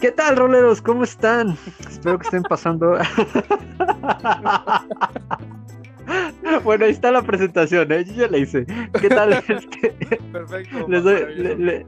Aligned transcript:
¿Qué 0.00 0.10
tal, 0.12 0.36
roleros? 0.36 0.80
¿Cómo 0.80 1.04
están? 1.04 1.56
Espero 1.80 2.18
que 2.18 2.24
estén 2.24 2.42
pasando. 2.42 2.96
bueno, 6.64 6.84
ahí 6.86 6.90
está 6.90 7.10
la 7.10 7.22
presentación, 7.22 7.92
¿eh? 7.92 8.04
Yo 8.04 8.14
ya 8.14 8.28
la 8.28 8.38
hice. 8.38 8.66
¿Qué 9.00 9.08
tal? 9.08 9.32
Este, 9.48 9.90
Perfecto. 10.32 10.84
les, 10.88 11.04
doy, 11.04 11.14
maravilloso. 11.20 11.42
le- 11.42 11.56
le- 11.56 11.86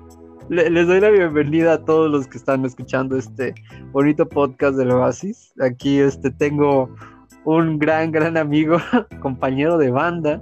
le- 0.48 0.70
les 0.70 0.86
doy 0.86 1.00
la 1.00 1.08
bienvenida 1.10 1.74
a 1.74 1.84
todos 1.84 2.10
los 2.10 2.26
que 2.26 2.36
están 2.36 2.64
escuchando 2.66 3.16
este 3.16 3.54
bonito 3.92 4.28
podcast 4.28 4.76
del 4.76 4.90
Oasis. 4.90 5.54
Aquí 5.60 5.98
este, 5.98 6.30
tengo 6.30 6.94
un 7.44 7.78
gran, 7.78 8.12
gran 8.12 8.36
amigo, 8.36 8.76
compañero 9.20 9.78
de 9.78 9.90
banda 9.90 10.40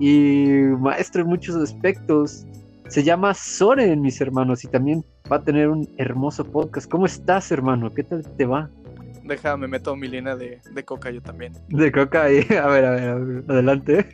y 0.00 0.48
maestro 0.80 1.22
en 1.22 1.28
muchos 1.28 1.54
aspectos. 1.56 2.44
Se 2.88 3.02
llama 3.02 3.34
Soren, 3.34 4.00
mis 4.00 4.20
hermanos, 4.20 4.62
y 4.64 4.68
también 4.68 5.04
va 5.30 5.36
a 5.36 5.42
tener 5.42 5.68
un 5.68 5.88
hermoso 5.96 6.44
podcast. 6.44 6.90
¿Cómo 6.90 7.06
estás, 7.06 7.50
hermano? 7.50 7.92
¿Qué 7.92 8.02
tal 8.02 8.22
te 8.36 8.46
va? 8.46 8.70
Déjame 9.24 9.66
meto 9.66 9.96
mi 9.96 10.08
línea 10.08 10.36
de, 10.36 10.60
de 10.70 10.84
coca 10.84 11.10
yo 11.10 11.20
también. 11.20 11.52
De 11.68 11.90
coca 11.90 12.24
ahí. 12.24 12.46
A 12.62 12.66
ver, 12.66 12.84
a 12.84 12.90
ver, 12.90 13.08
a 13.08 13.14
ver, 13.14 13.44
adelante. 13.48 14.08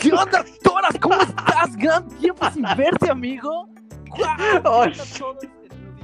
¿Qué 0.00 0.12
onda, 0.12 0.44
Toras? 0.62 0.98
¿Cómo 1.00 1.14
estás? 1.20 1.76
Gran 1.76 2.08
tiempo 2.18 2.50
sin 2.50 2.64
verte, 2.76 3.10
amigo. 3.10 3.68
Oh, 4.64 4.84
¿Qué 4.84 4.98
tal 4.98 5.08
todos 5.18 5.44
en 5.44 5.50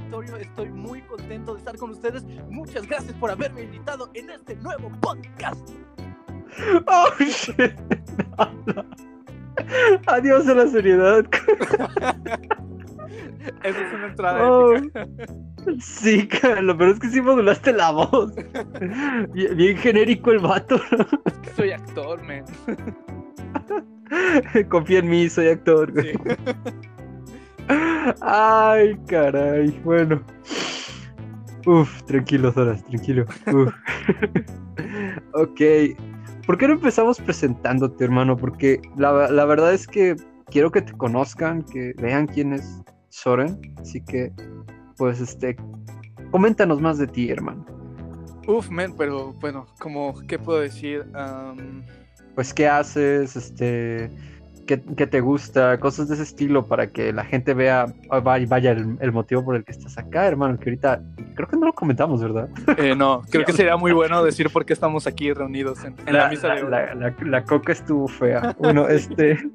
el 0.07 0.13
auditorio? 0.13 0.37
Estoy 0.37 0.69
muy 0.69 1.01
contento 1.01 1.53
de 1.53 1.59
estar 1.59 1.77
con 1.77 1.91
ustedes. 1.91 2.23
Muchas 2.49 2.87
gracias 2.87 3.13
por 3.17 3.29
haberme 3.29 3.63
invitado 3.63 4.09
en 4.13 4.29
este 4.29 4.55
nuevo 4.55 4.89
podcast. 5.01 5.69
Oh, 6.87 7.09
shit. 7.19 7.73
Adiós 10.07 10.47
a 10.47 10.53
la 10.55 10.67
seriedad. 10.67 11.25
Esa 13.63 13.79
es 13.81 13.93
una 13.93 14.07
entrada 14.07 14.47
Oh, 14.49 14.73
épica. 14.75 15.07
sí, 15.79 16.27
lo 16.61 16.77
peor 16.77 16.91
es 16.91 16.99
que 16.99 17.09
sí 17.09 17.21
modulaste 17.21 17.73
la 17.73 17.91
voz. 17.91 18.33
Bien, 19.33 19.55
bien 19.55 19.77
genérico 19.77 20.31
el 20.31 20.39
vato. 20.39 20.79
Soy 21.55 21.71
actor, 21.71 22.21
man. 22.23 22.43
Confía 24.69 24.99
en 24.99 25.09
mí, 25.09 25.29
soy 25.29 25.47
actor. 25.49 25.91
Sí. 26.01 26.11
Ay, 28.21 28.97
caray. 29.07 29.69
Bueno. 29.83 30.21
Uf, 31.65 32.03
tranquilo, 32.03 32.53
horas, 32.55 32.83
tranquilo. 32.85 33.25
Uf. 33.47 33.73
ok. 35.33 35.61
¿Por 36.49 36.57
qué 36.57 36.67
no 36.67 36.73
empezamos 36.73 37.19
presentándote, 37.21 38.03
hermano? 38.03 38.35
Porque 38.35 38.81
la, 38.97 39.29
la 39.29 39.45
verdad 39.45 39.71
es 39.71 39.85
que 39.85 40.15
quiero 40.47 40.71
que 40.71 40.81
te 40.81 40.93
conozcan, 40.93 41.61
que 41.61 41.93
vean 42.01 42.25
quién 42.25 42.53
es 42.53 42.81
Soren. 43.09 43.61
Así 43.79 44.01
que, 44.01 44.33
pues, 44.97 45.21
este, 45.21 45.55
coméntanos 46.31 46.81
más 46.81 46.97
de 46.97 47.05
ti, 47.05 47.29
hermano. 47.29 47.63
Uf, 48.47 48.67
man, 48.71 48.95
pero 48.97 49.33
bueno, 49.33 49.67
como, 49.79 50.15
¿qué 50.27 50.39
puedo 50.39 50.61
decir? 50.61 51.05
Am, 51.13 51.83
Pues, 52.33 52.51
¿qué 52.51 52.67
haces? 52.67 53.35
Este, 53.35 54.09
¿qué, 54.69 54.81
qué 54.95 55.07
te 55.07 55.19
gusta? 55.19 55.79
Cosas 55.79 56.07
de 56.09 56.13
ese 56.13 56.21
estilo 56.23 56.67
para 56.67 56.91
que 56.91 57.11
la 57.11 57.25
gente 57.25 57.55
vea, 57.55 57.87
ah, 58.11 58.19
vaya, 58.19 58.71
el, 58.71 58.97
el 59.01 59.11
motivo 59.11 59.43
por 59.43 59.55
el 59.55 59.63
que 59.63 59.71
estás 59.71 59.97
acá, 59.97 60.27
hermano. 60.27 60.59
Que 60.59 60.69
ahorita, 60.69 61.01
creo 61.33 61.47
que 61.47 61.57
no 61.57 61.65
lo 61.65 61.73
comentamos, 61.73 62.21
¿verdad? 62.21 62.47
eh, 62.77 62.95
no, 62.95 63.23
creo 63.31 63.43
que 63.45 63.53
sería 63.53 63.75
muy 63.77 63.91
bueno 63.93 64.23
decir 64.23 64.51
por 64.51 64.65
qué 64.65 64.73
estamos 64.73 65.07
aquí 65.07 65.33
reunidos 65.33 65.83
en, 65.83 65.95
en 66.05 66.13
la, 66.13 66.25
la, 66.25 66.29
misa 66.29 66.47
la- 66.49 66.55
de 66.55 66.63
hoy. 67.05 67.13
la 67.29 67.43
coca 67.43 67.71
estuvo 67.71 68.07
fea. 68.07 68.55
Bueno, 68.59 68.87
este. 68.87 69.37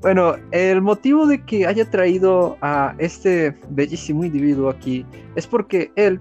Bueno, 0.00 0.34
el 0.50 0.82
motivo 0.82 1.26
de 1.26 1.42
que 1.46 1.66
haya 1.66 1.88
traído 1.88 2.58
a 2.60 2.94
este 2.98 3.56
bellísimo 3.70 4.22
individuo 4.22 4.68
aquí 4.68 5.06
es 5.34 5.46
porque 5.46 5.92
él 5.96 6.20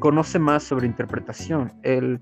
conoce 0.00 0.40
más 0.40 0.64
sobre 0.64 0.86
interpretación. 0.88 1.72
Él 1.84 2.20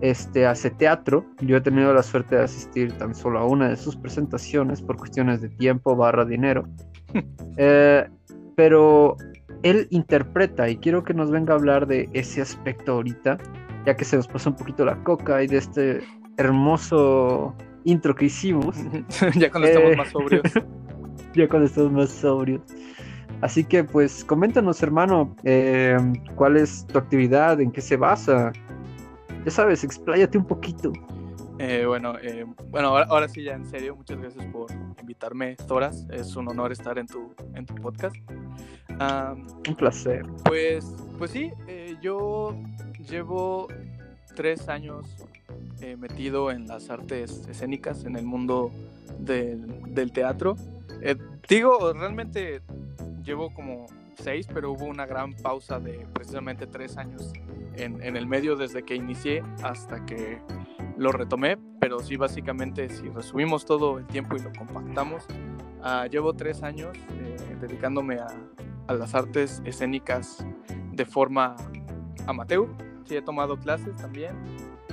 este, 0.00 0.46
hace 0.46 0.70
teatro. 0.70 1.24
Yo 1.40 1.56
he 1.56 1.60
tenido 1.60 1.92
la 1.92 2.02
suerte 2.02 2.36
de 2.36 2.44
asistir 2.44 2.92
tan 2.92 3.14
solo 3.14 3.38
a 3.38 3.46
una 3.46 3.68
de 3.68 3.76
sus 3.76 3.96
presentaciones 3.96 4.80
por 4.82 4.96
cuestiones 4.96 5.40
de 5.40 5.48
tiempo 5.48 5.96
barra 5.96 6.24
dinero. 6.24 6.64
Eh, 7.56 8.08
pero 8.56 9.16
él 9.62 9.86
interpreta 9.90 10.68
y 10.68 10.76
quiero 10.76 11.02
que 11.04 11.12
nos 11.12 11.30
venga 11.30 11.52
a 11.52 11.56
hablar 11.56 11.86
de 11.86 12.08
ese 12.12 12.40
aspecto 12.40 12.92
ahorita, 12.92 13.36
ya 13.84 13.96
que 13.96 14.04
se 14.04 14.16
nos 14.16 14.28
pasó 14.28 14.50
un 14.50 14.56
poquito 14.56 14.84
la 14.84 15.02
coca 15.02 15.42
y 15.42 15.46
de 15.46 15.58
este 15.58 16.00
hermoso 16.36 17.54
intro 17.84 18.14
que 18.14 18.26
hicimos, 18.26 18.76
ya 19.36 19.50
cuando 19.50 19.68
estamos 19.68 19.92
Eh. 19.92 19.96
más 19.96 20.08
sobrios. 20.10 20.42
ya 21.34 21.48
cuando 21.48 21.66
estamos 21.66 21.92
más 21.92 22.10
sobrios. 22.10 22.62
Así 23.40 23.64
que 23.64 23.84
pues 23.84 24.24
coméntanos 24.24 24.82
hermano, 24.82 25.34
eh, 25.44 25.96
cuál 26.36 26.56
es 26.56 26.86
tu 26.86 26.98
actividad, 26.98 27.60
en 27.60 27.72
qué 27.72 27.80
se 27.80 27.96
basa. 27.96 28.52
Ya 29.44 29.50
sabes, 29.50 29.84
expláyate 29.84 30.38
un 30.38 30.46
poquito. 30.46 30.92
Eh, 31.58 31.84
bueno, 31.86 32.14
eh, 32.22 32.46
bueno 32.70 32.88
ahora, 32.88 33.06
ahora 33.08 33.28
sí 33.28 33.42
ya 33.42 33.54
en 33.54 33.66
serio, 33.66 33.94
muchas 33.96 34.18
gracias 34.18 34.44
por 34.46 34.70
invitarme, 35.00 35.56
Toras. 35.56 36.06
Es 36.10 36.36
un 36.36 36.48
honor 36.48 36.72
estar 36.72 36.98
en 36.98 37.06
tu, 37.06 37.34
en 37.54 37.66
tu 37.66 37.74
podcast. 37.76 38.16
Un 39.68 39.74
placer. 39.76 40.26
pues, 40.44 40.84
pues 41.18 41.30
sí, 41.30 41.50
eh, 41.66 41.96
yo 42.02 42.54
llevo 43.08 43.68
tres 44.34 44.68
años 44.68 45.06
eh, 45.80 45.96
metido 45.96 46.50
en 46.50 46.66
las 46.66 46.90
artes 46.90 47.46
escénicas, 47.48 48.04
en 48.04 48.16
el 48.16 48.26
mundo 48.26 48.70
del, 49.18 49.94
del 49.94 50.12
teatro. 50.12 50.56
Eh, 51.00 51.16
digo, 51.48 51.92
realmente 51.94 52.60
llevo 53.24 53.54
como 53.54 53.86
seis, 54.20 54.46
pero 54.52 54.72
hubo 54.72 54.84
una 54.86 55.06
gran 55.06 55.32
pausa 55.34 55.78
de 55.80 56.06
precisamente 56.12 56.66
tres 56.66 56.96
años 56.96 57.32
en, 57.74 58.02
en 58.02 58.16
el 58.16 58.26
medio 58.26 58.56
desde 58.56 58.82
que 58.82 58.94
inicié 58.94 59.42
hasta 59.62 60.04
que 60.06 60.38
lo 60.96 61.12
retomé, 61.12 61.56
pero 61.80 62.00
sí 62.00 62.16
básicamente 62.16 62.88
si 62.90 63.08
resumimos 63.08 63.64
todo 63.64 63.98
el 63.98 64.06
tiempo 64.06 64.36
y 64.36 64.40
lo 64.40 64.52
compactamos, 64.52 65.24
ah, 65.82 66.06
llevo 66.10 66.34
tres 66.34 66.62
años 66.62 66.96
eh, 67.12 67.56
dedicándome 67.60 68.16
a, 68.16 68.26
a 68.86 68.94
las 68.94 69.14
artes 69.14 69.62
escénicas 69.64 70.44
de 70.92 71.04
forma 71.06 71.56
amateur. 72.26 72.68
Sí, 73.04 73.16
he 73.16 73.22
tomado 73.22 73.58
clases 73.58 73.96
también. 73.96 74.36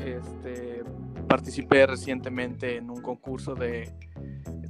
Este, 0.03 0.83
participé 1.27 1.85
recientemente 1.88 2.77
en 2.77 2.89
un 2.89 3.01
concurso 3.01 3.53
de 3.53 3.91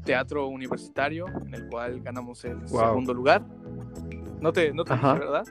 teatro 0.03 0.47
universitario 0.47 1.27
en 1.45 1.53
el 1.53 1.67
cual 1.67 2.01
ganamos 2.01 2.43
el 2.45 2.57
Wow. 2.57 2.79
segundo 2.79 3.13
lugar. 3.13 3.45
No 4.41 4.53
te, 4.53 4.73
no 4.73 4.83
te 4.83 4.93
dije, 4.93 5.05
¿verdad? 5.13 5.45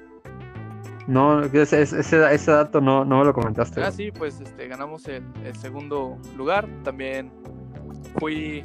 No, 1.07 1.43
ese, 1.43 1.83
ese, 1.83 2.01
ese 2.35 2.51
dato 2.51 2.81
no, 2.81 3.05
no 3.05 3.21
me 3.21 3.25
lo 3.25 3.33
comentaste. 3.33 3.83
Ah, 3.83 3.93
sí, 3.93 4.11
pues 4.11 4.41
este, 4.41 4.67
ganamos 4.67 5.07
el, 5.07 5.23
el 5.45 5.57
segundo 5.57 6.19
lugar. 6.37 6.69
También 6.83 7.31
fui 8.19 8.63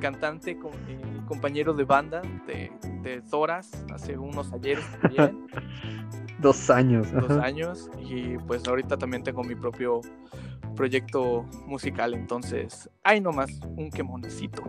cantante 0.00 0.58
con 0.58 0.72
mi 0.86 1.24
compañero 1.26 1.72
de 1.72 1.84
banda 1.84 2.20
de, 2.46 2.70
de 3.02 3.22
Zoras 3.22 3.70
hace 3.92 4.18
unos 4.18 4.52
ayeres 4.52 4.84
también, 5.00 5.46
Dos 6.40 6.68
años. 6.68 7.10
dos 7.12 7.30
ajá. 7.30 7.44
años. 7.44 7.88
Y 8.00 8.36
pues 8.38 8.66
ahorita 8.66 8.96
también 8.98 9.22
tengo 9.22 9.42
mi 9.44 9.54
propio 9.54 10.00
proyecto 10.74 11.44
musical. 11.66 12.12
Entonces, 12.14 12.90
hay 13.04 13.20
nomás 13.20 13.50
un 13.76 13.90
quemonecito. 13.90 14.64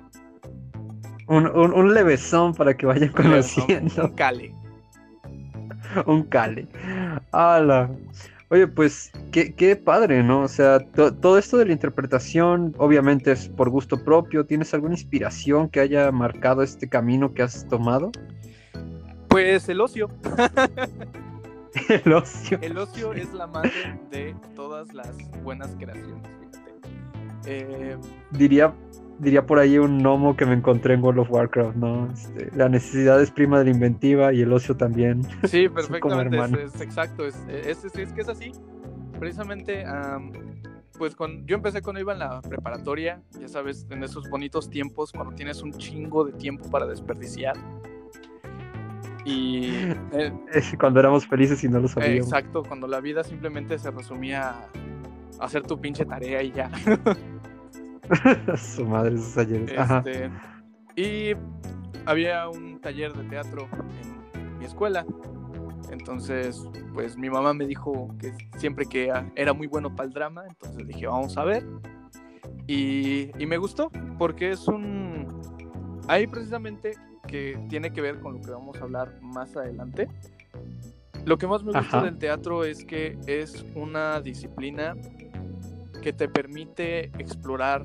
Un, 1.27 1.47
un, 1.47 1.73
un 1.73 1.93
levesón 1.93 2.53
para 2.53 2.77
que 2.77 2.85
vayan 2.85 3.09
conociendo. 3.09 4.05
Un 4.05 4.11
cale. 4.11 4.53
un 6.05 6.23
cale. 6.23 6.67
¡Hala! 7.31 7.89
Oye, 8.49 8.67
pues 8.67 9.11
qué, 9.31 9.53
qué 9.55 9.75
padre, 9.75 10.21
¿no? 10.23 10.41
O 10.41 10.47
sea, 10.47 10.79
to- 10.79 11.13
todo 11.13 11.37
esto 11.39 11.57
de 11.57 11.65
la 11.65 11.73
interpretación 11.73 12.75
obviamente 12.77 13.31
es 13.31 13.49
por 13.49 13.69
gusto 13.69 14.03
propio. 14.03 14.45
¿Tienes 14.45 14.73
alguna 14.73 14.93
inspiración 14.93 15.67
que 15.69 15.79
haya 15.79 16.11
marcado 16.11 16.61
este 16.61 16.87
camino 16.87 17.33
que 17.33 17.41
has 17.41 17.67
tomado? 17.67 18.11
Pues 19.29 19.67
el 19.67 19.81
ocio. 19.81 20.09
El 21.89 22.13
ocio. 22.13 22.57
El 22.61 22.77
ocio 22.77 23.11
es 23.13 23.33
la 23.33 23.47
madre 23.47 23.99
de 24.09 24.33
todas 24.55 24.93
las 24.93 25.09
buenas 25.43 25.75
creaciones, 25.77 26.21
fíjate. 26.39 26.71
Eh, 27.47 27.97
Diría, 28.31 28.73
diría 29.19 29.45
por 29.45 29.59
ahí 29.59 29.77
un 29.77 29.99
gnomo 29.99 30.35
que 30.35 30.45
me 30.45 30.53
encontré 30.53 30.93
en 30.93 31.03
World 31.03 31.21
of 31.21 31.31
Warcraft, 31.31 31.75
¿no? 31.75 32.11
Este, 32.11 32.49
la 32.55 32.69
necesidad 32.69 33.21
es 33.21 33.31
prima 33.31 33.59
de 33.59 33.65
la 33.65 33.71
inventiva 33.71 34.33
y 34.33 34.41
el 34.41 34.51
ocio 34.51 34.75
también. 34.75 35.21
Sí, 35.45 35.67
como 35.99 36.17
perfectamente, 36.17 36.63
es, 36.63 36.75
es 36.75 36.81
exacto, 36.81 37.25
es, 37.25 37.35
es, 37.47 38.13
que 38.13 38.21
es 38.21 38.29
así. 38.29 38.51
Precisamente, 39.19 39.85
am, 39.85 40.31
pues 40.97 41.15
con, 41.15 41.45
yo 41.45 41.55
empecé 41.55 41.81
cuando 41.81 42.01
iba 42.01 42.13
en 42.13 42.19
la 42.19 42.41
preparatoria, 42.41 43.21
ya 43.39 43.47
sabes, 43.47 43.87
en 43.89 44.03
esos 44.03 44.29
bonitos 44.29 44.69
tiempos, 44.69 45.11
cuando 45.11 45.33
tienes 45.33 45.61
un 45.61 45.71
chingo 45.73 46.25
de 46.25 46.33
tiempo 46.33 46.69
para 46.69 46.85
desperdiciar. 46.85 47.55
Y 49.23 49.67
eh, 50.13 50.33
Es 50.53 50.75
cuando 50.79 50.99
éramos 50.99 51.25
felices 51.25 51.63
y 51.63 51.69
no 51.69 51.79
lo 51.79 51.85
eh, 51.85 51.89
sabíamos. 51.89 52.27
exacto, 52.27 52.63
cuando 52.63 52.87
la 52.87 52.99
vida 52.99 53.23
simplemente 53.23 53.77
se 53.77 53.91
resumía 53.91 54.49
a 55.39 55.45
hacer 55.45 55.63
tu 55.63 55.79
pinche 55.79 56.05
tarea 56.05 56.43
y 56.43 56.51
ya. 56.51 56.69
Su 58.57 58.85
madre, 58.85 59.15
esos 59.15 59.37
ayeres. 59.37 59.77
Ajá. 59.77 60.03
Este, 60.05 60.29
y 60.95 61.35
había 62.05 62.49
un 62.49 62.79
taller 62.81 63.13
de 63.13 63.23
teatro 63.25 63.67
en 64.03 64.55
mi 64.55 64.59
mi 64.59 64.65
escuela. 64.65 65.05
Entonces, 65.91 66.67
pues 66.93 67.17
mi 67.17 67.29
mamá 67.29 67.53
me 67.53 67.65
dijo 67.65 68.15
que 68.19 68.33
siempre 68.57 68.85
que 68.85 69.11
era 69.35 69.53
muy 69.53 69.67
bueno 69.67 69.95
para 69.95 70.07
el 70.07 70.13
drama, 70.13 70.43
entonces 70.47 70.87
dije, 70.87 71.07
vamos 71.07 71.37
a 71.37 71.43
ver. 71.43 71.63
Y, 72.67 73.29
y 73.41 73.45
me 73.45 73.57
gustó, 73.57 73.91
porque 74.17 74.51
es 74.51 74.67
un... 74.67 75.41
Ahí 76.07 76.27
precisamente 76.27 76.93
que 77.27 77.59
tiene 77.69 77.91
que 77.91 78.01
ver 78.01 78.19
con 78.19 78.33
lo 78.35 78.41
que 78.41 78.51
vamos 78.51 78.77
a 78.79 78.83
hablar 78.83 79.19
más 79.21 79.55
adelante. 79.55 80.07
Lo 81.25 81.37
que 81.37 81.47
más 81.47 81.63
me 81.63 81.71
gusta 81.71 82.03
del 82.03 82.17
teatro 82.17 82.63
es 82.63 82.85
que 82.85 83.17
es 83.25 83.65
una 83.73 84.21
disciplina 84.21 84.95
que 86.05 86.13
te 86.13 86.27
permite 86.27 87.05
explorar 87.17 87.83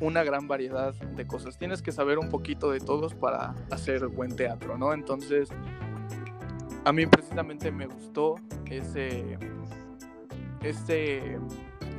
una 0.00 0.24
gran 0.24 0.48
variedad 0.48 0.94
de 0.94 1.26
cosas. 1.26 1.58
Tienes 1.58 1.82
que 1.82 1.92
saber 1.92 2.18
un 2.18 2.30
poquito 2.30 2.70
de 2.70 2.80
todos 2.80 3.12
para 3.12 3.54
hacer 3.70 4.06
buen 4.06 4.34
teatro, 4.34 4.78
¿no? 4.78 4.94
Entonces, 4.94 5.50
a 6.86 6.94
mí 6.94 7.04
precisamente 7.04 7.70
me 7.70 7.88
gustó 7.88 8.36
ese, 8.70 9.36
ese, 10.62 11.38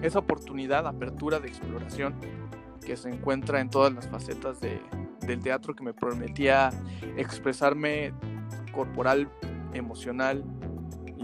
esa 0.02 0.18
oportunidad, 0.18 0.88
apertura 0.88 1.40
de 1.40 1.50
exploración 1.50 2.16
que 2.84 2.98
se 2.98 3.10
encuentra 3.10 3.62
en 3.62 3.70
todas 3.70 3.94
las 3.94 4.08
facetas 4.08 4.60
de, 4.60 4.82
del 5.22 5.40
teatro 5.40 5.76
que 5.76 5.84
me 5.84 5.94
permitía 5.94 6.72
expresarme 7.16 8.12
corporal, 8.72 9.30
emocional 9.76 10.44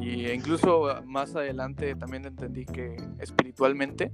e 0.01 0.33
incluso 0.33 1.01
más 1.05 1.35
adelante 1.35 1.95
también 1.95 2.25
entendí 2.25 2.65
que 2.65 2.95
espiritualmente 3.19 4.11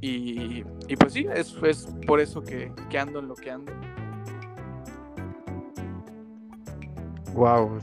y, 0.00 0.64
y 0.86 0.96
pues 0.96 1.12
sí, 1.12 1.26
es, 1.34 1.56
es 1.62 1.88
por 2.06 2.20
eso 2.20 2.42
que, 2.42 2.72
que, 2.88 2.98
ando 2.98 3.18
en 3.18 3.28
lo 3.28 3.34
que 3.34 3.50
ando. 3.50 3.72
Wow, 7.34 7.78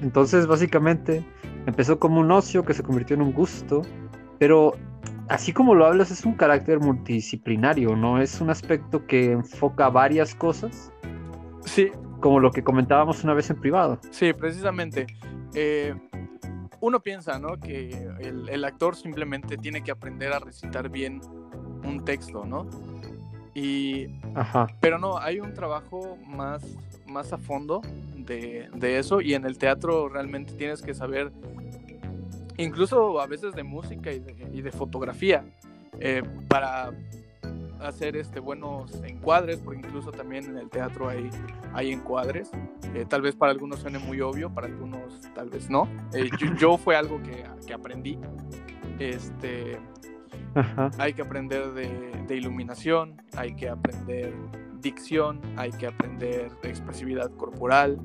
entonces 0.00 0.46
básicamente 0.46 1.24
empezó 1.66 1.98
como 1.98 2.20
un 2.20 2.30
ocio 2.30 2.64
que 2.64 2.74
se 2.74 2.82
convirtió 2.82 3.14
en 3.14 3.22
un 3.22 3.32
gusto, 3.32 3.82
pero 4.38 4.74
así 5.28 5.52
como 5.52 5.74
lo 5.74 5.86
hablas, 5.86 6.10
es 6.10 6.24
un 6.24 6.34
carácter 6.34 6.80
multidisciplinario, 6.80 7.96
¿no? 7.96 8.20
Es 8.20 8.40
un 8.40 8.50
aspecto 8.50 9.06
que 9.06 9.32
enfoca 9.32 9.88
varias 9.90 10.34
cosas. 10.34 10.92
Sí. 11.64 11.90
Como 12.20 12.40
lo 12.40 12.50
que 12.50 12.62
comentábamos 12.62 13.22
una 13.22 13.34
vez 13.34 13.50
en 13.50 13.60
privado. 13.60 13.98
Sí, 14.10 14.32
precisamente. 14.32 15.06
Eh, 15.54 15.94
uno 16.84 17.00
piensa, 17.00 17.38
¿no? 17.38 17.58
Que 17.58 18.10
el, 18.20 18.64
actor 18.64 18.94
simplemente 18.94 19.56
tiene 19.56 19.82
que 19.82 19.90
aprender 19.90 20.34
a 20.34 20.38
recitar 20.38 20.90
bien 20.90 21.22
un 21.82 22.04
texto, 22.04 22.44
¿no? 22.44 22.68
Y, 23.54 24.08
Ajá. 24.34 24.66
Pero 24.80 24.98
no, 24.98 25.16
hay 25.16 25.40
un 25.40 25.54
trabajo 25.54 26.18
más, 26.26 26.62
más 27.06 27.32
a 27.32 27.38
fondo 27.38 27.80
de, 28.16 28.68
de, 28.74 28.98
eso 28.98 29.22
y 29.22 29.32
en 29.32 29.46
el 29.46 29.56
teatro 29.56 30.10
realmente 30.10 30.52
tienes 30.54 30.82
que 30.82 30.92
saber 30.92 31.32
incluso 32.58 33.18
a 33.18 33.26
veces 33.26 33.54
de 33.54 33.62
música 33.62 34.12
y 34.12 34.60
de, 34.60 34.70
fotografía, 34.70 35.42
eh, 36.00 36.22
para 36.48 36.92
hacer 37.84 38.16
este, 38.16 38.40
buenos 38.40 38.94
encuadres, 39.02 39.60
porque 39.60 39.80
incluso 39.80 40.10
también 40.10 40.44
en 40.44 40.58
el 40.58 40.70
teatro 40.70 41.08
hay, 41.08 41.30
hay 41.72 41.92
encuadres. 41.92 42.50
Eh, 42.94 43.04
tal 43.08 43.22
vez 43.22 43.34
para 43.34 43.52
algunos 43.52 43.80
suene 43.80 43.98
muy 43.98 44.20
obvio, 44.20 44.52
para 44.52 44.66
algunos 44.66 45.20
tal 45.34 45.50
vez 45.50 45.68
no. 45.70 45.88
Eh, 46.12 46.30
yo, 46.58 46.78
fue 46.78 46.96
algo 46.96 47.22
que, 47.22 47.44
que 47.66 47.74
aprendí. 47.74 48.18
Este, 48.98 49.78
hay 50.98 51.12
que 51.14 51.22
aprender 51.22 51.72
de, 51.72 52.12
de, 52.26 52.36
iluminación, 52.36 53.20
hay 53.36 53.54
que 53.56 53.68
aprender 53.68 54.32
dicción, 54.80 55.40
hay 55.56 55.72
que 55.72 55.86
aprender 55.86 56.52
expresividad 56.62 57.30
corporal, 57.32 57.98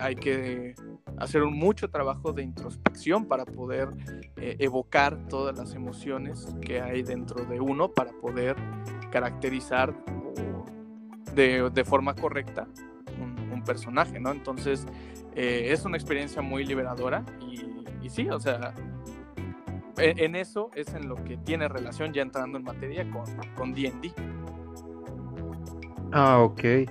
hay 0.00 0.14
que 0.14 0.74
hacer 1.20 1.42
un 1.42 1.56
mucho 1.56 1.90
trabajo 1.90 2.32
de 2.32 2.42
introspección 2.42 3.26
para 3.26 3.44
poder 3.44 3.88
eh, 4.36 4.56
evocar 4.58 5.28
todas 5.28 5.56
las 5.56 5.74
emociones 5.74 6.48
que 6.62 6.80
hay 6.80 7.02
dentro 7.02 7.44
de 7.44 7.60
uno 7.60 7.90
para 7.90 8.12
poder 8.12 8.56
caracterizar 9.10 9.94
de, 11.34 11.70
de 11.70 11.84
forma 11.84 12.14
correcta 12.14 12.66
un, 13.52 13.62
personaje, 13.64 14.18
¿no? 14.18 14.30
Entonces 14.30 14.86
eh, 15.34 15.68
es 15.72 15.84
una 15.84 15.96
experiencia 15.96 16.40
muy 16.40 16.64
liberadora 16.64 17.24
y, 17.40 18.06
y 18.06 18.08
sí, 18.08 18.30
o 18.30 18.40
sea, 18.40 18.72
en, 19.98 20.36
eso 20.36 20.70
es 20.74 20.94
en 20.94 21.08
lo 21.08 21.16
que 21.16 21.36
tiene 21.36 21.68
relación 21.68 22.12
ya 22.12 22.22
entrando 22.22 22.58
en 22.58 22.64
materia 22.64 23.06
con 23.56 23.74
D&D. 23.74 24.12
ah, 26.12 26.38
ok. 26.38 26.90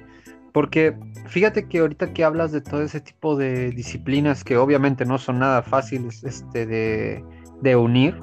Porque 0.51 0.97
fíjate 1.27 1.67
que 1.67 1.79
ahorita 1.79 2.13
que 2.13 2.23
hablas 2.23 2.51
de 2.51 2.61
todo 2.61 2.81
ese 2.81 3.01
tipo 3.01 3.35
de 3.35 3.71
disciplinas 3.71 4.43
que 4.43 4.57
obviamente 4.57 5.05
no 5.05 5.17
son 5.17 5.39
nada 5.39 5.61
fáciles 5.61 6.23
este, 6.23 6.65
de, 6.65 7.75
unir, 7.75 8.19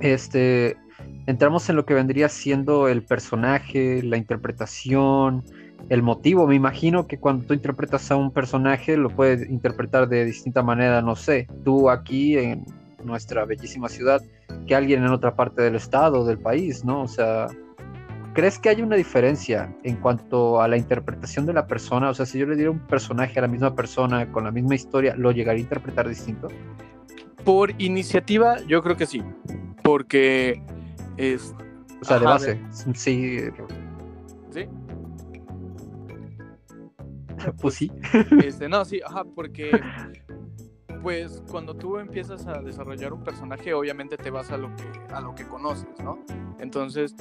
este, 0.00 0.76
entramos 1.26 1.68
en 1.68 1.76
lo 1.76 1.84
que 1.84 1.94
vendría 1.94 2.28
siendo 2.28 2.88
el 2.88 3.02
personaje, 3.02 4.02
la 4.02 4.16
interpretación, 4.16 5.44
el 5.88 6.02
motivo. 6.02 6.46
Me 6.46 6.54
imagino 6.54 7.06
que 7.06 7.18
cuando 7.18 7.46
tú 7.46 7.54
interpretas 7.54 8.10
a 8.10 8.16
un 8.16 8.30
personaje 8.30 8.96
lo 8.96 9.10
puedes 9.10 9.48
interpretar 9.48 10.08
de 10.08 10.24
distinta 10.24 10.62
manera, 10.62 11.02
no 11.02 11.16
sé, 11.16 11.48
tú 11.64 11.90
aquí 11.90 12.36
en 12.36 12.64
nuestra 13.04 13.44
bellísima 13.44 13.88
ciudad, 13.88 14.22
que 14.66 14.74
alguien 14.74 15.04
en 15.04 15.10
otra 15.10 15.34
parte 15.34 15.62
del 15.62 15.76
estado, 15.76 16.24
del 16.24 16.38
país, 16.38 16.84
¿no? 16.84 17.02
O 17.02 17.08
sea, 17.08 17.46
¿Crees 18.32 18.58
que 18.58 18.68
hay 18.68 18.80
una 18.80 18.96
diferencia 18.96 19.74
en 19.82 19.96
cuanto 19.96 20.60
a 20.60 20.68
la 20.68 20.76
interpretación 20.76 21.46
de 21.46 21.52
la 21.52 21.66
persona? 21.66 22.10
O 22.10 22.14
sea, 22.14 22.26
si 22.26 22.38
yo 22.38 22.46
le 22.46 22.54
diera 22.54 22.70
un 22.70 22.78
personaje 22.78 23.38
a 23.38 23.42
la 23.42 23.48
misma 23.48 23.74
persona 23.74 24.30
con 24.30 24.44
la 24.44 24.52
misma 24.52 24.76
historia, 24.76 25.16
¿lo 25.16 25.32
llegaría 25.32 25.60
a 25.60 25.62
interpretar 25.62 26.08
distinto? 26.08 26.48
Por 27.44 27.72
iniciativa, 27.80 28.58
yo 28.66 28.82
creo 28.82 28.96
que 28.96 29.06
sí. 29.06 29.22
Porque 29.82 30.62
es. 31.16 31.54
O 32.00 32.04
sea, 32.04 32.18
de 32.18 32.24
base. 32.24 32.60
Sí. 32.94 33.50
¿Sí? 34.50 34.68
pues 37.60 37.74
sí. 37.74 37.90
Este, 38.44 38.68
no, 38.68 38.84
sí, 38.84 39.00
ajá, 39.04 39.24
porque 39.24 39.70
pues 41.02 41.42
cuando 41.50 41.74
tú 41.74 41.98
empiezas 41.98 42.46
a 42.46 42.60
desarrollar 42.60 43.12
un 43.12 43.24
personaje, 43.24 43.72
obviamente 43.74 44.16
te 44.16 44.30
vas 44.30 44.50
a 44.50 44.56
lo 44.56 44.74
que, 44.76 45.14
a 45.14 45.20
lo 45.20 45.34
que 45.34 45.46
conoces, 45.46 45.88
¿no? 46.02 46.18
Entonces, 46.58 47.14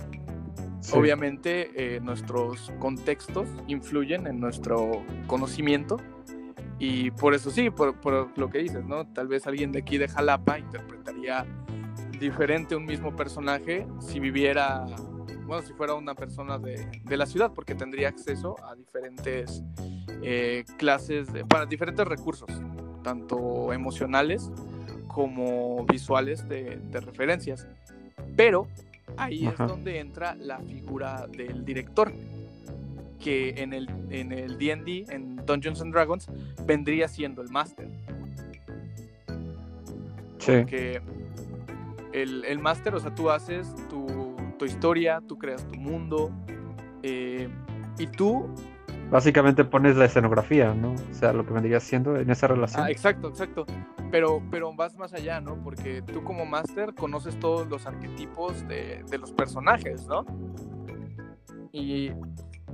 Obviamente 0.94 1.72
eh, 1.76 2.00
nuestros 2.00 2.72
contextos 2.80 3.48
influyen 3.68 4.28
en 4.28 4.40
nuestro 4.40 5.04
conocimiento 5.28 5.98
y 6.80 7.12
por 7.12 7.34
eso 7.34 7.52
sí, 7.52 7.70
por, 7.70 7.96
lo 8.38 8.50
que 8.50 8.60
dices, 8.60 8.86
¿no? 8.86 9.06
Tal 9.08 9.28
vez 9.28 9.46
alguien 9.46 9.72
de 9.72 9.80
aquí 9.80 9.98
de 9.98 10.08
Jalapa 10.08 10.58
interpretaría 10.58 11.46
diferente 12.20 12.76
un 12.76 12.86
mismo 12.86 13.16
personaje 13.16 13.86
si 14.00 14.20
viviera, 14.20 14.86
bueno, 15.46 15.62
si 15.62 15.74
fuera 15.74 15.94
una 15.96 16.16
persona 16.16 16.58
de, 16.58 16.88
la 17.18 17.26
ciudad, 17.26 17.52
porque 17.54 17.76
tendría 17.76 18.08
acceso 18.08 18.56
a 18.64 18.76
diferentes 18.76 19.62
eh, 20.22 20.64
clases, 20.78 21.28
para 21.50 21.66
diferentes 21.66 22.08
recursos, 22.08 22.50
tanto 23.04 23.74
emocionales 23.74 24.50
como 25.08 25.86
visuales 25.86 26.48
de, 26.48 26.78
de 26.78 27.00
referencias. 27.02 27.68
Pero 28.38 28.68
ahí 29.18 29.48
es 29.48 29.58
donde 29.58 30.00
entra 30.00 30.36
la 30.36 30.60
figura 30.60 31.28
del 31.28 31.66
director, 31.66 32.12
que 33.20 33.50
en 33.58 33.74
el 33.74 33.90
en 34.10 34.32
el 34.32 34.58
D&D, 34.58 35.06
en 35.10 35.36
Dungeons 35.46 35.82
and 35.82 35.94
Dragons, 35.94 36.28
vendría 36.66 37.08
siendo 37.08 37.42
el 37.42 37.50
máster. 37.50 37.90
Sí. 40.38 40.52
Porque 40.60 41.02
el, 42.14 42.46
el 42.46 42.60
máster, 42.60 42.96
o 42.96 43.00
sea, 43.00 43.14
tú 43.14 43.30
haces 43.30 43.68
tu, 43.90 44.36
tu, 44.58 44.66
historia, 44.66 45.22
tú 45.28 45.38
creas 45.38 45.66
tu 45.68 45.76
mundo, 45.76 46.32
eh, 47.04 47.50
y 47.98 48.08
tú... 48.08 48.48
Básicamente 49.12 49.66
pones 49.66 49.96
la 49.98 50.06
escenografía, 50.06 50.74
¿no? 50.76 50.92
O 50.94 51.14
sea, 51.14 51.34
lo 51.34 51.44
que 51.44 51.52
vendría 51.52 51.80
siendo 51.80 52.18
en 52.18 52.30
esa 52.30 52.48
relación. 52.48 52.84
Ah, 52.84 52.92
exacto, 52.92 53.30
exacto. 53.30 53.66
Pero, 54.12 54.42
pero 54.52 54.72
vas 54.76 54.96
más 54.98 55.14
allá, 55.14 55.42
¿no? 55.42 55.56
Porque 55.64 56.04
tú 56.04 56.24
como 56.24 56.46
máster 56.46 56.94
conoces 56.94 57.40
todos 57.40 57.68
los 57.68 57.88
arquetipos 57.88 58.68
de, 58.68 59.04
los 59.20 59.32
personajes, 59.32 60.06
¿no? 60.08 60.26
Y 61.72 62.12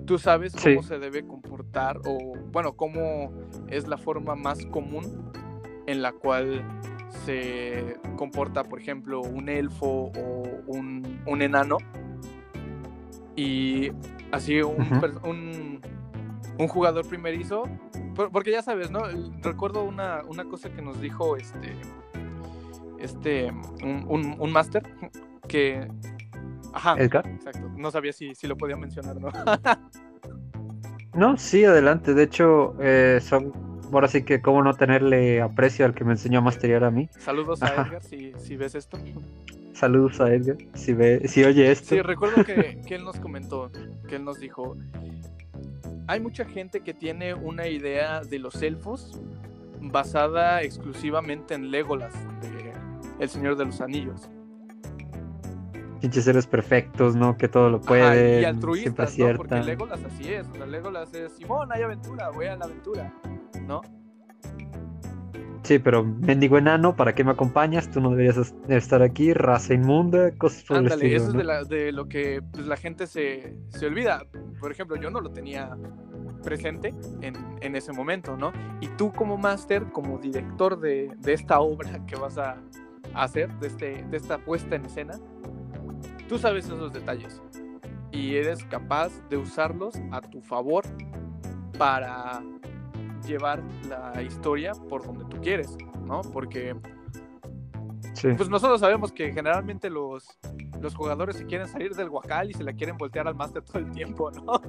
tú 0.05 0.17
sabes 0.17 0.53
cómo 0.61 0.83
se 0.83 0.99
debe 0.99 1.25
comportar 1.25 1.99
o, 2.05 2.33
bueno, 2.51 2.73
cómo 2.73 3.31
es 3.69 3.87
la 3.87 3.97
forma 3.97 4.35
más 4.35 4.65
común 4.65 5.31
en 5.87 6.01
la 6.01 6.11
cual 6.11 6.65
se 7.25 7.97
comporta, 8.17 8.65
por 8.65 8.81
ejemplo, 8.81 9.21
un 9.21 9.47
elfo 9.47 10.11
o 10.17 10.43
un, 10.67 11.41
enano. 11.41 11.77
Y 13.37 13.91
así 14.31 14.61
un, 14.61 14.77
un 15.23 15.81
jugador 16.67 17.07
primerizo 17.07 17.63
porque 18.15 18.51
ya 18.51 18.61
sabes, 18.61 18.91
¿no? 18.91 19.01
Recuerdo 19.41 19.83
una, 19.83 20.21
cosa 20.49 20.69
que 20.69 20.81
nos 20.81 21.01
dijo 21.01 21.35
este. 21.35 21.75
Este. 22.99 23.51
Un, 23.83 24.35
un, 24.39 24.51
máster 24.51 24.83
que. 25.47 25.87
Ajá. 26.73 26.95
¿Edgar? 26.97 27.27
Exacto. 27.27 27.69
No 27.75 27.91
sabía 27.91 28.13
si, 28.13 28.33
si 28.35 28.47
lo 28.47 28.57
podía 28.57 28.77
mencionar, 28.77 29.19
¿no? 29.19 29.29
no, 31.13 31.37
sí, 31.37 31.65
adelante. 31.65 32.13
De 32.13 32.23
hecho, 32.23 32.75
eh, 32.79 33.19
son 33.21 33.51
ahora 33.91 34.07
sí 34.07 34.23
que 34.23 34.41
cómo 34.41 34.63
no 34.63 34.73
tenerle 34.73 35.41
aprecio 35.41 35.85
al 35.85 35.93
que 35.93 36.03
me 36.03 36.13
enseñó 36.13 36.39
a 36.39 36.41
masterear 36.41 36.83
a 36.83 36.91
mí. 36.91 37.09
Saludos 37.17 37.61
a 37.63 37.67
Edgar 37.67 38.03
si, 38.03 38.33
si 38.37 38.55
ves 38.55 38.75
esto. 38.75 38.97
Saludos 39.73 40.21
a 40.21 40.33
Edgar, 40.33 40.57
si 40.73 40.93
ve, 40.93 41.27
si 41.27 41.43
oye 41.43 41.69
esto. 41.69 41.95
Sí, 41.95 42.01
recuerdo 42.01 42.43
que, 42.45 42.81
que 42.85 42.95
él 42.95 43.03
nos 43.03 43.19
comentó, 43.19 43.71
que 44.07 44.15
él 44.15 44.23
nos 44.23 44.39
dijo, 44.39 44.77
hay 46.07 46.19
mucha 46.19 46.45
gente 46.45 46.81
que 46.81 46.93
tiene 46.93 47.33
una 47.33 47.67
idea 47.67 48.21
de 48.21 48.39
los 48.39 48.61
elfos 48.61 49.19
basada 49.81 50.61
exclusivamente 50.61 51.53
en 51.53 51.71
Legolas, 51.71 52.13
de 52.41 52.73
El 53.19 53.29
Señor 53.29 53.55
de 53.55 53.65
los 53.65 53.81
Anillos. 53.81 54.29
Pinches 56.01 56.25
seres 56.25 56.45
perfectos, 56.45 57.15
¿no? 57.15 57.37
Que 57.37 57.47
todo 57.47 57.69
lo 57.69 57.81
pueden. 57.81 58.41
y 58.41 58.45
altruistas, 58.45 59.17
¿no? 59.17 59.35
Porque 59.37 59.55
Legolas 59.61 60.03
así 60.03 60.33
es. 60.33 60.47
O 60.49 60.55
sea, 60.55 60.65
Legolas 60.65 61.13
es, 61.13 61.31
Simón, 61.33 61.69
hay 61.71 61.81
aventura, 61.81 62.29
voy 62.29 62.45
a 62.47 62.55
la 62.55 62.65
aventura, 62.65 63.13
¿no? 63.65 63.81
Sí, 65.65 65.79
pero 65.79 66.03
mendigo 66.03 66.59
enano, 66.59 66.95
¿para 66.95 67.15
qué 67.15 67.23
me 67.23 67.31
acompañas? 67.31 67.89
Tú 67.89 67.99
no 67.99 68.11
deberías 68.11 68.53
estar 68.67 69.01
aquí, 69.01 69.33
raza 69.33 69.73
inmunda, 69.73 70.29
cosas 70.37 70.63
por 70.63 70.77
Ándale, 70.77 71.07
el 71.07 71.13
estilo, 71.15 71.23
eso 71.23 71.31
es 71.31 71.37
de, 71.37 71.43
la, 71.43 71.63
de, 71.63 71.91
lo 71.91 72.07
que 72.07 72.43
pues, 72.51 72.67
la 72.67 72.77
gente 72.77 73.07
se, 73.07 73.57
se, 73.69 73.87
olvida. 73.87 74.27
Por 74.59 74.71
ejemplo, 74.71 74.95
yo 74.95 75.09
no 75.09 75.21
lo 75.21 75.31
tenía 75.31 75.75
presente 76.43 76.93
en, 77.21 77.35
en 77.61 77.75
ese 77.75 77.91
momento, 77.93 78.37
¿no? 78.37 78.53
Y 78.79 78.89
tú 78.89 79.11
como 79.11 79.37
máster, 79.37 79.85
como 79.91 80.19
director 80.19 80.79
de, 80.79 81.11
de, 81.17 81.33
esta 81.33 81.59
obra 81.59 81.99
que 82.05 82.15
vas 82.15 82.37
a, 82.37 82.57
hacer, 83.15 83.51
de, 83.55 83.67
este, 83.67 84.03
de 84.03 84.17
esta 84.17 84.37
puesta 84.37 84.75
en 84.75 84.85
escena, 84.85 85.15
tú 86.29 86.37
sabes 86.37 86.65
esos 86.65 86.93
detalles 86.93 87.41
y 88.11 88.35
eres 88.35 88.63
capaz 88.65 89.11
de 89.31 89.37
usarlos 89.37 89.95
a 90.11 90.21
tu 90.21 90.41
favor 90.41 90.83
para 91.79 92.43
llevar 93.25 93.61
la 93.89 94.21
historia 94.21 94.73
por 94.89 95.05
donde 95.05 95.25
tú 95.25 95.41
quieres, 95.41 95.77
¿no? 96.05 96.21
Porque 96.21 96.75
pues 98.37 98.49
nosotros 98.49 98.79
sabemos 98.79 99.11
que 99.11 99.31
generalmente 99.33 99.89
los, 99.89 100.37
los 100.81 100.95
jugadores 100.95 101.35
se 101.35 101.45
quieren 101.45 101.67
salir 101.67 101.93
del 101.93 102.09
guacal 102.09 102.49
y 102.49 102.53
se 102.53 102.63
la 102.63 102.73
quieren 102.73 102.97
voltear 102.97 103.27
al 103.27 103.35
máster 103.35 103.61
todo 103.61 103.79
el 103.79 103.91
tiempo, 103.91 104.31
¿no? 104.31 104.61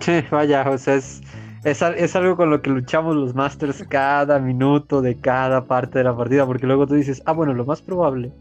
Sí, 0.00 0.22
vaya, 0.30 0.68
o 0.68 0.78
sea, 0.78 0.94
es, 0.94 1.22
es, 1.64 1.82
es, 1.82 2.16
algo 2.16 2.36
con 2.36 2.50
lo 2.50 2.62
que 2.62 2.70
luchamos 2.70 3.16
los 3.16 3.34
masters 3.34 3.84
cada 3.88 4.38
minuto 4.38 5.02
de 5.02 5.16
cada 5.18 5.66
parte 5.66 5.98
de 5.98 6.04
la 6.04 6.16
partida, 6.16 6.46
porque 6.46 6.66
luego 6.66 6.86
tú 6.86 6.94
dices, 6.94 7.22
ah, 7.26 7.32
bueno, 7.32 7.54
lo 7.54 7.64
más 7.64 7.82
probable 7.82 8.32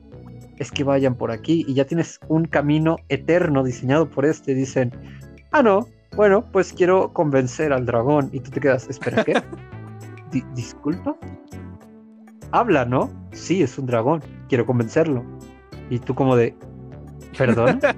es 0.57 0.71
que 0.71 0.83
vayan 0.83 1.15
por 1.15 1.31
aquí 1.31 1.65
y 1.67 1.73
ya 1.73 1.85
tienes 1.85 2.19
un 2.27 2.45
camino 2.45 2.97
eterno 3.09 3.63
diseñado 3.63 4.09
por 4.09 4.25
este. 4.25 4.53
Dicen, 4.53 4.91
ah, 5.51 5.63
no, 5.63 5.87
bueno, 6.15 6.45
pues 6.51 6.73
quiero 6.73 7.11
convencer 7.13 7.73
al 7.73 7.85
dragón. 7.85 8.29
Y 8.31 8.39
tú 8.39 8.51
te 8.51 8.59
quedas, 8.59 8.89
espera, 8.89 9.23
¿qué? 9.23 9.41
¿Disculpa? 10.55 11.15
Habla, 12.51 12.85
¿no? 12.85 13.09
Sí, 13.31 13.63
es 13.63 13.77
un 13.77 13.85
dragón. 13.85 14.21
Quiero 14.47 14.65
convencerlo. 14.65 15.23
Y 15.89 15.99
tú 15.99 16.15
como 16.15 16.35
de, 16.35 16.55
¿perdón? 17.37 17.79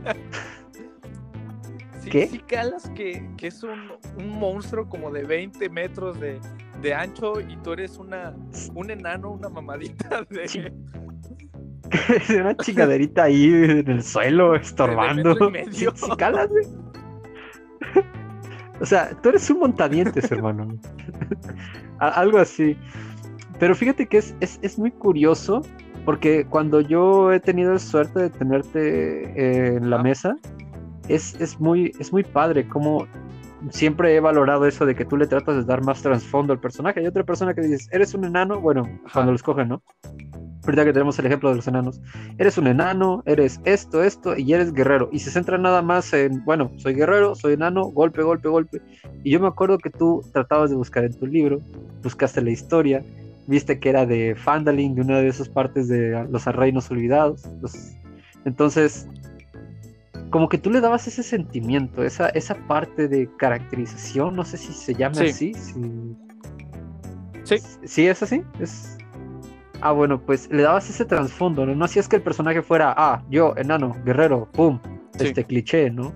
¿Qué? 2.09 2.27
Sí, 2.27 2.39
calas 2.39 2.89
que, 2.95 3.27
es 3.41 3.63
un, 3.63 3.97
monstruo 4.39 4.87
como 4.87 5.11
de 5.11 5.23
20 5.23 5.69
metros 5.69 6.17
de, 6.19 6.39
ancho 6.93 7.41
y 7.41 7.57
tú 7.57 7.73
eres 7.73 7.97
una, 7.97 8.35
un 8.75 8.91
enano, 8.91 9.31
una 9.31 9.49
mamadita 9.49 10.23
de... 10.29 10.71
una 12.39 12.55
chingaderita 12.57 13.23
ahí 13.23 13.45
en 13.47 13.89
el 13.89 14.03
suelo, 14.03 14.55
estorbando. 14.55 15.35
Si, 15.71 15.87
calas, 16.17 16.49
güey. 16.49 16.84
O 18.81 18.85
sea, 18.85 19.11
tú 19.21 19.29
eres 19.29 19.49
un 19.49 19.59
montadientes, 19.59 20.29
hermano. 20.29 20.67
Algo 21.99 22.39
así. 22.39 22.77
Pero 23.57 23.73
fíjate 23.73 24.05
que 24.05 24.17
es, 24.17 24.35
es, 24.41 24.77
muy 24.77 24.91
curioso 24.91 25.61
porque 26.03 26.45
cuando 26.45 26.81
yo 26.81 27.31
he 27.31 27.39
tenido 27.39 27.71
la 27.71 27.79
suerte 27.79 28.23
de 28.23 28.29
tenerte 28.29 29.23
eh, 29.23 29.77
en 29.77 29.89
la 29.89 29.99
mesa, 30.03 30.35
es, 31.07 31.39
es, 31.39 31.57
muy, 31.57 31.93
es 31.99 32.11
muy 32.11 32.23
padre 32.23 32.67
como 32.67 33.07
siempre 33.69 34.15
he 34.15 34.19
valorado 34.19 34.65
eso 34.65 34.85
de 34.85 34.95
que 34.95 35.05
tú 35.05 35.17
le 35.17 35.27
tratas 35.27 35.55
de 35.55 35.63
dar 35.63 35.83
más 35.83 36.01
trasfondo 36.01 36.53
al 36.53 36.59
personaje. 36.59 36.99
Hay 36.99 37.07
otra 37.07 37.23
persona 37.23 37.53
que 37.53 37.61
dices, 37.61 37.87
eres 37.91 38.13
un 38.13 38.25
enano, 38.25 38.59
bueno, 38.59 38.83
cuando 39.11 39.31
lo 39.31 39.35
escogen, 39.35 39.69
¿no? 39.69 39.81
Ahorita 40.63 40.85
que 40.85 40.93
tenemos 40.93 41.17
el 41.19 41.25
ejemplo 41.25 41.49
de 41.49 41.55
los 41.55 41.67
enanos, 41.67 42.01
eres 42.37 42.57
un 42.57 42.67
enano, 42.67 43.23
eres 43.25 43.59
esto, 43.65 44.03
esto, 44.03 44.37
y 44.37 44.53
eres 44.53 44.73
guerrero. 44.73 45.09
Y 45.11 45.19
se 45.19 45.31
centra 45.31 45.57
nada 45.57 45.81
más 45.81 46.11
en, 46.13 46.43
bueno, 46.45 46.71
soy 46.77 46.93
guerrero, 46.93 47.35
soy 47.35 47.53
enano, 47.53 47.85
golpe, 47.85 48.21
golpe, 48.23 48.49
golpe. 48.49 48.81
Y 49.23 49.31
yo 49.31 49.39
me 49.39 49.47
acuerdo 49.47 49.77
que 49.77 49.89
tú 49.89 50.23
tratabas 50.33 50.69
de 50.69 50.75
buscar 50.75 51.03
en 51.03 51.13
tu 51.13 51.27
libro, 51.27 51.61
buscaste 52.03 52.41
la 52.41 52.49
historia, 52.49 53.03
viste 53.47 53.79
que 53.79 53.89
era 53.89 54.05
de 54.05 54.35
Fandalin, 54.35 54.95
de 54.95 55.01
una 55.01 55.19
de 55.19 55.27
esas 55.27 55.49
partes 55.49 55.87
de 55.87 56.27
los 56.29 56.45
reinos 56.45 56.89
olvidados. 56.89 57.43
Entonces, 58.45 59.07
como 60.29 60.49
que 60.49 60.57
tú 60.57 60.69
le 60.69 60.81
dabas 60.81 61.07
ese 61.07 61.23
sentimiento, 61.23 62.03
esa, 62.03 62.29
esa 62.29 62.55
parte 62.67 63.07
de 63.07 63.29
caracterización, 63.37 64.35
no 64.35 64.43
sé 64.43 64.57
si 64.57 64.73
se 64.73 64.93
llama 64.93 65.21
así. 65.21 65.53
Si... 65.53 65.73
Sí. 67.43 67.57
¿Sí 67.83 68.07
es 68.07 68.23
así? 68.23 68.41
Es 68.59 68.94
Ah, 69.81 69.91
bueno, 69.91 70.19
pues 70.19 70.49
le 70.51 70.63
dabas 70.63 70.89
ese 70.89 71.05
trasfondo, 71.05 71.65
¿no? 71.65 71.75
No 71.75 71.85
hacías 71.85 72.07
que 72.07 72.15
el 72.17 72.21
personaje 72.21 72.61
fuera, 72.61 72.93
ah, 72.97 73.23
yo, 73.29 73.53
enano, 73.57 73.95
guerrero, 74.05 74.49
pum, 74.53 74.79
este 75.19 75.43
cliché, 75.43 75.89
¿no? 75.89 76.13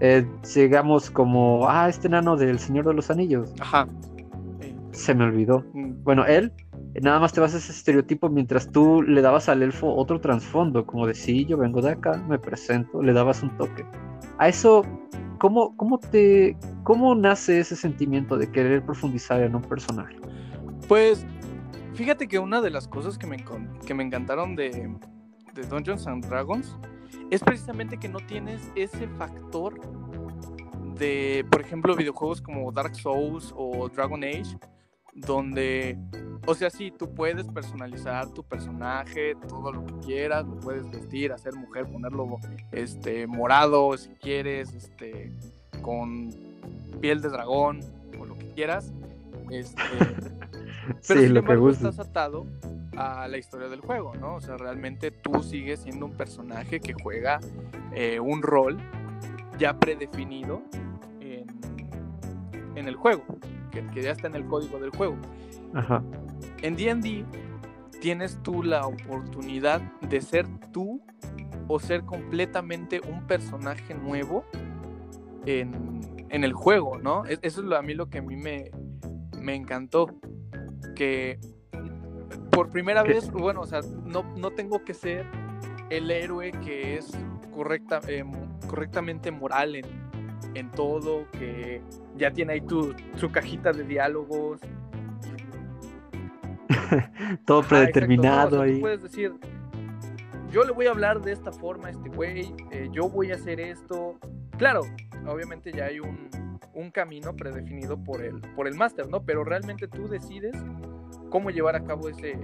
Eh, 0.00 0.26
llegamos 0.54 1.10
como, 1.10 1.68
ah, 1.68 1.88
este 1.88 2.08
enano 2.08 2.36
del 2.36 2.58
Señor 2.58 2.86
de 2.86 2.94
los 2.94 3.10
Anillos. 3.10 3.52
Ajá. 3.60 3.86
Se 4.92 5.14
me 5.14 5.24
olvidó. 5.24 5.64
Mm. 5.72 6.02
Bueno, 6.02 6.24
él, 6.26 6.52
nada 7.02 7.20
más 7.20 7.32
te 7.32 7.40
vas 7.40 7.54
a 7.54 7.58
ese 7.58 7.72
estereotipo 7.72 8.28
mientras 8.28 8.70
tú 8.70 9.02
le 9.02 9.22
dabas 9.22 9.48
al 9.48 9.62
elfo 9.62 9.94
otro 9.94 10.20
trasfondo, 10.20 10.86
como 10.86 11.06
de 11.06 11.14
sí, 11.14 11.44
yo 11.46 11.56
vengo 11.56 11.80
de 11.80 11.92
acá, 11.92 12.22
me 12.28 12.38
presento, 12.38 13.02
le 13.02 13.12
dabas 13.12 13.42
un 13.42 13.50
toque. 13.56 13.84
A 14.38 14.48
eso, 14.48 14.82
¿cómo, 15.38 15.76
cómo 15.76 15.98
te, 15.98 16.56
cómo 16.82 17.14
nace 17.14 17.60
ese 17.60 17.76
sentimiento 17.76 18.36
de 18.36 18.50
querer 18.50 18.84
profundizar 18.84 19.40
en 19.42 19.54
un 19.54 19.62
personaje? 19.62 20.16
Pues 20.88 21.26
Fíjate 21.94 22.26
que 22.26 22.40
una 22.40 22.60
de 22.60 22.70
las 22.70 22.88
cosas 22.88 23.16
que 23.16 23.26
me, 23.26 23.36
que 23.86 23.94
me 23.94 24.02
encantaron 24.02 24.56
de, 24.56 24.92
Dungeons 25.70 26.08
and 26.08 26.26
Dragons 26.26 26.76
es 27.30 27.40
precisamente 27.40 27.98
que 27.98 28.08
no 28.08 28.18
tienes 28.18 28.72
ese 28.74 29.06
factor 29.16 29.80
de, 30.98 31.46
por 31.48 31.60
ejemplo, 31.60 31.94
videojuegos 31.94 32.42
como 32.42 32.72
Dark 32.72 32.96
Souls 32.96 33.54
o 33.56 33.88
Dragon 33.88 34.24
Age, 34.24 34.58
donde, 35.14 35.96
o 36.46 36.54
sea, 36.56 36.68
sí, 36.68 36.90
tú 36.90 37.14
puedes 37.14 37.46
personalizar 37.46 38.28
tu 38.30 38.42
personaje, 38.42 39.36
todo 39.48 39.72
lo 39.72 39.86
que 39.86 39.94
quieras, 40.00 40.44
lo 40.44 40.58
puedes 40.58 40.90
vestir, 40.90 41.32
hacer 41.32 41.54
mujer, 41.54 41.86
ponerlo 41.86 42.38
este, 42.72 43.28
morado 43.28 43.96
si 43.96 44.10
quieres, 44.16 44.74
este, 44.74 45.30
con 45.80 46.30
piel 47.00 47.20
de 47.20 47.28
dragón 47.28 47.80
o 48.18 48.24
lo 48.24 48.36
que 48.36 48.50
quieras. 48.50 48.92
Este, 49.50 49.82
Pero 51.06 51.20
sí, 51.20 51.26
sin 51.26 51.36
embargo, 51.36 51.70
estás 51.70 51.98
atado 51.98 52.46
a 52.96 53.26
la 53.28 53.38
historia 53.38 53.68
del 53.68 53.80
juego, 53.80 54.14
¿no? 54.14 54.36
O 54.36 54.40
sea, 54.40 54.56
realmente 54.56 55.10
tú 55.10 55.42
sigues 55.42 55.80
siendo 55.80 56.06
un 56.06 56.12
personaje 56.12 56.80
que 56.80 56.94
juega 56.94 57.40
eh, 57.92 58.20
un 58.20 58.42
rol 58.42 58.78
ya 59.58 59.78
predefinido 59.78 60.62
en, 61.20 61.46
en 62.76 62.88
el 62.88 62.96
juego, 62.96 63.24
que, 63.70 63.86
que, 63.88 64.02
ya 64.02 64.12
está 64.12 64.28
en 64.28 64.36
el 64.36 64.46
código 64.46 64.78
del 64.78 64.90
juego. 64.90 65.16
Ajá. 65.74 66.02
En 66.62 66.76
DD 66.76 67.24
tienes 68.00 68.38
tú 68.42 68.62
la 68.62 68.86
oportunidad 68.86 69.80
de 70.02 70.20
ser 70.20 70.46
tú 70.72 71.00
o 71.68 71.80
ser 71.80 72.04
completamente 72.04 73.00
un 73.00 73.26
personaje 73.26 73.94
nuevo 73.94 74.44
en, 75.46 76.26
en 76.28 76.44
el 76.44 76.52
juego, 76.52 76.98
¿no? 76.98 77.24
E, 77.26 77.38
eso 77.42 77.60
es 77.60 77.66
lo, 77.66 77.76
a 77.76 77.82
mí 77.82 77.94
lo 77.94 78.08
que 78.08 78.18
a 78.18 78.22
mí 78.22 78.36
me, 78.36 78.70
me 79.44 79.54
encantó 79.54 80.08
que 80.96 81.38
por 82.50 82.70
primera 82.70 83.02
vez, 83.02 83.30
bueno, 83.30 83.60
o 83.60 83.66
sea, 83.66 83.80
no, 84.04 84.22
no 84.36 84.50
tengo 84.52 84.84
que 84.84 84.94
ser 84.94 85.26
el 85.90 86.10
héroe 86.10 86.52
que 86.64 86.96
es 86.96 87.10
correcta, 87.52 88.00
em, 88.08 88.30
correctamente 88.66 89.30
moral 89.30 89.76
en, 89.76 89.84
en, 90.54 90.70
todo, 90.70 91.26
que 91.32 91.82
ya 92.16 92.32
tiene 92.32 92.54
ahí 92.54 92.60
tu, 92.62 92.94
su 93.16 93.30
cajita 93.30 93.72
de 93.72 93.84
diálogos. 93.84 94.60
todo 97.44 97.62
predeterminado 97.62 98.62
ahí. 98.62 98.80
puedes 98.80 99.02
decir, 99.02 99.34
yo 100.50 100.64
le 100.64 100.72
voy 100.72 100.86
a 100.86 100.90
hablar 100.90 101.20
de 101.20 101.32
esta 101.32 101.52
forma 101.52 101.88
a 101.88 101.90
este 101.90 102.08
güey, 102.08 102.54
eh, 102.70 102.88
yo 102.92 103.08
voy 103.08 103.30
a 103.32 103.34
hacer 103.34 103.60
esto. 103.60 104.18
Claro, 104.56 104.82
obviamente 105.26 105.72
ya 105.72 105.86
hay 105.86 105.98
un, 105.98 106.30
un 106.74 106.90
camino 106.90 107.34
predefinido 107.34 107.96
por 107.96 108.22
el, 108.22 108.40
por 108.54 108.66
el 108.66 108.74
máster, 108.74 109.08
¿no? 109.08 109.22
Pero 109.24 109.44
realmente 109.44 109.88
tú 109.88 110.08
decides 110.08 110.56
cómo 111.30 111.50
llevar 111.50 111.76
a 111.76 111.84
cabo 111.84 112.08
ese, 112.08 112.36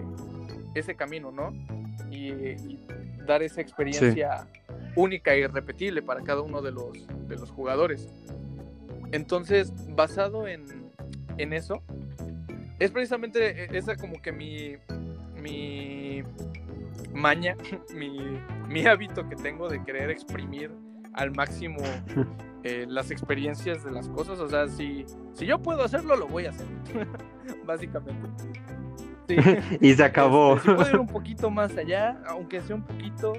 ese 0.75 0.95
camino, 0.95 1.31
¿no? 1.31 1.53
Y, 2.11 2.79
dar 3.27 3.43
esa 3.43 3.61
experiencia 3.61 4.49
única 4.97 5.37
y 5.37 5.41
irrepetible 5.41 6.03
para 6.03 6.23
cada 6.23 6.41
uno 6.41 6.63
de 6.63 6.73
los, 6.73 7.07
de 7.29 7.37
los 7.37 7.51
jugadores. 7.51 8.09
Entonces, 9.13 9.73
basado 9.95 10.49
en, 10.49 10.65
en 11.39 11.53
eso, 11.53 11.83
es 12.79 12.91
precisamente 12.91 13.65
e, 13.65 13.79
esa 13.79 13.95
como 13.97 14.21
que 14.21 14.33
mi, 14.33 14.77
mi 15.41 16.25
maña, 17.13 17.57
mi, 17.95 18.19
mi 18.69 18.87
hábito 18.87 19.29
que 19.29 19.37
tengo 19.37 19.69
de 19.69 19.85
querer 19.85 20.11
exprimir 20.11 20.73
al 21.13 21.33
máximo 21.33 21.79
eh, 22.63 22.87
las 22.89 23.11
experiencias 23.11 23.85
de 23.85 23.91
las 23.91 24.09
cosas. 24.09 24.39
O 24.41 24.49
sea, 24.49 24.69
si, 24.69 25.05
si 25.33 25.47
yo 25.47 25.61
puedo 25.61 25.83
hacerlo, 25.83 26.17
lo 26.17 26.29
voy 26.29 26.47
a 26.47 26.51
hacer. 26.51 26.67
Básicamente. 27.67 28.29
y 29.81 29.95
se 29.95 30.05
acabó. 30.05 30.57
Este, 30.57 30.71
si 30.71 30.75
puedo 30.75 30.91
ir 30.91 30.99
un 30.99 31.07
poquito 31.07 31.51
más 31.51 31.77
allá, 31.77 32.21
aunque 32.27 32.61
sea 32.61 32.77
un 32.77 32.85
poquito, 32.85 33.33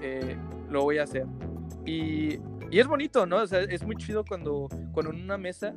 eh, 0.00 0.36
lo 0.70 0.82
voy 0.82 0.98
a 0.98 1.04
hacer. 1.04 1.26
Y, 1.84 2.38
y, 2.70 2.78
es 2.78 2.86
bonito, 2.86 3.26
¿no? 3.26 3.38
O 3.38 3.46
sea, 3.46 3.60
es 3.60 3.84
muy 3.84 3.96
chido 3.96 4.24
cuando, 4.24 4.68
cuando 4.92 5.12
en 5.12 5.22
una 5.22 5.36
mesa 5.36 5.74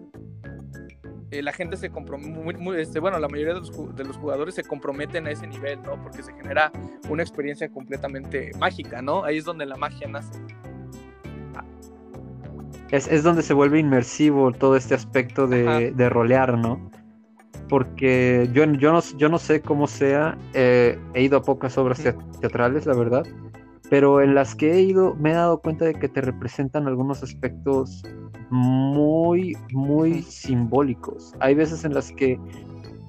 eh, 1.31 1.41
la 1.41 1.51
gente 1.51 1.75
se 1.77 1.89
compromete, 1.89 2.81
este, 2.81 2.99
bueno, 2.99 3.19
la 3.19 3.27
mayoría 3.27 3.55
de 3.55 3.59
los, 3.59 3.95
de 3.95 4.03
los, 4.03 4.17
jugadores 4.17 4.55
se 4.55 4.63
comprometen 4.63 5.25
a 5.27 5.31
ese 5.31 5.47
nivel, 5.47 5.81
¿no? 5.81 6.01
Porque 6.01 6.21
se 6.21 6.31
genera 6.33 6.71
una 7.09 7.23
experiencia 7.23 7.69
completamente 7.69 8.51
mágica, 8.59 9.01
¿no? 9.01 9.23
Ahí 9.23 9.37
es 9.37 9.45
donde 9.45 9.65
la 9.65 9.75
magia 9.75 10.07
nace. 10.07 10.39
Es, 12.91 13.07
es 13.07 13.23
donde 13.23 13.41
se 13.41 13.53
vuelve 13.53 13.79
inmersivo 13.79 14.51
todo 14.51 14.75
este 14.75 14.93
aspecto 14.93 15.47
de, 15.47 15.91
de 15.91 16.09
rolear, 16.09 16.57
¿no? 16.57 16.79
porque 17.69 18.49
yo, 18.53 18.65
yo, 18.73 18.91
no, 18.91 18.99
yo 19.17 19.29
no 19.29 19.37
sé 19.37 19.61
cómo 19.61 19.87
sea, 19.87 20.37
eh, 20.53 20.99
he 21.13 21.23
ido 21.23 21.37
a 21.37 21.41
pocas 21.41 21.77
obras 21.77 22.01
teatrales, 22.39 22.85
la 22.85 22.95
verdad, 22.95 23.25
pero 23.89 24.21
en 24.21 24.35
las 24.35 24.55
que 24.55 24.73
he 24.73 24.81
ido 24.81 25.15
me 25.15 25.31
he 25.31 25.33
dado 25.33 25.59
cuenta 25.59 25.85
de 25.85 25.95
que 25.95 26.07
te 26.07 26.21
representan 26.21 26.87
algunos 26.87 27.23
aspectos 27.23 28.03
muy, 28.49 29.57
muy 29.71 30.21
simbólicos. 30.21 31.33
Hay 31.39 31.55
veces 31.55 31.85
en 31.85 31.93
las 31.93 32.11
que 32.11 32.39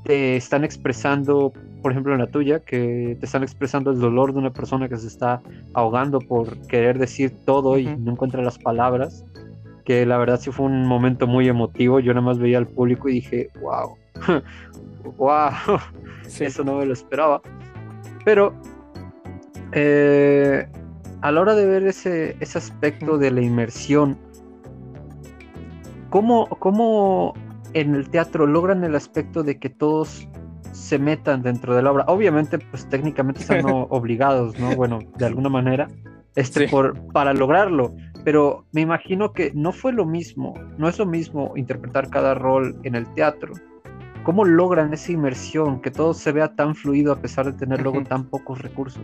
te 0.05 0.37
están 0.37 0.65
expresando, 0.65 1.53
por 1.83 1.93
ejemplo 1.93 2.13
en 2.13 2.21
la 2.21 2.29
tuya, 2.29 2.61
que 2.61 3.17
te 3.19 3.27
están 3.27 3.43
expresando 3.43 3.91
el 3.91 4.01
dolor 4.01 4.33
de 4.33 4.39
una 4.39 4.53
persona 4.53 4.89
que 4.89 4.97
se 4.97 5.09
está 5.09 5.43
ahogando 5.75 6.21
por 6.21 6.59
querer 6.67 6.99
decir 6.99 7.33
todo 7.45 7.79
y 7.79 7.85
no 7.85 8.13
encuentra 8.13 8.43
las 8.43 8.59
palabras, 8.59 9.25
que 9.87 10.05
la 10.05 10.19
verdad 10.19 10.39
sí 10.39 10.53
fue 10.53 10.67
un 10.67 10.87
momento 10.87 11.27
muy 11.27 11.49
emotivo. 11.49 12.01
Yo 12.01 12.13
nada 12.13 12.27
más 12.27 12.39
veía 12.39 12.59
al 12.59 12.67
público 12.67 13.09
y 13.09 13.15
dije, 13.15 13.49
wow 13.63 13.97
wow, 15.17 15.51
eso 16.41 16.65
no 16.65 16.77
me 16.77 16.87
lo 16.87 16.93
esperaba. 16.93 17.41
Pero 18.25 18.53
eh, 19.73 20.67
a 21.23 21.33
la 21.33 21.41
hora 21.41 21.55
de 21.55 21.67
ver 21.67 21.87
ese, 21.87 22.37
ese 22.41 22.59
aspecto 22.59 23.19
de 23.19 23.31
la 23.31 23.41
inmersión, 23.41 24.19
¿cómo, 26.11 26.47
¿cómo 26.59 27.35
en 27.73 27.95
el 27.95 28.09
teatro 28.11 28.47
logran 28.47 28.85
el 28.85 28.95
aspecto 28.95 29.43
de 29.43 29.59
que 29.59 29.71
todos 29.71 30.29
se 30.73 30.99
metan 30.99 31.43
dentro 31.43 31.75
de 31.75 31.83
la 31.83 31.93
obra? 31.93 32.05
Obviamente, 32.09 32.59
pues 32.59 32.89
técnicamente 32.89 33.41
están 33.41 33.65
obligados, 33.67 34.59
¿no? 34.59 34.75
Bueno, 34.75 34.99
de 35.17 35.27
alguna 35.27 35.49
manera, 35.49 35.89
este, 36.35 36.69
por, 36.69 37.01
para 37.13 37.33
lograrlo. 37.33 37.95
Pero 38.27 38.67
me 38.73 38.83
imagino 38.83 39.33
que 39.33 39.53
no 39.55 39.73
fue 39.73 39.95
lo 39.95 40.05
mismo, 40.05 40.53
no 40.77 40.87
es 40.87 40.99
lo 40.99 41.07
mismo 41.07 41.53
interpretar 41.57 42.11
cada 42.11 42.35
rol 42.35 42.77
en 42.83 42.95
el 42.95 43.07
teatro 43.15 43.55
¿Cómo 44.27 44.45
logran 44.45 44.93
esa 44.93 45.13
inmersión, 45.13 45.81
que 45.81 45.93
todo 45.93 46.13
se 46.13 46.33
vea 46.33 46.53
tan 46.57 46.75
fluido 46.75 47.13
a 47.13 47.17
pesar 47.17 47.47
de 47.47 47.53
tener 47.53 47.81
luego 47.81 48.03
tan 48.03 48.25
pocos 48.25 48.61
recursos? 48.61 49.01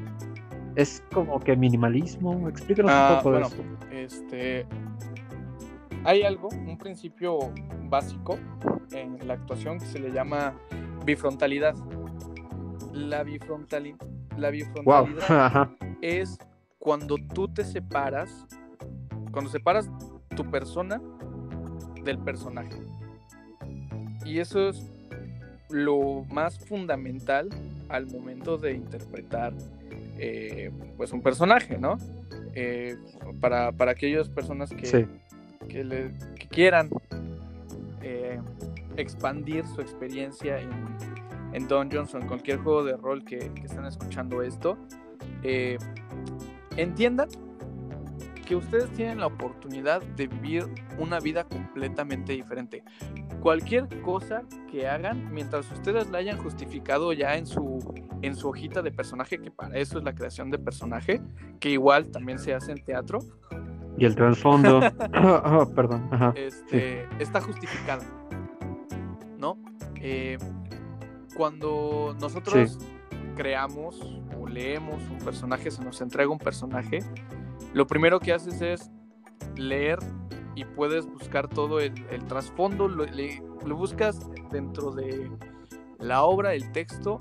Es 0.74 1.00
como 1.14 1.38
que 1.38 1.54
minimalismo, 1.54 2.48
explícanos 2.48 2.90
un 2.90 2.98
ah, 2.98 3.20
poco 3.22 3.36
de 3.36 3.42
eso. 3.42 3.56
Este, 3.92 4.66
hay 6.02 6.24
algo, 6.24 6.48
un 6.48 6.76
principio 6.76 7.38
básico 7.84 8.36
en 8.90 9.16
la 9.24 9.34
actuación 9.34 9.78
que 9.78 9.86
se 9.86 10.00
le 10.00 10.10
llama 10.10 10.54
bifrontalidad. 11.04 11.76
La, 12.92 13.22
bifrontali 13.22 13.94
la 14.36 14.50
bifrontalidad 14.50 15.70
es 16.02 16.36
cuando 16.80 17.14
tú 17.32 17.46
te 17.46 17.62
separas, 17.62 18.48
cuando 19.32 19.50
separas 19.50 19.90
tu 20.36 20.48
persona 20.50 21.00
del 22.04 22.18
personaje. 22.18 22.80
Y 24.24 24.38
eso 24.38 24.68
es 24.68 24.90
lo 25.70 26.24
más 26.30 26.58
fundamental 26.58 27.48
al 27.88 28.06
momento 28.06 28.58
de 28.58 28.74
interpretar 28.74 29.52
eh, 30.18 30.70
pues 30.96 31.12
un 31.12 31.22
personaje, 31.22 31.78
¿no? 31.78 31.98
Eh, 32.54 32.96
para, 33.40 33.72
para, 33.72 33.92
aquellas 33.92 34.28
personas 34.28 34.70
que, 34.70 35.08
que, 35.68 35.84
le, 35.84 36.12
quieran 36.50 36.90
eh, 38.02 38.38
expandir 38.96 39.66
su 39.66 39.80
experiencia 39.80 40.60
en, 40.60 40.70
en 41.54 41.66
Dungeons 41.66 42.14
o 42.14 42.18
en 42.18 42.26
cualquier 42.26 42.58
juego 42.58 42.84
de 42.84 42.96
rol 42.96 43.24
que, 43.24 43.38
que 43.38 43.62
estén 43.62 43.86
escuchando 43.86 44.42
esto, 44.42 44.76
entiendan 46.76 47.28
que 48.52 48.56
ustedes 48.56 48.90
tienen 48.90 49.18
la 49.18 49.28
oportunidad 49.28 50.02
de 50.02 50.26
vivir 50.26 50.66
una 50.98 51.20
vida 51.20 51.44
completamente 51.44 52.34
diferente. 52.34 52.84
Cualquier 53.40 53.88
cosa 54.02 54.42
que 54.70 54.86
hagan, 54.86 55.32
mientras 55.32 55.72
ustedes 55.72 56.10
la 56.10 56.18
hayan 56.18 56.36
justificado 56.36 57.14
ya 57.14 57.38
en 57.38 57.46
su, 57.46 57.78
en 58.20 58.36
su 58.36 58.50
hojita 58.50 58.82
de 58.82 58.92
personaje, 58.92 59.38
que 59.38 59.50
para 59.50 59.78
eso 59.78 59.96
es 59.96 60.04
la 60.04 60.14
creación 60.14 60.50
de 60.50 60.58
personaje, 60.58 61.22
que 61.60 61.70
igual 61.70 62.10
también 62.10 62.38
se 62.38 62.52
hace 62.52 62.72
en 62.72 62.84
teatro. 62.84 63.20
Y 63.96 64.04
el 64.04 64.14
trasfondo, 64.14 64.80
oh, 65.24 65.70
perdón, 65.74 66.10
este, 66.34 67.08
está 67.20 67.40
justificada, 67.40 68.04
¿no? 69.38 69.56
Eh, 69.96 70.36
cuando 71.34 72.14
nosotros 72.20 72.78
creamos 73.34 73.98
o 74.38 74.46
leemos 74.46 75.02
un 75.08 75.24
personaje, 75.24 75.70
se 75.70 75.82
nos 75.82 76.02
entrega 76.02 76.28
un 76.28 76.38
personaje, 76.38 76.98
lo 77.72 77.86
primero 77.86 78.20
que 78.20 78.32
haces 78.32 78.60
es 78.60 78.90
leer 79.56 79.98
y 80.54 80.64
puedes 80.64 81.06
buscar 81.06 81.48
todo 81.48 81.80
el, 81.80 81.94
trasfondo, 82.26 82.88
lo, 82.88 83.06
buscas 83.76 84.20
dentro 84.50 84.90
de 84.90 85.30
la 85.98 86.22
obra, 86.24 86.54
el 86.54 86.70
texto, 86.72 87.18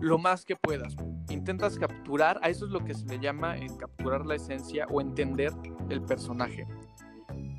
lo 0.00 0.18
más 0.18 0.44
que 0.44 0.56
puedas. 0.56 0.94
Intentas 1.30 1.78
capturar, 1.78 2.38
a 2.42 2.50
eso 2.50 2.66
es 2.66 2.72
lo 2.72 2.84
que 2.84 2.94
se 2.94 3.06
le 3.06 3.18
llama 3.18 3.54
capturar 3.78 4.26
la 4.26 4.34
esencia 4.34 4.86
o 4.90 5.00
entender 5.00 5.52
el 5.88 6.02
personaje. 6.02 6.66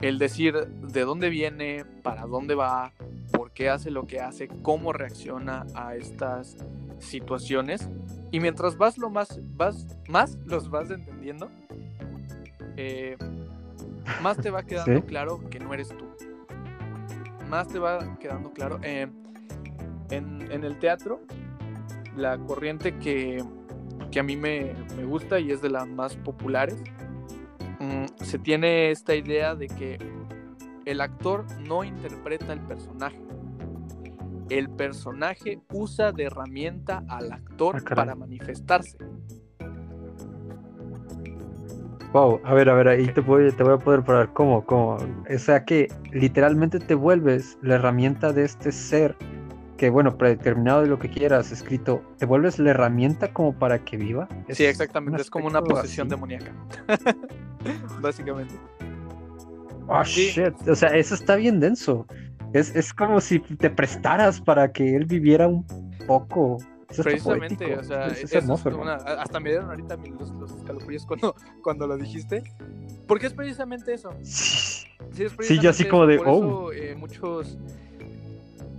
El 0.02 0.20
decir 0.20 0.68
de 0.68 1.02
dónde 1.02 1.30
viene, 1.30 1.86
para 2.04 2.26
dónde 2.26 2.56
va, 2.56 2.92
por 3.32 3.52
qué 3.52 3.70
hace 3.70 3.92
lo 3.92 4.06
que 4.08 4.20
hace, 4.20 4.48
cómo 4.48 4.94
reacciona 4.94 5.66
a 5.76 5.96
estas 5.96 6.58
situaciones. 7.00 7.90
Y 8.32 8.40
mientras 8.40 8.78
vas 8.78 8.98
lo 8.98 9.10
más, 9.10 9.40
vas, 9.58 9.86
más 10.08 10.38
los 10.46 10.70
vas 10.70 10.90
entendiendo, 10.90 11.52
eh, 12.78 13.18
más 14.22 14.38
te 14.38 14.50
va 14.50 14.64
quedando 14.66 15.06
claro 15.06 15.42
que 15.50 15.60
no 15.60 15.74
eres 15.74 15.90
tú. 15.90 16.06
Más 17.50 17.68
te 17.68 17.80
va 17.80 18.18
quedando 18.20 18.52
claro. 18.52 18.80
Eh, 18.84 19.08
en, 20.10 20.64
el 20.64 20.78
teatro, 20.80 21.22
la 22.16 22.38
corriente 22.38 22.98
que, 22.98 23.44
a 24.18 24.24
mí 24.24 24.36
me, 24.36 24.74
gusta 25.06 25.40
y 25.40 25.52
es 25.52 25.62
de 25.62 25.70
las 25.70 25.88
más 25.88 26.16
populares, 26.16 26.82
mm, 27.80 28.06
se 28.24 28.40
tiene 28.40 28.92
esta 28.92 29.16
idea 29.16 29.56
de 29.56 29.68
que 29.68 29.98
el 30.86 31.02
actor 31.02 31.46
no 31.60 31.84
interpreta 31.84 32.54
el 32.54 32.60
personaje. 32.62 33.20
El 34.52 34.70
personaje 34.70 35.62
usa 35.72 36.12
de 36.12 36.26
herramienta 36.26 37.06
al 37.08 37.32
actor 37.32 37.78
ah, 37.78 37.96
para 37.96 38.16
manifestarse. 38.16 38.98
Wow, 42.12 42.42
a 42.44 42.54
ver, 42.54 42.68
a 42.70 42.74
ver, 42.74 42.90
ahí 42.90 43.08
te 43.08 43.22
voy, 43.22 43.50
te 43.54 43.64
voy 43.64 43.76
a 43.76 43.78
poder 43.78 44.04
parar. 44.04 44.34
¿Cómo? 44.34 44.66
¿Cómo? 44.66 44.98
O 44.98 45.40
sea 45.40 45.64
que 45.64 45.88
literalmente 46.12 46.80
te 46.80 46.96
vuelves 46.96 47.58
la 47.62 47.76
herramienta 47.76 48.34
de 48.34 48.44
este 48.44 48.74
ser 48.74 49.16
que, 49.78 49.90
bueno, 49.90 50.18
predeterminado 50.18 50.82
de 50.82 50.88
lo 50.88 51.00
que 51.00 51.10
quieras, 51.10 51.54
escrito, 51.54 52.04
te 52.18 52.26
vuelves 52.26 52.60
la 52.60 52.72
herramienta 52.72 53.32
como 53.32 53.58
para 53.58 53.80
que 53.86 53.96
viva. 53.96 54.28
sí, 54.50 54.66
exactamente, 54.66 55.22
es 55.22 55.30
como 55.30 55.48
una 55.48 55.62
posesión 55.62 56.10
demoníaca. 56.10 56.52
Básicamente. 58.02 58.56
Oh, 59.88 60.04
shit. 60.04 60.54
O 60.68 60.76
sea, 60.76 60.90
eso 60.90 61.16
está 61.16 61.38
bien 61.38 61.62
denso. 61.62 62.06
Es, 62.54 62.76
es 62.76 62.94
como 62.94 63.22
si 63.22 63.40
te 63.40 63.70
prestaras 63.70 64.42
para 64.42 64.72
que 64.72 64.96
él 64.96 65.06
viviera 65.06 65.48
un 65.48 65.66
poco. 66.08 66.58
Precisamente, 67.02 67.78
o 67.78 67.84
sea, 67.84 68.08
hasta 68.08 69.40
me 69.40 69.52
dieron 69.52 69.70
ahorita 69.70 69.96
los, 70.20 70.32
los 70.32 70.52
escalofríos 70.58 71.06
cuando, 71.06 71.36
cuando 71.64 71.88
lo 71.88 71.98
dijiste. 71.98 72.44
Porque 73.08 73.28
es 73.28 73.34
precisamente 73.34 73.94
eso. 73.94 74.14
Sí, 74.24 75.60
yo 75.60 75.70
así 75.70 75.86
como 75.86 76.06
de, 76.06 76.20
oh. 76.20 76.72
eh, 76.72 76.96
muchos 76.96 77.58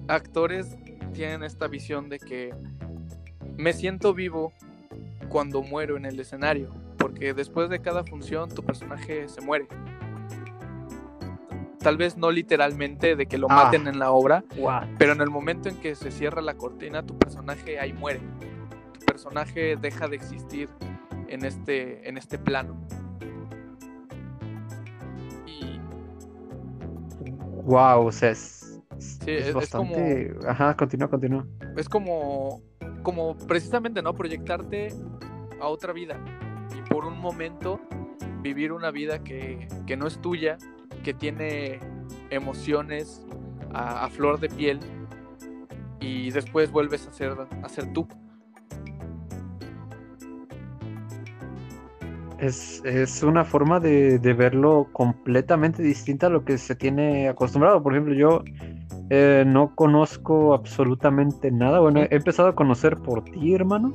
actores 0.09 0.77
tienen 1.13 1.43
esta 1.43 1.69
visión 1.69 2.09
de 2.09 2.19
que 2.19 2.55
me 3.57 3.73
siento 3.73 4.15
vivo 4.15 4.53
cuando 5.29 5.63
muero 5.63 5.97
en 5.97 6.05
el 6.05 6.19
escenario, 6.21 6.71
porque 6.99 7.35
después 7.35 7.71
de 7.71 7.81
cada 7.81 8.05
función 8.05 8.51
tu 8.51 8.63
personaje 8.63 9.29
se 9.29 9.41
muere. 9.41 9.67
Tal 11.83 11.97
vez 11.97 12.17
no 12.17 12.31
literalmente 12.31 13.17
de 13.17 13.27
que 13.27 13.39
lo 13.39 13.47
Ah. 13.51 13.65
maten 13.65 13.87
en 13.89 13.99
la 13.99 14.11
obra, 14.13 14.45
What? 14.57 14.85
pero 14.99 15.13
en 15.13 15.21
el 15.21 15.31
momento 15.31 15.69
en 15.69 15.77
que 15.77 15.95
se 15.95 16.11
cierra 16.11 16.41
la 16.43 16.55
cortina, 16.55 17.03
tu 17.05 17.19
personaje 17.19 17.79
ahí 17.81 17.93
muere. 17.93 18.21
Tu 18.99 19.05
personaje 19.07 19.77
deja 19.77 20.09
de 20.09 20.17
existir 20.17 20.69
en 21.29 21.45
este, 21.45 22.09
en 22.09 22.17
este 22.19 22.39
plano. 22.39 22.77
Y 25.47 25.81
Wow, 27.65 28.07
o 28.07 28.13
sea, 28.13 28.31
es, 28.31 28.81
es- 28.99 29.19
Sí, 29.25 29.31
es 29.31 29.43
es- 29.43 29.47
es 29.49 29.55
bastante. 29.55 30.35
Ajá, 30.47 30.77
continúa, 30.77 31.09
continúa. 31.09 31.47
es 31.77 31.89
como, 31.89 32.61
como 33.03 33.37
precisamente, 33.37 34.03
¿no? 34.03 34.15
Proyectarte 34.15 34.89
a 35.61 35.67
otra 35.69 35.93
vida 35.93 36.17
y 36.77 36.89
por 36.93 37.05
un 37.05 37.19
momento 37.19 37.81
vivir 38.43 38.73
una 38.73 38.91
vida 38.91 39.23
que, 39.23 39.69
que 39.87 39.97
no 39.97 40.07
es 40.07 40.21
tuya, 40.21 40.59
que 41.03 41.15
tiene 41.15 41.81
emociones 42.31 43.27
a, 43.73 44.05
a 44.05 44.09
flor 44.09 44.41
de 44.41 44.49
piel 44.49 44.81
y 46.01 46.31
después 46.31 46.71
vuelves 46.71 47.07
a 47.07 47.13
ser, 47.13 47.37
a 47.63 47.69
ser 47.69 47.93
tú. 47.93 48.07
Es, 52.39 52.83
es 52.85 53.23
una 53.23 53.45
forma 53.45 53.79
de, 53.79 54.19
de 54.19 54.33
verlo 54.33 54.89
completamente 54.93 55.81
distinta 55.81 56.27
a 56.27 56.31
lo 56.31 56.45
que 56.45 56.59
se 56.59 56.75
tiene 56.75 57.29
acostumbrado. 57.29 57.81
Por 57.81 57.93
ejemplo, 57.93 58.15
yo 58.15 58.43
eh, 59.11 59.45
no 59.47 59.77
conozco 59.77 60.53
absolutamente 60.53 61.53
nada. 61.53 61.79
Bueno, 61.79 62.01
he 62.01 62.09
empezado 62.17 62.49
a 62.49 62.55
conocer 62.57 62.97
por 62.97 63.23
ti, 63.23 63.55
hermano. 63.55 63.93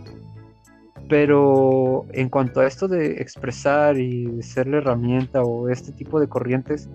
Pero 1.09 2.05
en 2.11 2.29
cuanto 2.29 2.59
a 2.59 2.67
esto 2.67 2.87
de 2.87 3.21
expresar 3.21 3.97
y 3.97 4.25
de 4.25 4.43
ser 4.43 4.67
la 4.67 4.77
herramienta 4.77 5.41
o 5.41 5.69
este 5.69 5.91
tipo 5.93 6.19
de 6.19 6.27
corrientes, 6.27 6.89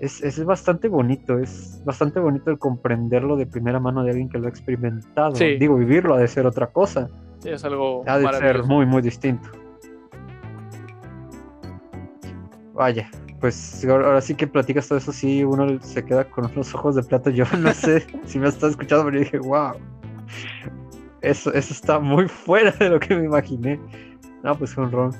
es, 0.00 0.22
es 0.22 0.44
bastante 0.44 0.88
bonito. 0.88 1.38
Es 1.38 1.82
bastante 1.84 2.20
bonito 2.20 2.50
el 2.50 2.58
comprenderlo 2.58 3.36
de 3.36 3.46
primera 3.46 3.80
mano 3.80 4.02
de 4.02 4.10
alguien 4.10 4.28
que 4.28 4.38
lo 4.38 4.46
ha 4.46 4.50
experimentado. 4.50 5.34
Sí. 5.34 5.56
Digo, 5.58 5.76
vivirlo 5.76 6.14
ha 6.14 6.18
de 6.18 6.28
ser 6.28 6.46
otra 6.46 6.68
cosa. 6.68 7.08
Sí, 7.40 7.50
es 7.50 7.64
algo 7.64 8.02
Ha 8.06 8.18
de 8.18 8.28
ser 8.38 8.64
muy, 8.64 8.86
muy 8.86 9.02
distinto. 9.02 9.48
Vaya, 12.72 13.08
pues 13.40 13.84
ahora, 13.84 14.06
ahora 14.06 14.20
sí 14.20 14.34
que 14.34 14.46
platicas 14.46 14.88
todo 14.88 14.98
eso, 14.98 15.12
sí, 15.12 15.44
uno 15.44 15.78
se 15.80 16.04
queda 16.04 16.24
con 16.24 16.50
los 16.54 16.74
ojos 16.74 16.96
de 16.96 17.02
plata. 17.02 17.30
Yo 17.30 17.44
no 17.58 17.72
sé 17.72 18.06
si 18.24 18.38
me 18.38 18.48
estás 18.48 18.70
escuchando, 18.70 19.04
pero 19.04 19.18
yo 19.18 19.24
dije, 19.24 19.38
wow, 19.38 19.74
eso, 21.24 21.52
eso 21.52 21.72
está 21.72 21.98
muy 21.98 22.28
fuera 22.44 22.70
de 22.72 22.90
lo 22.90 23.00
que 23.00 23.16
me 23.16 23.24
imaginé. 23.24 23.80
No, 24.42 24.56
pues 24.56 24.76
un 24.76 24.90
rol. 24.90 25.10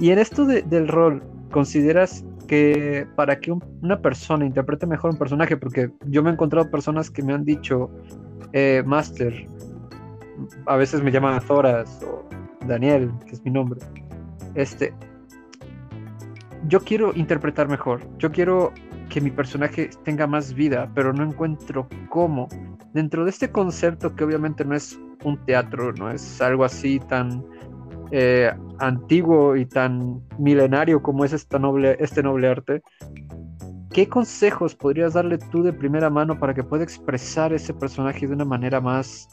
Y 0.00 0.10
en 0.10 0.18
esto 0.18 0.44
de- 0.46 0.62
del 0.62 0.88
rol, 0.88 1.22
¿consideras 1.50 2.24
que 2.48 3.06
para 3.16 3.38
que 3.38 3.52
un- 3.52 3.62
una 3.82 4.00
persona 4.00 4.44
interprete 4.44 4.86
mejor 4.86 5.12
un 5.12 5.18
personaje, 5.18 5.56
porque 5.56 5.90
yo 6.06 6.22
me 6.22 6.30
he 6.30 6.32
encontrado 6.32 6.70
personas 6.70 7.10
que 7.10 7.22
me 7.22 7.32
han 7.32 7.44
dicho, 7.44 7.90
eh, 8.52 8.82
Master, 8.84 9.46
a 10.66 10.76
veces 10.76 11.02
me 11.02 11.10
llaman 11.12 11.40
Zoras 11.40 12.00
o 12.02 12.24
Daniel, 12.66 13.10
que 13.26 13.32
es 13.32 13.44
mi 13.44 13.50
nombre. 13.50 13.80
Este, 14.54 14.92
yo 16.68 16.80
quiero 16.80 17.12
interpretar 17.14 17.68
mejor. 17.68 18.00
Yo 18.18 18.30
quiero 18.30 18.72
que 19.08 19.20
mi 19.20 19.30
personaje 19.30 19.90
tenga 20.04 20.26
más 20.26 20.54
vida, 20.54 20.90
pero 20.94 21.12
no 21.12 21.22
encuentro 21.24 21.88
cómo. 22.08 22.48
Dentro 22.92 23.24
de 23.24 23.30
este 23.30 23.50
concepto 23.50 24.14
que 24.14 24.24
obviamente 24.24 24.64
no 24.64 24.74
es 24.74 24.98
un 25.24 25.44
teatro, 25.44 25.92
no 25.92 26.10
es 26.10 26.40
algo 26.40 26.64
así 26.64 26.98
tan 27.00 27.44
eh, 28.10 28.52
antiguo 28.78 29.56
y 29.56 29.66
tan 29.66 30.22
milenario 30.38 31.02
como 31.02 31.24
es 31.24 31.32
esta 31.32 31.58
noble, 31.58 31.96
este 32.00 32.22
noble 32.22 32.48
arte, 32.48 32.82
¿qué 33.92 34.08
consejos 34.08 34.74
podrías 34.74 35.14
darle 35.14 35.38
tú 35.38 35.62
de 35.62 35.72
primera 35.72 36.10
mano 36.10 36.38
para 36.38 36.54
que 36.54 36.62
pueda 36.62 36.84
expresar 36.84 37.52
ese 37.52 37.72
personaje 37.72 38.26
de 38.26 38.34
una 38.34 38.44
manera 38.44 38.80
más 38.80 39.28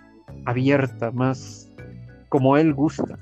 abierta, 0.45 1.11
más 1.11 1.69
como 2.29 2.57
él 2.57 2.73
gusta? 2.73 3.19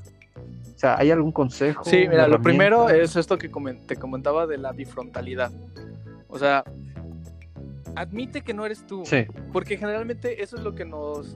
O 0.75 0.79
sea, 0.79 0.95
¿hay 0.99 1.09
algún 1.09 1.31
consejo? 1.31 1.83
Sí, 1.85 2.07
mira, 2.07 2.27
lo 2.27 2.39
primero 2.39 2.87
es 2.89 3.15
esto 3.15 3.37
que 3.39 3.49
te 3.87 3.95
comentaba 3.95 4.45
de 4.45 4.59
la 4.59 4.73
bifrontalidad. 4.73 5.51
O 6.27 6.37
sea, 6.37 6.63
admite 7.95 8.41
que 8.41 8.53
no 8.53 8.63
eres 8.63 8.85
tú. 8.85 9.03
Sí, 9.05 9.25
Porque 9.51 9.77
generalmente 9.77 10.43
eso 10.43 10.55
es 10.55 10.61
lo 10.61 10.75
que 10.75 10.85
nos, 10.85 11.35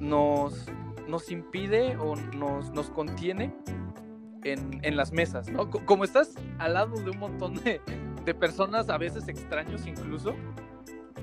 nos, 0.00 0.66
nos 1.08 1.30
impide 1.30 1.96
o 1.96 2.14
nos, 2.16 2.70
nos 2.72 2.90
contiene 2.90 3.52
en, 4.44 4.80
en 4.82 4.96
las 4.96 5.12
mesas, 5.12 5.48
¿no? 5.50 5.68
Co- 5.70 5.84
Como 5.84 6.04
estás 6.04 6.34
al 6.58 6.74
lado 6.74 6.96
de 7.00 7.10
un 7.10 7.18
montón 7.18 7.54
de, 7.64 7.80
de 8.24 8.34
personas, 8.34 8.88
a 8.90 8.98
veces 8.98 9.26
extraños 9.28 9.86
incluso, 9.86 10.34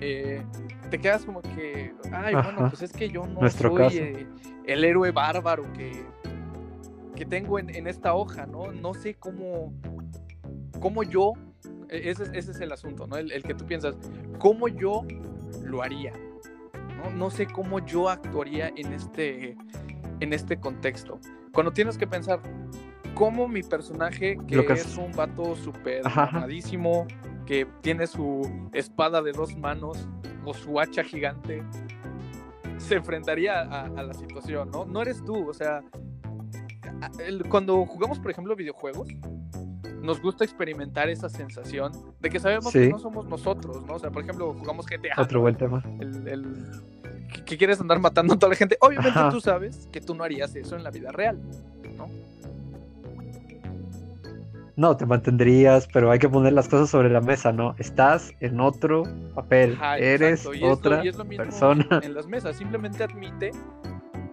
eh, 0.01 0.41
te 0.89 0.99
quedas 0.99 1.23
como 1.25 1.41
que, 1.41 1.93
ay, 2.11 2.33
bueno, 2.35 2.69
pues 2.69 2.81
es 2.81 2.91
que 2.91 3.09
yo 3.09 3.25
no 3.25 3.41
Nuestro 3.41 3.69
soy 3.69 3.97
eh, 3.97 4.27
el 4.65 4.83
héroe 4.83 5.11
bárbaro 5.11 5.71
que, 5.73 6.03
que 7.15 7.25
tengo 7.25 7.59
en, 7.59 7.73
en 7.73 7.87
esta 7.87 8.13
hoja, 8.13 8.45
¿no? 8.45 8.71
No 8.73 8.93
sé 8.93 9.13
cómo, 9.15 9.71
cómo 10.81 11.03
yo, 11.03 11.31
e- 11.89 12.09
ese, 12.09 12.23
es- 12.23 12.29
ese 12.33 12.51
es 12.51 12.59
el 12.59 12.73
asunto, 12.73 13.07
¿no? 13.07 13.15
El, 13.15 13.31
el 13.31 13.43
que 13.43 13.53
tú 13.53 13.65
piensas, 13.65 13.95
¿cómo 14.37 14.67
yo 14.67 15.03
lo 15.63 15.81
haría? 15.81 16.11
¿No? 17.09 17.15
No 17.15 17.29
sé 17.29 17.47
cómo 17.47 17.79
yo 17.85 18.09
actuaría 18.09 18.71
en 18.75 18.93
este, 18.93 19.57
en 20.19 20.33
este 20.33 20.57
contexto. 20.59 21.19
Cuando 21.53 21.71
tienes 21.71 21.97
que 21.97 22.07
pensar, 22.07 22.39
¿cómo 23.13 23.47
mi 23.47 23.63
personaje, 23.63 24.37
que, 24.47 24.59
es 24.59 24.85
es- 24.85 24.97
un 24.97 25.11
vato 25.13 25.55
súper 25.55 26.03
mamadísimo, 26.15 27.07
que 27.45 27.67
tiene 27.81 28.07
su 28.07 28.41
espada 28.73 29.21
de 29.21 29.31
dos 29.31 29.55
manos 29.57 30.07
o 30.45 30.53
su 30.53 30.79
hacha 30.79 31.03
gigante, 31.03 31.63
se 32.77 32.95
enfrentaría 32.95 33.61
a, 33.61 33.85
a 33.85 34.03
la 34.03 34.13
situación, 34.13 34.69
¿no? 34.71 34.85
No 34.85 35.01
eres 35.01 35.23
tú, 35.23 35.47
o 35.49 35.53
sea, 35.53 35.81
el- 37.25 37.47
cuando 37.49 37.85
jugamos, 37.85 38.19
por 38.19 38.31
ejemplo, 38.31 38.55
videojuegos, 38.55 39.07
nos 40.01 40.21
gusta 40.21 40.43
experimentar 40.43 41.09
esa 41.09 41.29
sensación 41.29 41.91
de 42.19 42.29
que 42.29 42.39
sabemos 42.39 42.71
Sí. 42.71 42.79
que 42.79 42.89
no 42.89 42.99
somos 42.99 43.25
nosotros, 43.27 43.83
¿no? 43.87 43.93
O 43.95 43.99
sea, 43.99 44.11
por 44.11 44.21
ejemplo, 44.23 44.53
jugamos 44.53 44.85
GTA. 44.85 45.13
otro 45.19 45.41
buen 45.41 45.55
tema. 45.55 45.83
el, 45.99 46.27
el- 46.27 46.55
que, 47.45 47.57
quieres 47.57 47.79
andar 47.81 47.99
matando 47.99 48.33
a 48.33 48.39
toda 48.39 48.51
la 48.51 48.55
gente. 48.55 48.77
Obviamente 48.81 49.17
Ajá. 49.19 49.29
tú 49.29 49.39
sabes 49.41 49.87
que 49.91 50.01
tú 50.01 50.15
no 50.15 50.23
harías 50.23 50.55
eso 50.55 50.75
en 50.75 50.83
la 50.83 50.91
vida 50.91 51.11
real, 51.11 51.39
¿no? 51.97 52.09
No, 54.77 54.97
te 54.97 55.05
mantendrías, 55.05 55.87
pero 55.93 56.11
hay 56.11 56.19
que 56.19 56.27
poner 56.27 56.51
las 56.51 56.67
cosas 56.67 56.89
sobre 56.89 57.09
la 57.09 57.21
mesa, 57.21 57.53
¿no? 57.53 57.75
Estás 57.77 58.33
en 58.41 58.59
otro 58.59 59.03
papel, 59.33 59.73
Ajá, 59.75 59.97
eres 59.97 60.45
y 60.45 60.55
es 60.55 60.61
lo- 60.61 60.71
otra 60.71 61.05
y 61.05 61.11
lo 61.11 61.25
persona. 61.25 61.87
En 62.03 62.13
las 62.13 62.27
mesas, 62.27 62.57
simplemente 62.57 63.01
admite 63.03 63.51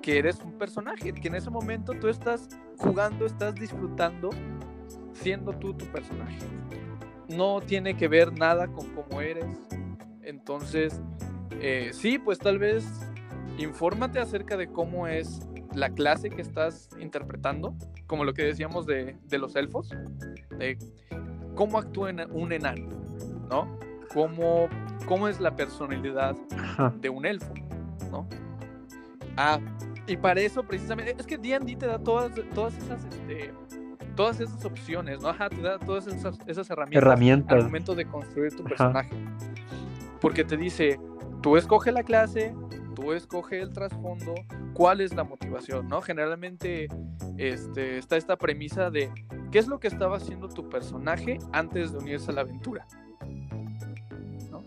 que 0.03 0.19
eres 0.19 0.41
un 0.45 0.59
personaje, 0.59 1.13
que 1.13 1.29
en 1.29 1.37
ese 1.37 1.49
momento 1.49 1.93
tú 1.95 2.09
estás 2.09 2.49
jugando, 2.77 3.25
estás 3.25 3.55
disfrutando 3.55 4.31
siendo 5.13 5.53
tú 5.53 5.75
tu 5.75 5.85
personaje. 5.87 6.39
No 7.29 7.61
tiene 7.61 7.97
que 7.97 8.09
ver 8.09 8.37
nada 8.37 8.67
con 8.67 8.89
cómo 8.95 9.21
eres. 9.21 9.47
Entonces, 10.25 11.01
eh, 11.63 11.91
sí, 11.93 12.19
pues 12.19 12.39
tal 12.39 12.59
vez 12.59 12.85
infórmate 13.57 14.19
acerca 14.19 14.57
de 14.57 14.67
cómo 14.67 15.07
es 15.07 15.41
la 15.75 15.91
clase 15.91 16.29
que 16.29 16.43
estás 16.43 16.89
interpretando, 17.01 17.75
como 18.07 18.25
lo 18.25 18.35
que 18.35 18.43
decíamos 18.43 18.85
de, 18.87 19.17
de 19.29 19.39
los 19.39 19.57
elfos, 19.57 19.91
de 20.59 20.77
cómo 21.55 21.79
actúa 21.79 22.13
un 22.31 22.53
enano, 22.53 22.89
¿no? 23.49 23.79
Cómo, 24.13 24.69
cómo 25.07 25.29
es 25.29 25.41
la 25.41 25.57
personalidad 25.57 26.37
Ajá. 26.59 26.93
de 27.01 27.09
un 27.09 27.25
elfo, 27.25 27.55
¿no? 28.11 28.27
Ah, 29.37 29.59
y 30.07 30.17
para 30.17 30.41
eso 30.41 30.63
precisamente, 30.65 31.15
es 31.19 31.27
que 31.27 31.39
D&D 31.39 31.77
te 31.77 31.87
da 31.87 31.99
todas, 31.99 32.33
todas 32.55 32.77
esas, 32.77 33.05
este, 33.05 33.53
todas 34.15 34.41
esas 34.41 34.63
opciones, 34.65 35.23
¿no? 35.23 35.29
Ajá, 35.29 35.49
te 35.49 35.63
da 35.63 35.79
todas 35.79 36.07
esas, 36.07 36.39
esas 36.47 36.69
herramientas, 36.69 37.03
Herramientas. 37.07 37.57
al 37.57 37.65
momento 37.65 37.95
de 37.95 38.05
construir 38.05 38.53
tu 38.55 38.63
Ajá. 38.67 38.69
personaje. 38.69 39.11
Porque 40.21 40.45
te 40.45 40.57
dice, 40.57 41.01
tú 41.43 41.57
escoge 41.57 41.93
la 41.93 42.05
clase, 42.05 42.55
tú 42.95 43.13
escoge 43.13 43.61
el 43.61 43.73
trasfondo, 43.73 44.35
cuál 44.73 45.01
es 45.01 45.15
la 45.15 45.25
motivación, 45.25 45.89
¿no? 45.89 46.01
Generalmente 46.01 46.89
este, 47.37 47.99
está 47.99 48.17
esta 48.17 48.37
premisa 48.37 48.91
de 48.91 49.11
qué 49.51 49.59
es 49.59 49.67
lo 49.67 49.81
que 49.81 49.89
estaba 49.89 50.17
haciendo 50.17 50.49
tu 50.49 50.69
personaje 50.69 51.39
antes 51.53 51.93
de 51.93 51.99
unirse 51.99 52.31
a 52.31 52.35
la 52.35 52.41
aventura. 52.43 52.87
¿no? 54.51 54.63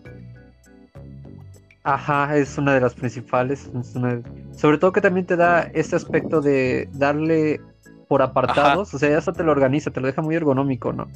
Ajá, 1.82 2.36
es 2.36 2.58
una 2.58 2.74
de 2.74 2.80
las 2.80 2.94
principales. 2.94 3.70
es 3.74 3.96
una 3.96 4.20
Sobre 4.52 4.78
todo 4.78 4.92
que 4.92 5.00
también 5.00 5.26
te 5.26 5.36
da 5.36 5.62
este 5.62 5.96
aspecto 5.96 6.40
de 6.40 6.88
darle 6.92 7.60
por 8.08 8.22
apartados, 8.22 8.94
o 8.94 8.98
sea, 8.98 9.18
eso 9.18 9.32
te 9.32 9.42
lo 9.42 9.50
organiza, 9.50 9.90
te 9.90 10.00
lo 10.00 10.06
deja 10.06 10.22
muy 10.22 10.36
ergonómico, 10.36 10.92
¿no? 10.92 11.08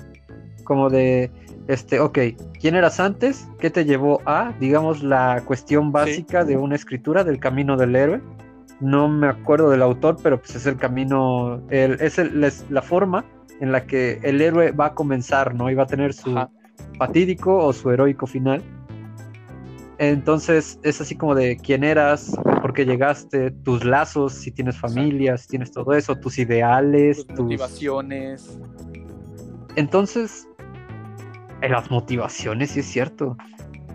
Como 0.71 0.89
de, 0.89 1.33
este, 1.67 1.99
ok, 1.99 2.17
¿quién 2.61 2.77
eras 2.77 3.01
antes? 3.01 3.49
¿Qué 3.59 3.71
te 3.71 3.85
llevó 3.85 4.21
a, 4.25 4.55
digamos, 4.61 5.03
la 5.03 5.43
cuestión 5.45 5.91
básica 5.91 6.45
de 6.45 6.57
una 6.57 6.77
escritura 6.77 7.25
del 7.25 7.41
camino 7.41 7.77
del 7.77 7.97
héroe? 7.97 8.21
No 8.79 9.09
me 9.09 9.27
acuerdo 9.27 9.69
del 9.69 9.83
autor, 9.83 10.19
pero 10.23 10.39
pues 10.39 10.55
es 10.55 10.67
el 10.67 10.77
camino, 10.77 11.61
el, 11.71 12.01
es 12.01 12.21
el- 12.21 12.45
es 12.45 12.65
la 12.71 12.83
forma 12.83 13.25
en 13.59 13.73
la 13.73 13.85
que 13.85 14.21
el 14.23 14.41
héroe 14.41 14.71
va 14.71 14.87
a 14.87 14.95
comenzar, 14.95 15.57
¿no? 15.57 15.69
Y 15.71 15.75
va 15.75 15.83
a 15.83 15.87
tener 15.89 16.15
su, 16.15 16.39
Ajá. 16.39 16.51
fatídico 16.99 17.57
o 17.59 17.73
su 17.73 17.91
heroico 17.91 18.29
final. 18.29 18.63
Entonces 19.99 20.79
es 20.85 21.01
así 21.01 21.17
como 21.17 21.35
de 21.35 21.57
quién 21.57 21.83
eras, 21.83 22.33
por 22.63 22.75
qué 22.75 22.87
llegaste, 22.87 23.51
tus 23.51 23.85
lazos, 23.85 24.35
si 24.35 24.53
tienes 24.53 24.79
familia, 24.79 25.37
si 25.37 25.49
tienes 25.49 25.73
todo 25.73 25.95
eso, 25.95 26.15
tus 26.15 26.39
ideales, 26.39 27.27
tus 27.27 27.41
motivaciones. 27.41 28.57
Entonces, 29.77 30.49
en 31.63 31.73
las 31.73 31.91
motivaciones, 31.91 32.73
sí 32.73 32.81
es 32.81 32.87
cierto. 32.87 33.37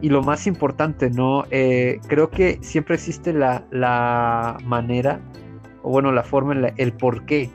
Y 0.01 0.10
lo 0.10 0.21
más 0.21 0.45
importante, 0.45 1.10
¿no? 1.10 1.45
Eh, 1.51 1.99
creo 2.08 2.30
que 2.30 2.60
siempre 2.62 2.95
existe 2.95 3.34
la, 3.34 3.65
la 3.71 4.58
manera, 4.63 5.19
o 5.84 5.89
bueno, 5.89 6.12
la 6.12 6.23
forma, 6.23 6.54
el 6.78 6.93
por 6.93 7.25
qué 7.25 7.49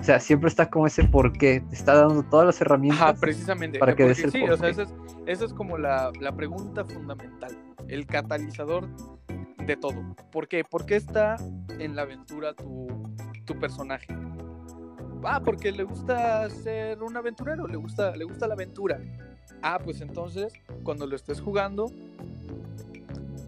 o 0.00 0.02
sea, 0.02 0.18
siempre 0.18 0.48
está 0.48 0.70
como 0.70 0.86
ese 0.86 1.04
por 1.04 1.32
qué, 1.32 1.60
te 1.60 1.74
está 1.74 1.94
dando 1.94 2.22
todas 2.22 2.46
las 2.46 2.60
herramientas. 2.60 3.20
precisamente. 3.20 3.78
Para 3.78 3.94
que 3.94 4.14
sí, 4.14 4.26
o 4.48 4.56
sea, 4.56 4.70
esa 4.70 5.44
es, 5.44 5.52
como 5.52 5.76
la, 5.76 6.10
pregunta 6.34 6.86
fundamental, 6.86 7.54
el 7.86 8.06
catalizador 8.06 8.88
de 9.66 9.76
todo. 9.76 10.16
¿Por 10.32 10.48
qué? 10.48 10.64
¿Por 10.64 10.86
qué 10.86 10.96
está 10.96 11.36
en 11.78 11.96
la 11.96 12.02
aventura 12.02 12.54
tu, 12.54 12.88
tu 13.44 13.58
personaje? 13.58 14.06
Ah, 15.22 15.42
porque 15.44 15.70
le 15.70 15.84
gusta 15.84 16.48
ser 16.48 17.02
un 17.02 17.14
aventurero, 17.14 17.66
le 17.66 17.76
gusta, 17.76 18.16
le 18.16 18.24
gusta 18.24 18.46
la 18.48 18.54
aventura. 18.54 18.98
Ah, 19.62 19.78
pues 19.82 20.00
entonces, 20.00 20.52
cuando 20.82 21.06
lo 21.06 21.16
estés 21.16 21.40
jugando, 21.40 21.90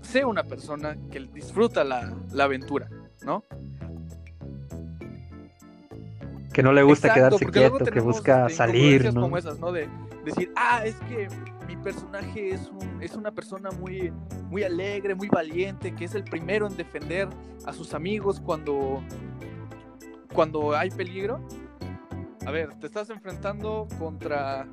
sé 0.02 0.24
una 0.24 0.44
persona 0.44 0.96
que 1.10 1.20
disfruta 1.20 1.84
la, 1.84 2.14
la 2.32 2.44
aventura, 2.44 2.88
¿no? 3.24 3.44
que 6.52 6.62
no 6.62 6.72
le 6.72 6.82
gusta 6.82 7.12
quedarse 7.12 7.46
quieto, 7.46 7.78
que 7.78 8.00
busca 8.00 8.46
este, 8.46 8.56
salir, 8.56 9.12
¿no? 9.12 9.22
como 9.22 9.38
esas, 9.38 9.58
¿no? 9.58 9.72
De 9.72 9.88
decir, 10.24 10.52
ah, 10.54 10.82
es 10.84 10.94
que 11.08 11.28
mi 11.66 11.76
personaje 11.76 12.50
es, 12.50 12.68
un, 12.68 13.02
es 13.02 13.16
una 13.16 13.32
persona 13.32 13.70
muy, 13.70 14.12
muy 14.50 14.62
alegre, 14.62 15.14
muy 15.14 15.28
valiente, 15.28 15.94
que 15.94 16.04
es 16.04 16.14
el 16.14 16.24
primero 16.24 16.66
en 16.66 16.76
defender 16.76 17.28
a 17.66 17.72
sus 17.72 17.94
amigos 17.94 18.40
cuando, 18.40 19.02
cuando 20.32 20.76
hay 20.76 20.90
peligro. 20.90 21.40
A 22.46 22.50
ver, 22.50 22.74
te 22.74 22.86
estás 22.86 23.08
enfrentando 23.10 23.88
contra, 23.98 24.66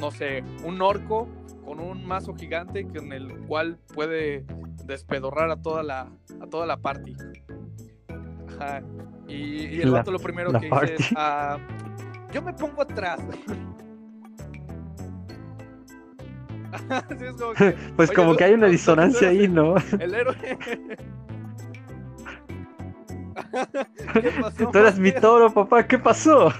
no 0.00 0.10
sé, 0.10 0.42
un 0.64 0.80
orco 0.80 1.28
con 1.64 1.78
un 1.78 2.04
mazo 2.06 2.34
gigante 2.34 2.86
con 2.86 3.12
el 3.12 3.38
cual 3.46 3.78
puede 3.94 4.44
despedorrar 4.84 5.50
a 5.50 5.56
toda 5.56 5.82
la, 5.82 6.08
a 6.40 6.46
toda 6.46 6.66
la 6.66 6.78
party. 6.78 7.14
Ajá. 8.48 8.82
Y, 9.28 9.80
el 9.80 9.90
vato 9.92 10.10
lo 10.10 10.18
primero 10.18 10.50
que 10.52 10.66
dice 10.66 10.94
es, 10.94 11.12
ah, 11.14 11.58
yo 12.32 12.42
me 12.42 12.52
pongo 12.52 12.82
atrás. 12.82 13.20
pues 17.96 18.10
como 18.12 18.36
que 18.36 18.44
hay 18.44 18.54
una 18.54 18.66
disonancia 18.66 19.28
ahí, 19.28 19.48
¿no? 19.48 19.74
El 19.98 20.14
héroe. 20.14 20.36
¿Qué 24.12 24.30
pasó? 24.40 24.70
Tú 24.70 24.78
eres 24.78 24.98
mi 24.98 25.12
toro, 25.12 25.52
papá, 25.52 25.86
¿qué 25.86 25.98
pasó? 25.98 26.52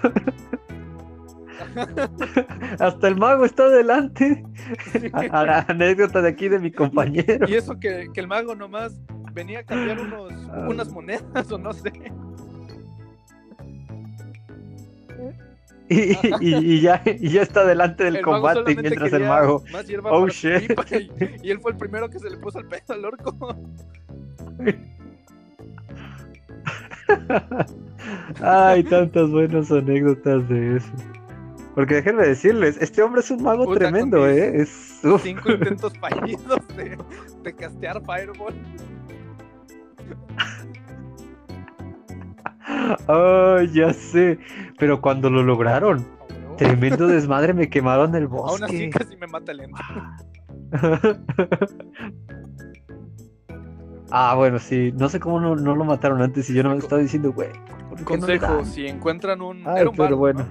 Hasta 2.78 3.08
el 3.08 3.16
mago 3.16 3.44
está 3.44 3.64
adelante. 3.64 4.44
A, 5.12 5.44
la 5.44 5.60
anécdota 5.68 6.22
de 6.22 6.28
aquí 6.28 6.48
de 6.48 6.58
mi 6.58 6.70
compañero. 6.70 7.48
Y 7.48 7.54
eso 7.54 7.78
que, 7.78 8.08
que 8.12 8.20
el 8.20 8.28
mago 8.28 8.54
nomás 8.54 9.00
venía 9.32 9.60
a 9.60 9.62
cambiar 9.62 10.00
unos, 10.00 10.32
ah. 10.50 10.66
unas 10.68 10.90
monedas 10.90 11.50
o 11.50 11.58
no 11.58 11.72
sé. 11.72 11.92
y, 15.88 16.80
ya, 16.80 17.02
ya 17.04 17.42
está 17.42 17.66
delante 17.66 18.04
del 18.04 18.22
combate 18.22 18.76
mientras 18.76 19.12
el 19.12 19.24
mago. 19.24 19.64
Oh 20.04 20.28
shit. 20.28 20.70
Y, 21.42 21.50
él 21.50 21.58
fue 21.60 21.72
el 21.72 21.76
primero 21.78 22.08
que 22.08 22.20
se 22.20 22.30
le 22.30 22.36
puso 22.36 22.60
el 22.60 22.66
pedo 22.66 22.94
al 22.94 23.04
orco. 23.04 23.56
Ay, 28.40 28.84
tantas 28.84 29.28
buenas 29.30 29.72
anécdotas 29.72 30.48
de 30.48 30.76
eso. 30.76 30.92
Porque 31.74 31.96
déjenme 31.96 32.26
decirles, 32.26 32.78
este 32.80 33.02
hombre 33.02 33.20
es 33.20 33.30
un 33.30 33.42
mago 33.42 33.72
tremendo, 33.74 34.26
¿eh? 34.26 34.60
Es, 34.60 35.00
cinco 35.22 35.52
intentos 35.52 35.92
fallidos 35.98 36.60
de, 36.76 36.98
de 37.42 37.54
castear 37.54 38.02
Fireball. 38.04 38.54
Ay, 43.08 43.68
ya 43.72 43.92
sé. 43.92 44.38
Pero 44.78 45.00
cuando 45.00 45.30
lo 45.30 45.42
lograron, 45.42 46.06
tremendo 46.56 47.06
desmadre, 47.06 47.54
me 47.54 47.68
quemaron 47.68 48.14
el 48.14 48.26
bosque. 48.26 48.50
Aún 48.50 48.64
así 48.64 48.90
casi 48.90 49.16
me 49.16 49.26
mata 49.26 49.52
lento. 49.52 49.78
ah, 54.10 54.34
bueno, 54.36 54.58
sí. 54.58 54.92
No 54.96 55.08
sé 55.08 55.20
cómo 55.20 55.40
no, 55.40 55.54
lo 55.54 55.84
mataron 55.84 56.22
antes 56.22 56.48
y 56.50 56.54
yo 56.54 56.62
no 56.62 56.70
me 56.70 56.78
estaba 56.78 57.00
diciendo, 57.00 57.32
güey. 57.32 57.50
Consejo, 58.04 58.64
si 58.64 58.86
encuentran 58.86 59.42
un... 59.42 59.66
Ay, 59.66 59.84
pero 59.96 60.16
bueno. 60.16 60.46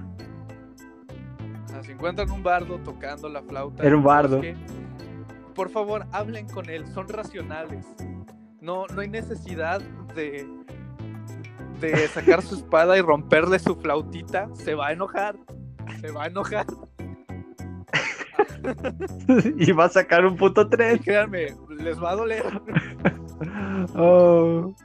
Encuentran 2.00 2.30
un 2.30 2.42
bardo 2.42 2.78
tocando 2.78 3.28
la 3.28 3.42
flauta... 3.42 3.82
Era 3.82 3.94
un 3.94 4.02
bardo. 4.02 4.40
por 5.54 5.68
favor, 5.68 6.06
hablen 6.12 6.48
con 6.48 6.70
él, 6.70 6.86
son 6.88 7.06
racionales. 7.08 7.86
No, 8.62 8.86
no 8.86 9.02
hay 9.02 9.08
necesidad 9.08 9.82
de 10.14 10.48
de 11.80 12.08
sacar 12.08 12.42
su 12.42 12.56
espada 12.56 12.96
y 12.98 13.00
romperle 13.00 13.58
su 13.58 13.74
flautita, 13.76 14.48
se 14.54 14.74
va 14.74 14.88
a 14.88 14.92
enojar. 14.92 15.36
Se 16.00 16.10
va 16.10 16.24
a 16.24 16.26
enojar. 16.26 16.66
y 19.56 19.72
va 19.72 19.86
a 19.86 19.88
sacar 19.88 20.26
un 20.26 20.36
puto 20.36 20.68
tren. 20.68 20.98
créanme, 20.98 21.54
les 21.78 22.02
va 22.02 22.10
a 22.10 22.16
doler. 22.16 22.44
oh. 23.94 24.74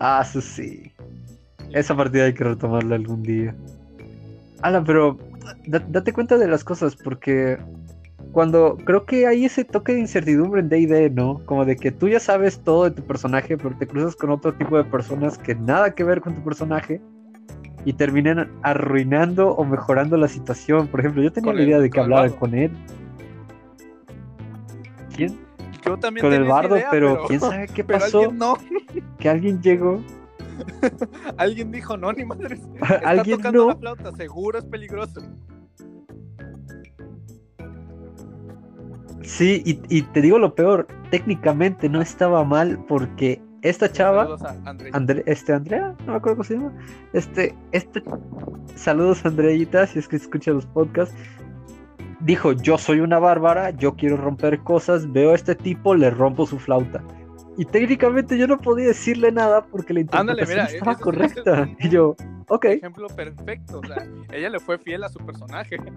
Ah, 0.00 0.24
eso 0.24 0.40
sí. 0.40 0.92
Esa 1.72 1.96
partida 1.96 2.24
hay 2.24 2.34
que 2.34 2.44
retomarla 2.44 2.96
algún 2.96 3.22
día. 3.22 3.54
Ala, 4.62 4.84
pero 4.84 5.18
date 5.66 6.12
cuenta 6.12 6.38
de 6.38 6.48
las 6.48 6.64
cosas, 6.64 6.96
porque 6.96 7.58
cuando 8.32 8.76
creo 8.84 9.06
que 9.06 9.26
hay 9.26 9.44
ese 9.44 9.64
toque 9.64 9.94
de 9.94 10.00
incertidumbre 10.00 10.60
en 10.60 10.68
D&D, 10.68 11.10
¿no? 11.10 11.40
Como 11.46 11.64
de 11.64 11.76
que 11.76 11.90
tú 11.90 12.08
ya 12.08 12.20
sabes 12.20 12.60
todo 12.60 12.84
de 12.84 12.90
tu 12.92 13.02
personaje, 13.02 13.56
pero 13.56 13.76
te 13.76 13.86
cruzas 13.86 14.14
con 14.14 14.30
otro 14.30 14.54
tipo 14.54 14.76
de 14.76 14.84
personas 14.84 15.38
que 15.38 15.54
nada 15.54 15.94
que 15.94 16.04
ver 16.04 16.20
con 16.20 16.34
tu 16.34 16.42
personaje 16.42 17.00
y 17.84 17.92
terminan 17.94 18.50
arruinando 18.62 19.50
o 19.54 19.64
mejorando 19.64 20.16
la 20.16 20.28
situación. 20.28 20.86
Por 20.88 21.00
ejemplo, 21.00 21.22
yo 21.22 21.32
tenía 21.32 21.52
la 21.52 21.62
idea 21.62 21.78
de 21.78 21.90
que 21.90 22.00
hablaban 22.00 22.32
con 22.32 22.54
él. 22.54 22.70
¿Quién? 25.16 25.38
Yo 25.84 25.96
también 25.96 26.24
con 26.24 26.32
el 26.34 26.44
bardo, 26.44 26.76
pero, 26.90 27.24
quién 27.26 27.40
sabe 27.40 27.68
qué 27.68 27.82
pasó. 27.84 28.30
no. 28.32 28.58
Que 29.18 29.28
alguien 29.28 29.60
llegó. 29.60 30.00
alguien 31.36 31.70
dijo, 31.70 31.96
no, 31.96 32.12
ni 32.12 32.24
madres. 32.24 32.60
alguien 33.04 33.38
tocando 33.38 33.66
no. 33.66 33.68
la 33.68 33.76
flauta, 33.76 34.12
seguro 34.16 34.58
es 34.58 34.64
peligroso. 34.64 35.20
Sí, 39.22 39.62
y, 39.64 40.02
te 40.02 40.20
digo 40.20 40.38
lo 40.38 40.54
peor, 40.54 40.88
técnicamente 41.10 41.88
no 41.88 42.00
estaba 42.00 42.42
mal 42.44 42.84
porque 42.88 43.40
esta 43.62 43.90
chava, 43.92 44.36
Saludos 44.38 45.22
este 45.26 45.52
Andrea, 45.52 45.94
no 46.00 46.12
me 46.12 46.18
acuerdo 46.18 46.38
cómo 46.38 46.44
se 46.44 46.54
llama, 46.54 46.72
este, 47.12 47.54
este, 47.70 48.02
saludos 48.74 49.24
Andreita, 49.24 49.86
si 49.86 49.98
es 49.98 50.08
que 50.08 50.16
escucha 50.16 50.50
los 50.50 50.66
podcasts, 50.66 51.14
dijo, 52.20 52.52
yo 52.52 52.78
soy 52.78 53.00
una 53.00 53.18
bárbara, 53.18 53.70
yo 53.70 53.94
quiero 53.94 54.16
romper 54.16 54.60
cosas, 54.60 55.10
veo 55.12 55.32
a 55.32 55.34
este 55.34 55.54
tipo, 55.54 55.94
le 55.94 56.10
rompo 56.10 56.46
su 56.46 56.58
flauta. 56.58 57.02
Y 57.56 57.64
técnicamente 57.64 58.38
yo 58.38 58.46
no 58.46 58.58
podía 58.58 58.88
decirle 58.88 59.32
nada 59.32 59.66
porque 59.66 59.92
la 59.92 60.00
interpretación 60.00 60.66
estaba 60.66 60.96
correcta. 60.96 61.68
y 61.80 61.88
yo, 61.88 62.16
ok. 62.48 62.64
Ejemplo 62.66 63.08
perfecto, 63.08 63.80
o 63.80 63.86
sea, 63.86 64.06
ella 64.32 64.50
le 64.50 64.60
fue 64.60 64.78
fiel 64.78 65.04
a 65.04 65.08
su 65.08 65.18
personaje. 65.18 65.76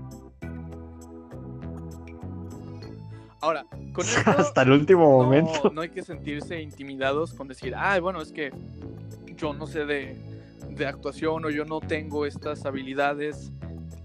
Ahora, 3.44 3.66
con 3.92 4.06
esto, 4.06 4.32
hasta 4.32 4.62
el 4.62 4.72
último 4.72 5.10
momento. 5.24 5.70
No 5.74 5.82
hay 5.82 5.90
que 5.90 6.02
sentirse 6.02 6.62
intimidados 6.62 7.34
con 7.34 7.50
decir, 7.50 7.74
ay, 7.78 8.00
bueno, 8.00 8.22
es 8.22 8.32
que 8.32 8.52
yo 9.36 9.54
no 9.54 9.68
sé 9.68 9.86
de, 9.86 10.16
de 10.70 10.86
actuación 10.86 11.44
o 11.44 11.50
yo 11.50 11.66
no 11.66 11.82
tengo 11.82 12.26
estas 12.26 12.66
habilidades 12.66 13.52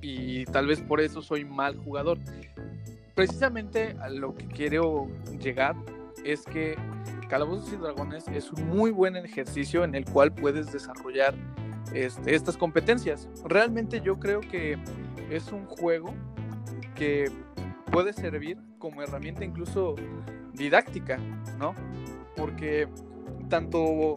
y 0.01 0.45
tal 0.47 0.67
vez 0.67 0.81
por 0.81 1.01
eso 1.01 1.23
soy 1.23 1.45
mal 1.45 1.77
jugador. 1.77 2.19
Precisamente 3.15 3.97
a 4.01 4.09
lo 4.09 4.35
que 4.35 4.47
quiero 4.47 5.07
llegar 5.41 5.77
es 6.25 6.43
que 6.43 6.77
Calabozos 7.29 7.73
y 7.73 7.77
Dragones 7.77 8.27
es 8.29 8.51
un 8.51 8.69
muy 8.69 8.91
buen 8.91 9.17
ejercicio 9.17 9.85
en 9.85 9.95
el 9.95 10.05
cual 10.05 10.33
puedes 10.33 10.73
desarrollar 10.73 11.35
este, 11.93 12.35
estas 12.35 12.57
competencias. 12.57 13.29
Realmente 13.45 14.01
yo 14.01 14.19
creo 14.19 14.41
que 14.41 14.79
es 15.31 15.53
un 15.53 15.67
juego 15.67 16.15
que 16.95 17.31
puede 17.93 18.13
servir 18.13 18.59
como 18.79 19.03
herramienta 19.03 19.45
incluso 19.45 19.95
didáctica, 20.55 21.19
¿no? 21.59 21.75
Porque 22.37 22.89
tanto 23.49 24.17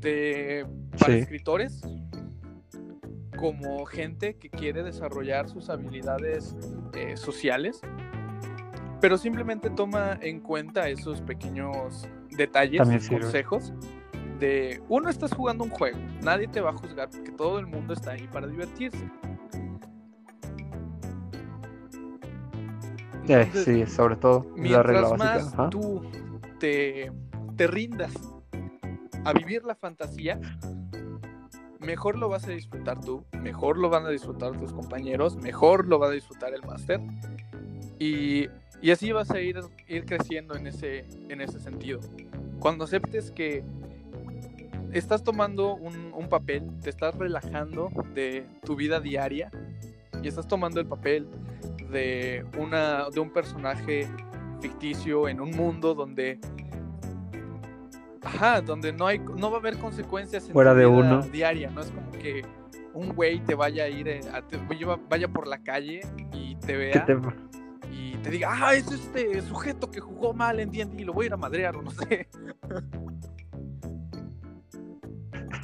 de 0.00 0.66
para 0.98 1.16
escritores 1.16 1.80
como 3.36 3.84
gente 3.84 4.36
que 4.36 4.48
quiere 4.48 4.82
desarrollar 4.82 5.48
sus 5.48 5.68
habilidades 5.68 6.56
eh, 6.94 7.16
sociales, 7.16 7.80
pero 9.00 9.18
simplemente 9.18 9.70
toma 9.70 10.18
en 10.22 10.40
cuenta 10.40 10.88
esos 10.88 11.20
pequeños 11.20 12.08
detalles, 12.36 13.08
consejos 13.08 13.72
de 14.38 14.82
uno 14.88 15.08
estás 15.08 15.32
jugando 15.32 15.64
un 15.64 15.70
juego, 15.70 15.98
nadie 16.22 16.48
te 16.48 16.60
va 16.60 16.70
a 16.70 16.72
juzgar 16.72 17.08
porque 17.10 17.30
todo 17.32 17.58
el 17.58 17.66
mundo 17.66 17.94
está 17.94 18.12
ahí 18.12 18.28
para 18.32 18.46
divertirse. 18.46 19.08
sí, 23.54 23.86
sobre 23.86 24.16
todo 24.16 24.46
la 24.56 24.82
regla 24.82 25.14
más 25.14 25.54
tú 25.70 26.02
te, 26.58 27.10
te 27.56 27.66
rindas 27.66 28.12
a 29.24 29.32
vivir 29.32 29.64
la 29.64 29.74
fantasía, 29.74 30.38
mejor 31.80 32.16
lo 32.16 32.28
vas 32.28 32.46
a 32.46 32.50
disfrutar 32.50 33.00
tú, 33.00 33.24
mejor 33.40 33.78
lo 33.78 33.88
van 33.88 34.06
a 34.06 34.10
disfrutar 34.10 34.52
tus 34.58 34.72
compañeros, 34.72 35.36
mejor 35.36 35.86
lo 35.86 35.98
va 35.98 36.08
a 36.08 36.10
disfrutar 36.10 36.52
el 36.54 36.62
máster. 36.62 37.00
Y, 37.98 38.48
y, 38.84 38.90
así 38.90 39.12
vas 39.12 39.30
a 39.30 39.40
ir, 39.40 39.58
ir 39.88 40.04
creciendo 40.04 40.54
en 40.54 40.66
ese, 40.66 41.06
en 41.28 41.40
ese 41.40 41.58
sentido. 41.58 42.00
Cuando 42.58 42.84
aceptes 42.84 43.30
que 43.30 43.64
estás 44.92 45.24
tomando 45.24 45.74
un, 45.74 46.12
un, 46.14 46.28
papel, 46.28 46.70
te 46.82 46.90
estás 46.90 47.14
relajando 47.14 47.90
de 48.14 48.46
tu 48.62 48.76
vida 48.76 49.00
diaria 49.00 49.50
y 50.22 50.28
estás 50.28 50.46
tomando 50.46 50.80
el 50.80 50.86
papel 50.86 51.26
de, 51.90 52.44
una, 52.58 53.08
de 53.08 53.20
un 53.20 53.30
personaje 53.30 54.06
ficticio 54.60 55.28
en 55.28 55.40
un 55.40 55.50
mundo 55.52 55.94
donde 55.94 56.38
Ajá, 58.22 58.60
donde 58.62 58.92
no 58.92 59.06
hay, 59.06 59.18
no 59.18 59.50
va 59.50 59.58
a 59.58 59.60
haber 59.60 59.76
consecuencias 59.78 60.46
en 60.46 60.52
fuera 60.52 60.74
de 60.74 60.86
uno 60.86 61.22
diaria, 61.22 61.70
no 61.70 61.82
es 61.82 61.90
como 61.90 62.10
que 62.12 62.42
un 62.94 63.14
güey 63.14 63.40
te 63.40 63.54
vaya 63.54 63.84
a 63.84 63.88
ir, 63.88 64.08
eh, 64.08 64.20
a, 64.32 64.42
vaya 65.08 65.28
por 65.28 65.46
la 65.46 65.58
calle 65.58 66.00
y 66.32 66.56
te 66.56 66.76
vea 66.76 67.06
te 68.24 68.30
diga, 68.30 68.48
ah, 68.50 68.74
es 68.74 68.90
este 68.90 69.42
sujeto 69.42 69.90
que 69.90 70.00
jugó 70.00 70.32
mal 70.32 70.58
en 70.58 70.70
D&D 70.70 71.02
y 71.02 71.04
lo 71.04 71.12
voy 71.12 71.24
a 71.24 71.26
ir 71.26 71.34
a 71.34 71.36
madrear 71.36 71.76
o 71.76 71.82
no 71.82 71.90
sé. 71.90 72.26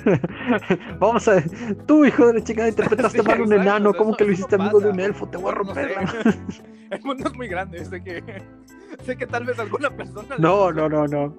Vamos 0.99 1.27
a 1.27 1.37
ver, 1.37 1.44
tú 1.87 2.05
hijo 2.05 2.27
de 2.27 2.35
la 2.35 2.44
chica 2.44 2.68
interpretaste 2.68 3.23
mal 3.25 3.40
un 3.40 3.55
enano, 3.55 3.94
¿cómo 3.94 4.14
que 4.14 4.27
lo 4.27 4.33
hiciste 4.33 4.57
amigo 4.57 4.79
de 4.79 4.90
un 4.90 5.01
elfo? 5.01 5.27
Te 5.27 5.38
voy 5.38 5.53
a 5.53 5.55
romper. 5.55 5.90
El 6.90 7.03
mundo 7.03 7.29
es 7.29 7.35
muy 7.35 7.49
grande, 7.49 7.83
sé 7.83 8.03
que 8.03 8.23
sé 9.05 9.16
que 9.16 9.27
tal 9.27 9.46
vez 9.46 9.59
alguna 9.59 9.88
persona 9.88 10.37
No, 10.38 10.70
no, 10.70 10.87
no, 10.88 11.07
no. 11.07 11.35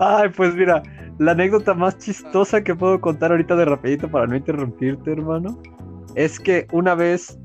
Ay, 0.00 0.30
pues 0.30 0.54
mira, 0.56 0.82
la 1.18 1.30
anécdota 1.32 1.74
más 1.74 1.96
chistosa 1.98 2.64
que 2.64 2.74
puedo 2.74 3.00
contar 3.00 3.30
ahorita 3.30 3.54
de 3.54 3.66
rapidito 3.66 4.10
para 4.10 4.26
no 4.26 4.34
interrumpirte, 4.34 5.12
hermano, 5.12 5.62
es 6.14 6.40
que 6.40 6.66
una 6.72 6.94
vez 6.94 7.38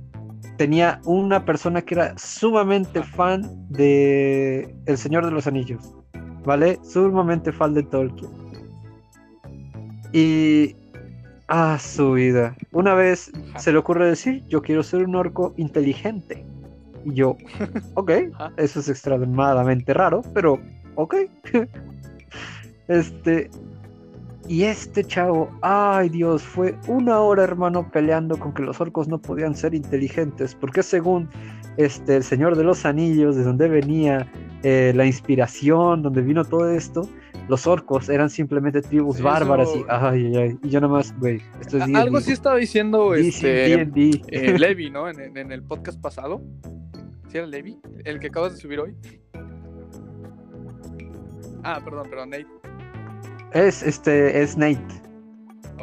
tenía 0.57 1.01
una 1.05 1.45
persona 1.45 1.81
que 1.81 1.95
era 1.95 2.17
sumamente 2.17 3.03
fan 3.03 3.67
de 3.69 4.73
El 4.85 4.97
Señor 4.97 5.25
de 5.25 5.31
los 5.31 5.47
Anillos, 5.47 5.93
¿vale? 6.45 6.79
Sumamente 6.83 7.51
fan 7.51 7.73
de 7.73 7.83
Tolkien. 7.83 8.31
Y 10.13 10.75
a 11.47 11.77
su 11.77 12.13
vida. 12.13 12.55
Una 12.71 12.93
vez 12.93 13.31
se 13.57 13.71
le 13.71 13.77
ocurre 13.77 14.07
decir, 14.07 14.43
yo 14.47 14.61
quiero 14.61 14.83
ser 14.83 15.03
un 15.03 15.15
orco 15.15 15.53
inteligente. 15.57 16.45
Y 17.03 17.13
yo, 17.13 17.37
ok, 17.93 18.11
eso 18.57 18.79
es 18.79 18.89
extremadamente 18.89 19.93
raro, 19.93 20.21
pero 20.33 20.59
ok. 20.95 21.15
este. 22.87 23.49
Y 24.47 24.63
este 24.63 25.03
chavo, 25.03 25.49
ay 25.61 26.09
Dios, 26.09 26.43
fue 26.43 26.75
una 26.87 27.19
hora 27.19 27.43
hermano 27.43 27.89
peleando 27.91 28.37
con 28.37 28.53
que 28.53 28.61
los 28.61 28.79
orcos 28.79 29.07
no 29.07 29.19
podían 29.19 29.55
ser 29.55 29.73
inteligentes, 29.73 30.53
porque 30.53 30.83
según 30.83 31.29
este, 31.77 32.17
el 32.17 32.23
Señor 32.23 32.55
de 32.55 32.63
los 32.63 32.85
Anillos, 32.85 33.35
de 33.35 33.43
donde 33.43 33.67
venía 33.67 34.31
eh, 34.61 34.93
la 34.95 35.05
inspiración, 35.05 36.03
donde 36.03 36.21
vino 36.21 36.45
todo 36.45 36.69
esto, 36.69 37.09
los 37.47 37.65
orcos 37.65 38.07
eran 38.09 38.29
simplemente 38.29 38.81
tribus 38.81 39.19
bárbaras 39.19 39.69
y 39.75 39.83
ay, 39.87 40.27
ay, 40.27 40.37
ay, 40.37 40.59
y 40.61 40.69
yo 40.69 40.79
nomás, 40.79 41.17
güey, 41.19 41.41
esto 41.59 41.77
es 41.77 41.95
Algo 41.95 42.21
sí 42.21 42.31
estaba 42.31 42.57
diciendo 42.57 43.15
este, 43.15 43.73
eh, 43.73 44.59
Levi, 44.59 44.91
¿no? 44.91 45.09
En, 45.09 45.37
en, 45.37 45.51
el 45.51 45.63
podcast 45.63 45.99
pasado, 45.99 46.41
era 47.37 47.47
Levi? 47.47 47.77
¿El 48.03 48.19
que 48.19 48.27
acabas 48.27 48.53
de 48.53 48.59
subir 48.59 48.79
hoy? 48.79 48.95
Ah, 51.63 51.81
perdón, 51.83 52.07
perdón, 52.09 52.29
Nate. 52.29 52.64
Es 53.55 53.83
este, 53.83 54.43
es 54.43 54.57
Nate. 54.57 55.01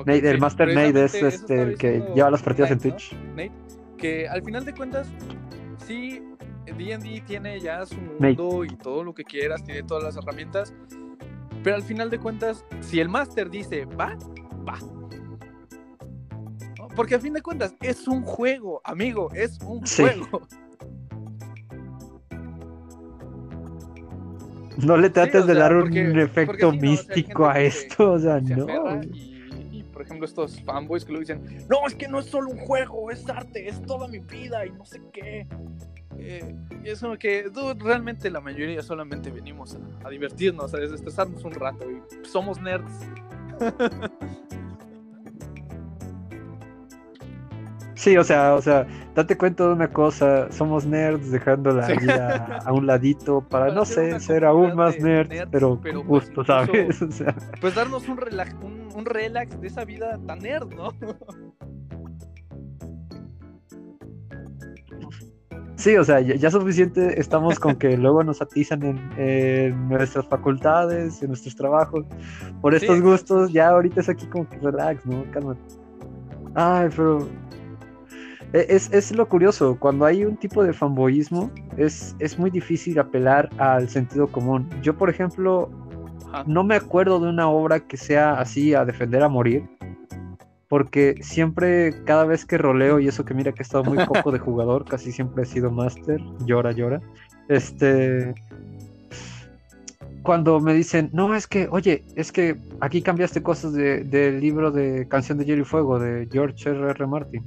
Nate 0.04 0.30
el 0.30 0.38
Master 0.38 0.74
Nate 0.74 1.04
es 1.06 1.14
este 1.14 1.62
el 1.62 1.78
que 1.78 2.04
lleva 2.14 2.30
las 2.30 2.42
partidas 2.42 2.70
en 2.70 2.78
Twitch. 2.78 3.16
Nate, 3.30 3.50
que 3.96 4.28
al 4.28 4.42
final 4.42 4.66
de 4.66 4.74
cuentas, 4.74 5.08
sí, 5.86 6.22
D&D 6.66 7.22
tiene 7.26 7.58
ya 7.60 7.86
su 7.86 7.96
mundo 7.96 8.64
y 8.66 8.76
todo 8.76 9.02
lo 9.02 9.14
que 9.14 9.24
quieras, 9.24 9.64
tiene 9.64 9.82
todas 9.84 10.04
las 10.04 10.18
herramientas, 10.18 10.74
pero 11.64 11.76
al 11.76 11.82
final 11.82 12.10
de 12.10 12.18
cuentas, 12.18 12.62
si 12.80 13.00
el 13.00 13.08
Master 13.08 13.48
dice 13.48 13.86
va, 13.86 14.18
va. 14.68 14.78
Porque 16.94 17.14
al 17.14 17.22
fin 17.22 17.32
de 17.32 17.40
cuentas 17.40 17.74
es 17.80 18.06
un 18.06 18.22
juego, 18.22 18.82
amigo, 18.84 19.30
es 19.32 19.58
un 19.62 19.80
juego. 19.86 20.46
No 24.78 24.96
le 24.96 25.10
trates 25.10 25.46
de 25.46 25.54
dar 25.54 25.76
un 25.76 26.18
efecto 26.18 26.72
místico 26.72 27.46
a 27.46 27.60
esto, 27.60 28.12
o 28.12 28.18
sea, 28.18 28.40
no. 28.40 29.00
Y, 29.70 29.82
por 29.84 30.02
ejemplo, 30.02 30.26
estos 30.26 30.60
fanboys 30.62 31.04
que 31.04 31.12
lo 31.12 31.20
dicen, 31.20 31.42
no, 31.68 31.86
es 31.86 31.94
que 31.94 32.08
no 32.08 32.20
es 32.20 32.26
solo 32.26 32.50
un 32.50 32.58
juego, 32.58 33.10
es 33.10 33.28
arte, 33.28 33.68
es 33.68 33.80
toda 33.82 34.08
mi 34.08 34.18
vida 34.18 34.66
y 34.66 34.70
no 34.70 34.84
sé 34.84 35.00
qué. 35.12 35.46
Eh, 36.18 36.54
y 36.84 36.88
es 36.88 37.00
como 37.00 37.16
que 37.16 37.50
realmente 37.78 38.30
la 38.30 38.40
mayoría 38.40 38.82
solamente 38.82 39.30
venimos 39.30 39.76
a, 39.76 40.08
a 40.08 40.10
divertirnos, 40.10 40.74
a 40.74 40.78
desestresarnos 40.78 41.42
un 41.44 41.52
rato 41.52 41.86
y 41.90 42.26
somos 42.26 42.60
nerds. 42.60 42.92
Sí, 48.02 48.16
o 48.16 48.24
sea, 48.24 48.56
o 48.56 48.60
sea, 48.60 48.84
date 49.14 49.38
cuenta 49.38 49.64
de 49.64 49.74
una 49.74 49.86
cosa, 49.86 50.50
somos 50.50 50.84
nerds 50.84 51.30
dejando 51.30 51.70
la 51.70 51.86
vida 51.86 52.58
a 52.64 52.72
un 52.72 52.84
ladito 52.84 53.46
para, 53.48 53.72
no 53.72 53.84
sé, 53.84 54.18
ser 54.18 54.44
aún 54.44 54.74
más 54.74 54.98
nerds, 54.98 55.46
pero, 55.52 55.78
pero 55.80 56.02
gusto, 56.02 56.44
¿sabes? 56.44 57.00
O 57.02 57.12
sea. 57.12 57.32
Pues 57.60 57.76
darnos 57.76 58.08
un 58.08 58.16
relax, 58.16 58.56
un, 58.60 59.04
relax 59.04 59.60
de 59.60 59.68
esa 59.68 59.84
vida 59.84 60.18
tan 60.26 60.40
nerd, 60.40 60.74
¿no? 60.74 60.92
Sí, 65.76 65.96
o 65.96 66.02
sea, 66.02 66.18
ya, 66.18 66.50
suficiente 66.50 67.20
estamos 67.20 67.60
con 67.60 67.76
que 67.76 67.96
luego 67.96 68.24
nos 68.24 68.42
atizan 68.42 68.82
en, 69.16 69.88
nuestras 69.88 70.26
facultades, 70.26 71.22
en 71.22 71.28
nuestros 71.28 71.54
trabajos, 71.54 72.04
por 72.60 72.74
estos 72.74 73.00
gustos, 73.00 73.52
ya 73.52 73.68
ahorita 73.68 74.00
es 74.00 74.08
aquí 74.08 74.26
como 74.26 74.48
que 74.48 74.58
relax, 74.58 75.06
¿no? 75.06 75.24
Cálmate. 75.30 75.60
Ay, 76.56 76.88
pero 76.96 77.28
e, 78.52 78.66
es, 78.68 79.12
lo 79.12 79.26
curioso, 79.28 79.76
cuando 79.78 80.04
hay 80.04 80.24
un 80.24 80.36
tipo 80.36 80.62
de 80.62 80.72
fanboyismo, 80.72 81.50
es, 81.76 82.14
es 82.18 82.38
muy 82.38 82.50
difícil 82.50 82.98
apelar 82.98 83.48
al 83.58 83.88
sentido 83.88 84.26
común. 84.26 84.68
Yo, 84.82 84.96
por 84.96 85.08
ejemplo, 85.08 85.70
no 86.46 86.64
me 86.64 86.74
acuerdo 86.74 87.18
de 87.20 87.28
una 87.28 87.48
obra 87.48 87.80
que 87.80 87.96
sea 87.96 88.34
así 88.34 88.74
a 88.74 88.84
defender 88.84 89.22
a 89.22 89.28
morir, 89.28 89.64
porque 90.68 91.16
siempre, 91.22 92.02
cada 92.04 92.24
vez 92.24 92.44
que 92.44 92.58
roleo, 92.58 93.00
y 93.00 93.08
eso 93.08 93.24
que 93.24 93.34
mira 93.34 93.52
que 93.52 93.62
he 93.62 93.64
estado 93.64 93.84
muy 93.84 93.96
poco 94.06 94.30
de 94.30 94.38
jugador, 94.38 94.84
casi 94.84 95.12
siempre 95.12 95.44
he 95.44 95.46
sido 95.46 95.70
máster, 95.70 96.20
llora, 96.44 96.72
llora, 96.72 97.00
este... 97.48 98.34
Cuando 100.22 100.60
me 100.60 100.72
dicen, 100.72 101.10
no, 101.12 101.34
es 101.34 101.48
que, 101.48 101.66
oye, 101.72 102.04
es 102.14 102.30
que 102.30 102.56
aquí 102.78 103.02
cambiaste 103.02 103.42
cosas 103.42 103.72
del 103.72 104.40
libro 104.40 104.70
de 104.70 105.08
Canción 105.08 105.36
de 105.36 105.44
Hielo 105.44 105.62
y 105.62 105.64
Fuego 105.64 105.98
de 105.98 106.28
George 106.30 106.70
R. 106.70 106.90
R. 106.90 107.06
Martin 107.08 107.42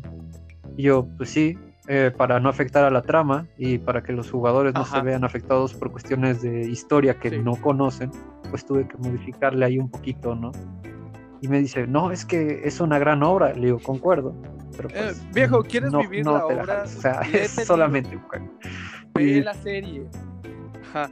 y 0.77 0.83
yo, 0.83 1.07
pues 1.17 1.29
sí, 1.29 1.57
eh, 1.87 2.11
para 2.15 2.39
no 2.39 2.49
afectar 2.49 2.83
a 2.83 2.89
la 2.89 3.03
trama 3.03 3.45
y 3.57 3.77
para 3.77 4.01
que 4.01 4.11
los 4.11 4.31
jugadores 4.31 4.73
no 4.73 4.85
se 4.85 4.99
vean 5.01 5.23
afectados 5.23 5.73
por 5.75 5.91
cuestiones 5.91 6.41
de 6.41 6.61
historia 6.67 7.19
que 7.19 7.37
no 7.37 7.55
conocen, 7.55 8.11
pues 8.49 8.65
tuve 8.65 8.87
que 8.87 8.97
modificarle 8.97 9.65
ahí 9.65 9.77
un 9.77 9.89
poquito, 9.89 10.33
¿no? 10.33 10.51
Y 11.41 11.47
me 11.47 11.59
dice, 11.59 11.85
no, 11.85 12.11
es 12.11 12.25
que 12.25 12.61
es 12.63 12.79
una 12.79 12.97
gran 12.97 13.21
obra. 13.21 13.53
Le 13.53 13.67
digo, 13.67 13.79
concuerdo. 13.79 14.33
Pero 14.75 14.89
eh, 14.89 14.93
pues, 14.95 15.31
viejo, 15.31 15.63
¿quieres 15.63 15.91
vivir 15.91 16.25
la 16.25 16.45
obra? 16.45 16.83
o 16.85 16.87
sea, 16.87 17.21
es 17.33 17.51
solamente 17.51 18.15
un 18.15 18.23
juego. 18.23 18.49
Ve 19.13 19.43
la 19.43 19.53
serie. 19.53 20.07
Ajá. 20.89 21.11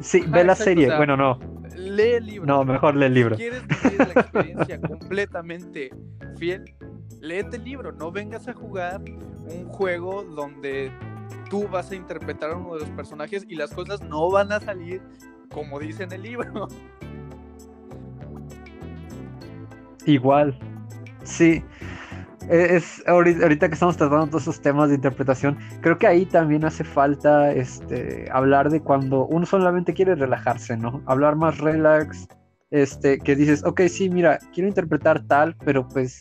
Sí, 0.00 0.24
ve 0.26 0.42
la 0.42 0.56
serie. 0.56 0.96
Bueno, 0.96 1.16
no. 1.16 1.38
Lee 1.76 2.14
el 2.14 2.26
libro. 2.26 2.46
No, 2.46 2.64
mejor 2.64 2.96
lee 2.96 3.06
el 3.06 3.14
libro. 3.14 3.36
¿Quieres 3.36 3.62
vivir 3.68 3.98
la 3.98 4.20
experiencia 4.20 4.80
completamente 4.80 5.90
fiel? 6.38 6.64
Léete 7.20 7.56
el 7.56 7.64
libro, 7.64 7.92
no 7.92 8.10
vengas 8.10 8.48
a 8.48 8.52
jugar 8.52 9.00
un 9.00 9.68
juego 9.68 10.22
donde 10.22 10.90
tú 11.50 11.68
vas 11.68 11.90
a 11.90 11.94
interpretar 11.94 12.50
a 12.50 12.56
uno 12.56 12.74
de 12.74 12.80
los 12.80 12.90
personajes 12.90 13.44
y 13.48 13.56
las 13.56 13.72
cosas 13.72 14.00
no 14.02 14.30
van 14.30 14.52
a 14.52 14.60
salir 14.60 15.02
como 15.52 15.78
dice 15.78 16.04
en 16.04 16.12
el 16.12 16.22
libro. 16.22 16.68
Igual, 20.06 20.58
sí. 21.22 21.62
E, 22.48 22.76
es, 22.76 23.02
ahorita 23.06 23.68
que 23.68 23.74
estamos 23.74 23.96
tratando 23.96 24.26
todos 24.26 24.42
esos 24.42 24.60
temas 24.60 24.88
de 24.88 24.96
interpretación, 24.96 25.58
creo 25.80 25.96
que 25.98 26.06
ahí 26.06 26.26
también 26.26 26.64
hace 26.64 26.82
falta 26.82 27.52
este, 27.52 28.28
hablar 28.32 28.70
de 28.70 28.80
cuando 28.80 29.26
uno 29.26 29.46
solamente 29.46 29.94
quiere 29.94 30.16
relajarse, 30.16 30.76
¿no? 30.76 31.02
Hablar 31.06 31.36
más 31.36 31.58
relax, 31.58 32.26
este, 32.70 33.18
que 33.18 33.36
dices, 33.36 33.64
ok, 33.64 33.82
sí, 33.82 34.10
mira, 34.10 34.38
quiero 34.52 34.68
interpretar 34.68 35.24
tal, 35.26 35.54
pero 35.64 35.86
pues 35.86 36.20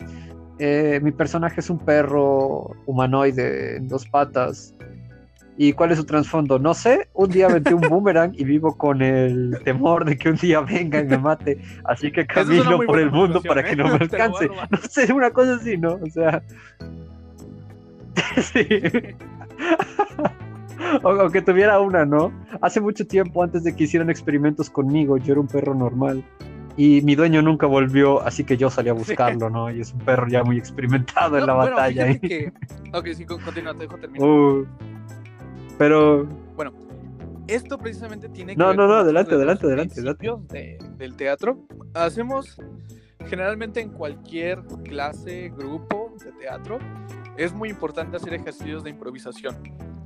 eh, 0.62 1.00
mi 1.02 1.12
personaje 1.12 1.60
es 1.60 1.70
un 1.70 1.80
perro 1.80 2.76
humanoide 2.86 3.78
en 3.78 3.88
dos 3.88 4.08
patas 4.08 4.76
¿Y 5.58 5.74
cuál 5.74 5.92
es 5.92 5.98
su 5.98 6.06
trasfondo? 6.06 6.58
No 6.58 6.74
sé, 6.74 7.10
un 7.14 7.30
día 7.30 7.48
metí 7.48 7.72
un 7.74 7.82
boomerang 7.90 8.34
y 8.36 8.44
vivo 8.46 8.76
con 8.76 9.02
el 9.02 9.60
temor 9.64 10.06
de 10.06 10.18
que 10.18 10.30
un 10.30 10.36
día 10.36 10.62
venga 10.62 11.02
y 11.02 11.06
me 11.06 11.20
mate, 11.20 11.60
así 11.84 12.12
que 12.12 12.26
camino 12.28 12.80
por 12.86 13.00
el 13.00 13.12
mundo 13.12 13.42
para 13.42 13.64
que 13.64 13.76
no 13.76 13.84
me 13.86 13.92
¿eh? 13.96 13.98
alcance. 14.02 14.48
No 14.48 14.78
sé, 14.90 15.14
una 15.14 15.30
cosa 15.30 15.56
así, 15.56 15.78
¿no? 15.78 16.00
O 16.02 16.10
sea... 16.10 16.42
sí. 18.42 18.68
o, 21.04 21.30
que 21.30 21.42
tuviera 21.42 21.80
una, 21.80 22.06
¿no? 22.06 22.32
Hace 22.62 22.82
mucho 22.82 23.06
tiempo, 23.06 23.44
antes 23.44 23.64
de 23.64 23.76
que 23.76 23.84
hicieran 23.84 24.10
experimentos 24.10 24.70
conmigo, 24.70 25.18
yo 25.18 25.34
era 25.34 25.42
un 25.42 25.48
perro 25.48 25.76
normal. 25.76 26.24
Y 26.84 27.04
mi 27.04 27.14
dueño 27.14 27.44
nunca 27.44 27.68
volvió, 27.68 28.24
así 28.24 28.44
que 28.44 28.58
yo 28.58 28.72
salí 28.72 28.90
a 28.90 28.94
buscarlo, 28.94 29.52
¿no? 29.52 29.70
Y 29.70 29.82
es 29.82 29.94
un 29.94 30.00
perro 30.00 30.28
ya 30.28 30.44
muy 30.44 30.58
experimentado 30.58 31.38
en 31.38 31.46
la 31.46 31.54
batalla. 31.54 32.08
Ok, 32.92 33.08
sí, 33.14 33.24
continúa, 33.24 33.74
te 33.74 33.82
dejo 33.82 34.00
terminar. 34.00 34.28
Uh, 34.28 34.66
pero. 35.78 36.26
Bueno, 36.56 36.74
esto 37.48 37.78
precisamente 37.78 38.30
tiene 38.30 38.54
que. 38.54 38.58
No, 38.58 38.74
no, 38.74 38.88
no, 38.88 38.96
adelante, 38.96 39.36
adelante, 39.36 39.68
adelante. 39.68 40.02
De, 40.50 40.80
del 40.98 41.16
teatro. 41.16 41.60
Hacemos 41.94 42.58
generalmente 43.28 43.80
en 43.80 43.90
cualquier 43.90 44.64
clase, 44.84 45.54
grupo 45.56 46.16
de 46.26 46.32
teatro, 46.32 46.80
es 47.38 47.54
muy 47.54 47.70
importante 47.70 48.18
hacer 48.18 48.34
ejercicios 48.34 48.84
de 48.84 48.90
improvisación. 48.90 49.56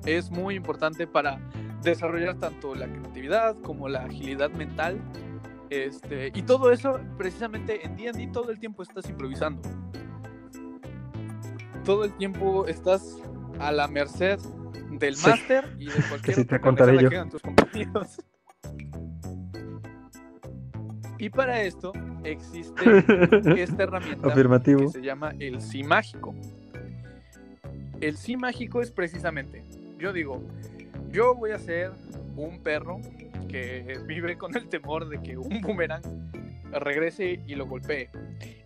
Es 0.05 0.29
muy 0.29 0.55
importante 0.55 1.07
para 1.07 1.39
desarrollar 1.81 2.35
tanto 2.35 2.75
la 2.75 2.87
creatividad 2.87 3.55
como 3.61 3.87
la 3.87 4.03
agilidad 4.03 4.51
mental. 4.51 4.99
Este, 5.69 6.31
y 6.33 6.41
todo 6.43 6.71
eso, 6.71 6.99
precisamente 7.17 7.85
en 7.85 7.95
D&D 7.95 8.29
todo 8.31 8.51
el 8.51 8.59
tiempo 8.59 8.83
estás 8.83 9.09
improvisando. 9.09 9.61
Todo 11.83 12.03
el 12.03 12.13
tiempo 12.13 12.65
estás 12.67 13.17
a 13.59 13.71
la 13.71 13.87
merced 13.87 14.39
del 14.91 15.15
máster 15.17 15.75
y 15.79 15.85
de 15.85 15.93
cualquier 16.09 16.35
sí, 16.35 16.45
te 16.45 16.59
contaré 16.59 17.01
yo. 17.01 17.29
tus 17.29 17.41
compañeros. 17.41 18.21
Y 21.17 21.29
para 21.29 21.61
esto 21.61 21.93
existe 22.23 22.83
esta 23.61 23.83
herramienta 23.83 24.33
que 24.33 24.89
se 24.89 25.01
llama 25.01 25.33
el 25.39 25.61
sí 25.61 25.81
mágico. 25.81 26.35
El 28.01 28.17
sí 28.17 28.35
mágico 28.35 28.81
es 28.81 28.91
precisamente, 28.91 29.63
yo 29.97 30.11
digo, 30.11 30.43
yo 31.09 31.33
voy 31.33 31.51
a 31.51 31.57
ser 31.57 31.93
un 32.35 32.61
perro 32.61 32.99
que 33.55 33.99
vive 34.05 34.37
con 34.37 34.53
el 34.57 34.67
temor 34.67 35.07
de 35.07 35.21
que 35.21 35.37
un 35.37 35.61
boomerang 35.61 36.01
regrese 36.73 37.39
y 37.47 37.55
lo 37.55 37.65
golpee. 37.65 38.09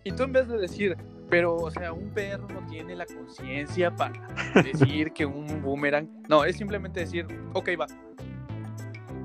Y 0.02 0.10
tú 0.10 0.24
en 0.24 0.32
vez 0.32 0.48
de 0.48 0.58
decir, 0.58 0.96
pero, 1.28 1.54
o 1.54 1.70
sea, 1.70 1.92
un 1.92 2.10
perro 2.10 2.48
no 2.48 2.66
tiene 2.66 2.96
la 2.96 3.06
conciencia 3.06 3.94
para 3.94 4.26
decir 4.64 5.12
que 5.12 5.24
un 5.24 5.62
boomerang. 5.62 6.08
No, 6.28 6.44
es 6.44 6.56
simplemente 6.56 7.00
decir, 7.00 7.24
ok, 7.52 7.68
va. 7.80 7.86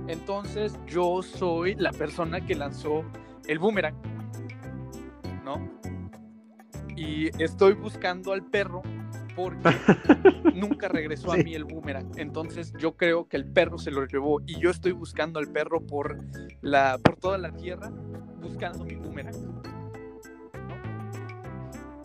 Entonces 0.08 0.78
yo 0.86 1.24
soy 1.24 1.74
la 1.74 1.92
persona 1.92 2.46
que 2.46 2.54
lanzó 2.54 3.04
el 3.48 3.58
boomerang. 3.58 3.96
¿No? 5.44 5.68
Y 6.96 7.30
estoy 7.42 7.74
buscando 7.74 8.34
al 8.34 8.46
perro 8.46 8.84
porque 9.36 9.70
nunca 10.54 10.88
regresó 10.88 11.32
a 11.32 11.38
mí 11.38 11.54
el 11.54 11.66
boomerang. 11.66 12.12
Entonces 12.18 12.74
yo 12.78 12.96
creo 12.96 13.28
que 13.28 13.38
el 13.38 13.46
perro 13.46 13.78
se 13.78 13.92
lo 13.92 14.06
llevó 14.06 14.42
y 14.46 14.60
yo 14.60 14.70
estoy 14.70 14.94
buscando 14.94 15.40
al 15.40 15.48
perro 15.48 15.82
por 15.82 16.18
la 16.62 16.98
por 16.98 17.18
toda 17.18 17.38
la 17.38 17.52
tierra 17.52 17.92
buscando 18.42 18.86
mi 18.86 18.96
boomerang. 18.96 19.36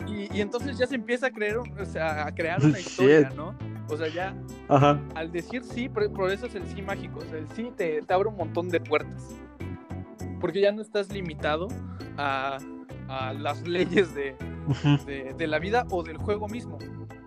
Y, 0.07 0.41
entonces 0.41 0.77
ya 0.77 0.85
se 0.87 0.95
empieza 0.95 1.27
a, 1.27 1.31
creer, 1.31 1.57
a 1.99 2.31
crear 2.33 2.63
una 2.63 2.79
historia, 2.79 3.31
¿no? 3.35 3.55
O 3.89 3.97
sea, 3.97 4.07
ya 4.07 4.35
al 5.15 5.31
decir 5.31 5.63
sí, 5.63 5.89
por, 5.89 6.31
eso 6.31 6.45
es 6.45 6.55
el 6.55 6.65
sí 6.67 6.81
mágico. 6.81 7.19
O 7.19 7.25
sea, 7.25 7.37
el 7.37 7.47
sí 7.49 7.71
te, 7.75 8.01
abre 8.09 8.29
un 8.29 8.37
montón 8.37 8.69
de 8.69 8.79
puertas. 8.79 9.35
Porque 10.39 10.61
ya 10.61 10.71
no 10.71 10.81
estás 10.81 11.11
limitado 11.11 11.67
a, 12.17 12.57
las 13.37 13.67
leyes 13.67 14.13
de, 14.15 14.35
de, 15.37 15.47
la 15.47 15.59
vida 15.59 15.85
o 15.89 16.03
del 16.03 16.17
juego 16.17 16.47
mismo. 16.47 16.77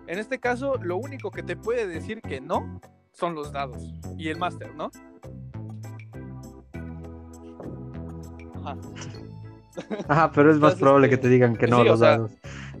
En 0.07 0.19
este 0.19 0.39
caso, 0.39 0.75
lo 0.81 0.97
único 0.97 1.31
que 1.31 1.43
te 1.43 1.55
puede 1.55 1.87
decir 1.87 2.21
que 2.21 2.39
no 2.41 2.79
son 3.11 3.33
los 3.35 3.51
dados 3.51 3.83
y 4.17 4.29
el 4.29 4.37
máster, 4.37 4.73
¿no? 4.75 4.91
Ajá. 8.55 8.77
Ajá, 10.07 10.31
pero 10.31 10.51
es 10.51 10.59
más 10.59 10.75
probable 10.75 11.09
que 11.09 11.17
te 11.17 11.27
digan 11.27 11.55
que 11.55 11.67
no 11.67 11.83
los 11.83 11.99
dados. 11.99 12.31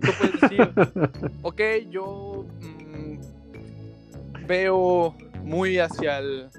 Tú 0.01 0.11
puedes 0.17 0.41
decir, 0.41 0.71
ok, 1.41 1.61
yo 1.89 2.45
mm, 2.61 4.47
veo 4.47 5.15
muy 5.43 5.79
hacia 5.79 6.19
el 6.19 6.49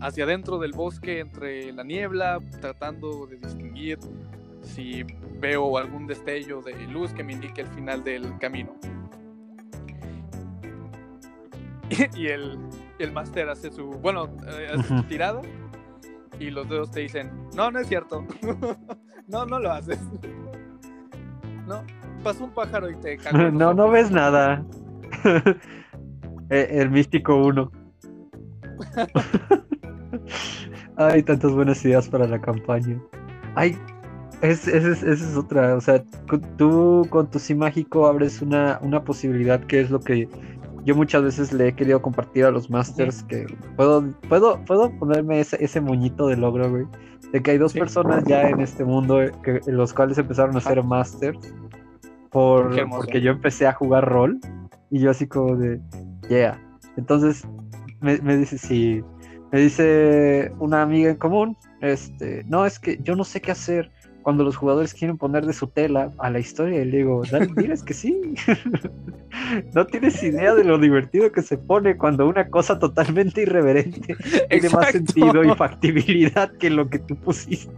hacia 0.00 0.24
adentro 0.24 0.58
del 0.58 0.72
bosque 0.72 1.20
entre 1.20 1.72
la 1.72 1.82
niebla, 1.82 2.38
tratando 2.60 3.26
de 3.26 3.36
distinguir 3.36 3.98
si 4.60 5.02
veo 5.40 5.78
algún 5.78 6.06
destello 6.06 6.60
de 6.60 6.74
luz 6.88 7.12
que 7.12 7.24
me 7.24 7.32
indique 7.32 7.62
el 7.62 7.68
final 7.68 8.04
del 8.04 8.36
camino. 8.38 8.74
Y, 12.16 12.26
el, 12.28 12.58
el 12.98 13.12
máster 13.12 13.48
hace 13.48 13.70
su, 13.70 13.86
bueno, 13.86 14.28
eh, 14.46 14.68
hace 14.74 14.88
su 14.88 15.02
tirada 15.04 15.42
y 16.38 16.50
los 16.50 16.68
dedos 16.68 16.90
te 16.90 17.00
dicen, 17.00 17.30
no, 17.54 17.70
no 17.70 17.78
es 17.78 17.88
cierto. 17.88 18.26
no, 19.28 19.46
no 19.46 19.58
lo 19.58 19.72
haces. 19.72 19.98
No, 21.66 21.82
pasó 22.22 22.44
un 22.44 22.50
pájaro 22.50 22.90
y 22.90 22.96
te 22.96 23.16
No, 23.32 23.72
no 23.72 23.88
ves 23.88 24.10
nada. 24.10 24.62
Eh, 26.50 26.68
el 26.72 26.90
místico 26.90 27.36
1. 27.36 27.72
Hay 30.96 31.22
tantas 31.22 31.52
buenas 31.52 31.82
ideas 31.86 32.06
para 32.06 32.26
la 32.26 32.38
campaña. 32.38 33.00
Ay, 33.54 33.78
esa 34.42 34.70
es, 34.76 35.36
otra. 35.36 35.74
O 35.74 35.80
sea, 35.80 36.04
tú 36.58 37.06
con 37.08 37.30
tu 37.30 37.38
sí 37.38 37.54
mágico 37.54 38.06
abres 38.06 38.42
una, 38.42 38.78
una 38.82 39.02
posibilidad 39.02 39.58
que 39.60 39.80
es 39.80 39.90
lo 39.90 40.00
que 40.00 40.28
yo 40.84 40.94
muchas 40.94 41.22
veces 41.22 41.52
le 41.52 41.68
he 41.68 41.72
querido 41.74 42.00
compartir 42.02 42.44
a 42.44 42.50
los 42.50 42.70
masters 42.70 43.22
que 43.24 43.46
puedo, 43.76 44.04
puedo, 44.28 44.62
puedo 44.64 44.90
ponerme 44.98 45.40
ese, 45.40 45.62
ese 45.64 45.80
moñito 45.80 46.28
de 46.28 46.36
logro, 46.36 46.70
güey. 46.70 46.84
De 47.32 47.42
que 47.42 47.52
hay 47.52 47.58
dos 47.58 47.72
personas 47.72 48.22
ya 48.24 48.48
en 48.48 48.60
este 48.60 48.84
mundo 48.84 49.18
que, 49.42 49.60
los 49.66 49.92
cuales 49.92 50.18
empezaron 50.18 50.56
a 50.56 50.60
ser 50.60 50.82
masters 50.84 51.38
por, 52.30 52.76
porque 52.90 53.20
yo 53.20 53.32
empecé 53.32 53.66
a 53.66 53.72
jugar 53.72 54.08
rol 54.08 54.38
y 54.90 55.00
yo 55.00 55.10
así 55.10 55.26
como 55.26 55.56
de, 55.56 55.80
yeah. 56.28 56.60
Entonces 56.96 57.46
me, 58.00 58.18
me 58.18 58.36
dice, 58.36 58.58
sí, 58.58 59.02
me 59.50 59.60
dice 59.60 60.52
una 60.58 60.82
amiga 60.82 61.10
en 61.10 61.16
común, 61.16 61.56
este, 61.80 62.44
no, 62.46 62.66
es 62.66 62.78
que 62.78 62.98
yo 63.02 63.16
no 63.16 63.24
sé 63.24 63.40
qué 63.40 63.52
hacer 63.52 63.90
cuando 64.24 64.42
los 64.42 64.56
jugadores 64.56 64.94
quieren 64.94 65.18
poner 65.18 65.44
de 65.44 65.52
su 65.52 65.68
tela 65.68 66.10
a 66.18 66.30
la 66.30 66.38
historia 66.38 66.80
y 66.80 66.86
le 66.86 66.96
digo, 66.96 67.22
dale, 67.30 67.46
diles 67.56 67.82
que 67.82 67.92
sí. 67.92 68.34
no 69.74 69.86
tienes 69.86 70.20
idea 70.22 70.54
de 70.54 70.64
lo 70.64 70.78
divertido 70.78 71.30
que 71.30 71.42
se 71.42 71.58
pone 71.58 71.96
cuando 71.98 72.26
una 72.26 72.48
cosa 72.48 72.78
totalmente 72.78 73.42
irreverente 73.42 74.16
tiene 74.48 74.68
más 74.70 74.92
sentido 74.92 75.44
y 75.44 75.54
factibilidad 75.54 76.50
que 76.56 76.70
lo 76.70 76.88
que 76.88 77.00
tú 77.00 77.14
pusiste. 77.16 77.70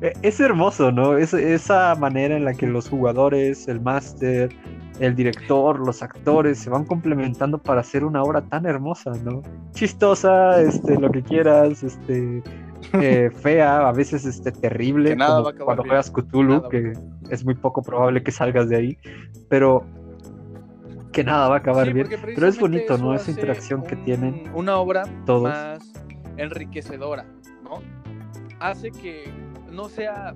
E, 0.00 0.12
es 0.22 0.38
hermoso, 0.38 0.92
¿no? 0.92 1.18
Es, 1.18 1.34
esa 1.34 1.96
manera 1.96 2.36
en 2.36 2.44
la 2.44 2.54
que 2.54 2.68
los 2.68 2.88
jugadores, 2.88 3.66
el 3.66 3.80
máster, 3.80 4.54
el 5.00 5.14
director, 5.14 5.78
los 5.78 6.02
actores 6.02 6.58
se 6.58 6.70
van 6.70 6.84
complementando 6.84 7.58
para 7.58 7.80
hacer 7.80 8.04
una 8.04 8.22
obra 8.22 8.42
tan 8.42 8.66
hermosa, 8.66 9.12
¿no? 9.24 9.42
Chistosa, 9.72 10.60
este, 10.60 10.98
lo 10.98 11.10
que 11.10 11.22
quieras, 11.22 11.82
este, 11.82 12.42
eh, 12.94 13.30
fea, 13.42 13.88
a 13.88 13.92
veces 13.92 14.24
este, 14.24 14.52
terrible, 14.52 15.16
como 15.16 15.52
cuando 15.64 15.82
juegas 15.82 16.10
Cthulhu, 16.10 16.68
que 16.68 16.92
es 17.30 17.44
muy 17.44 17.54
poco 17.54 17.82
probable 17.82 18.22
que 18.22 18.32
salgas 18.32 18.68
de 18.68 18.76
ahí, 18.76 18.98
pero 19.48 19.84
que 21.12 21.24
nada 21.24 21.48
va 21.48 21.56
a 21.56 21.58
acabar 21.58 21.92
bien. 21.92 22.08
Pero 22.08 22.46
es 22.46 22.58
bonito, 22.58 22.98
¿no? 22.98 23.14
Esa 23.14 23.30
interacción 23.30 23.82
que 23.82 23.96
tienen. 23.96 24.50
Una 24.54 24.76
obra 24.76 25.04
todos. 25.24 25.44
más 25.44 25.92
enriquecedora, 26.36 27.26
¿no? 27.62 27.80
Hace 28.60 28.90
que 28.90 29.30
no 29.70 29.88
sea 29.88 30.34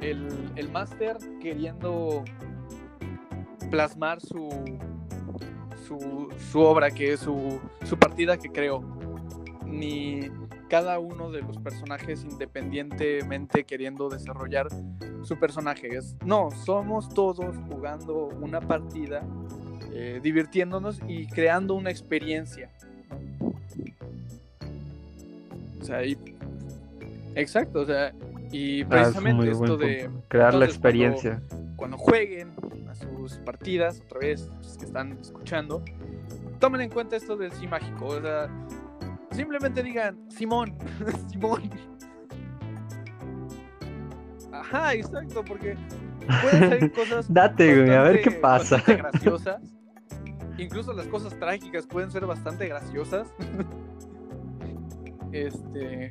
el, 0.00 0.28
el 0.56 0.70
máster 0.70 1.16
queriendo 1.40 2.24
plasmar 3.72 4.20
su, 4.20 4.50
su, 5.88 6.28
su 6.50 6.60
obra, 6.60 6.90
que 6.90 7.14
es 7.14 7.20
su, 7.20 7.58
su 7.86 7.98
partida 7.98 8.36
que 8.36 8.50
creó, 8.50 8.84
ni 9.66 10.28
cada 10.68 10.98
uno 10.98 11.30
de 11.30 11.40
los 11.40 11.56
personajes 11.56 12.22
independientemente 12.22 13.64
queriendo 13.64 14.10
desarrollar 14.10 14.68
su 15.22 15.38
personaje. 15.38 15.96
Es, 15.96 16.18
no, 16.22 16.50
somos 16.50 17.08
todos 17.14 17.56
jugando 17.70 18.26
una 18.42 18.60
partida, 18.60 19.22
eh, 19.90 20.20
divirtiéndonos 20.22 21.00
y 21.08 21.26
creando 21.26 21.72
una 21.72 21.90
experiencia. 21.90 22.70
O 25.80 25.84
sea, 25.84 26.02
exacto, 27.34 27.80
o 27.80 27.86
sea, 27.86 28.12
y 28.50 28.82
ah, 28.82 28.88
precisamente 28.90 29.50
esto 29.50 29.78
de 29.78 30.10
crear 30.28 30.52
la 30.52 30.66
experiencia. 30.66 31.40
Cuando, 31.76 31.96
jueguen 31.96 32.52
sus 33.02 33.38
partidas, 33.38 34.00
otra 34.00 34.20
vez, 34.20 34.48
los 34.62 34.76
que 34.76 34.84
están 34.84 35.12
escuchando, 35.20 35.82
tomen 36.58 36.82
en 36.82 36.90
cuenta 36.90 37.16
esto 37.16 37.36
del 37.36 37.52
sí 37.52 37.66
mágico. 37.66 38.06
O 38.06 38.20
sea, 38.20 38.48
simplemente 39.30 39.82
digan, 39.82 40.18
Simón, 40.30 40.76
Simón. 41.30 41.70
Ajá, 44.52 44.94
exacto, 44.94 45.44
porque 45.44 45.76
pueden 46.42 46.70
ser 46.70 46.92
cosas. 46.94 47.32
Date, 47.32 47.82
güey, 47.82 47.94
a 47.94 48.02
ver 48.02 48.22
qué 48.22 48.30
pasa. 48.30 48.82
graciosas. 48.86 49.60
Incluso 50.58 50.92
las 50.92 51.06
cosas 51.06 51.36
trágicas 51.38 51.86
pueden 51.86 52.10
ser 52.10 52.26
bastante 52.26 52.68
graciosas. 52.68 53.28
este. 55.32 56.10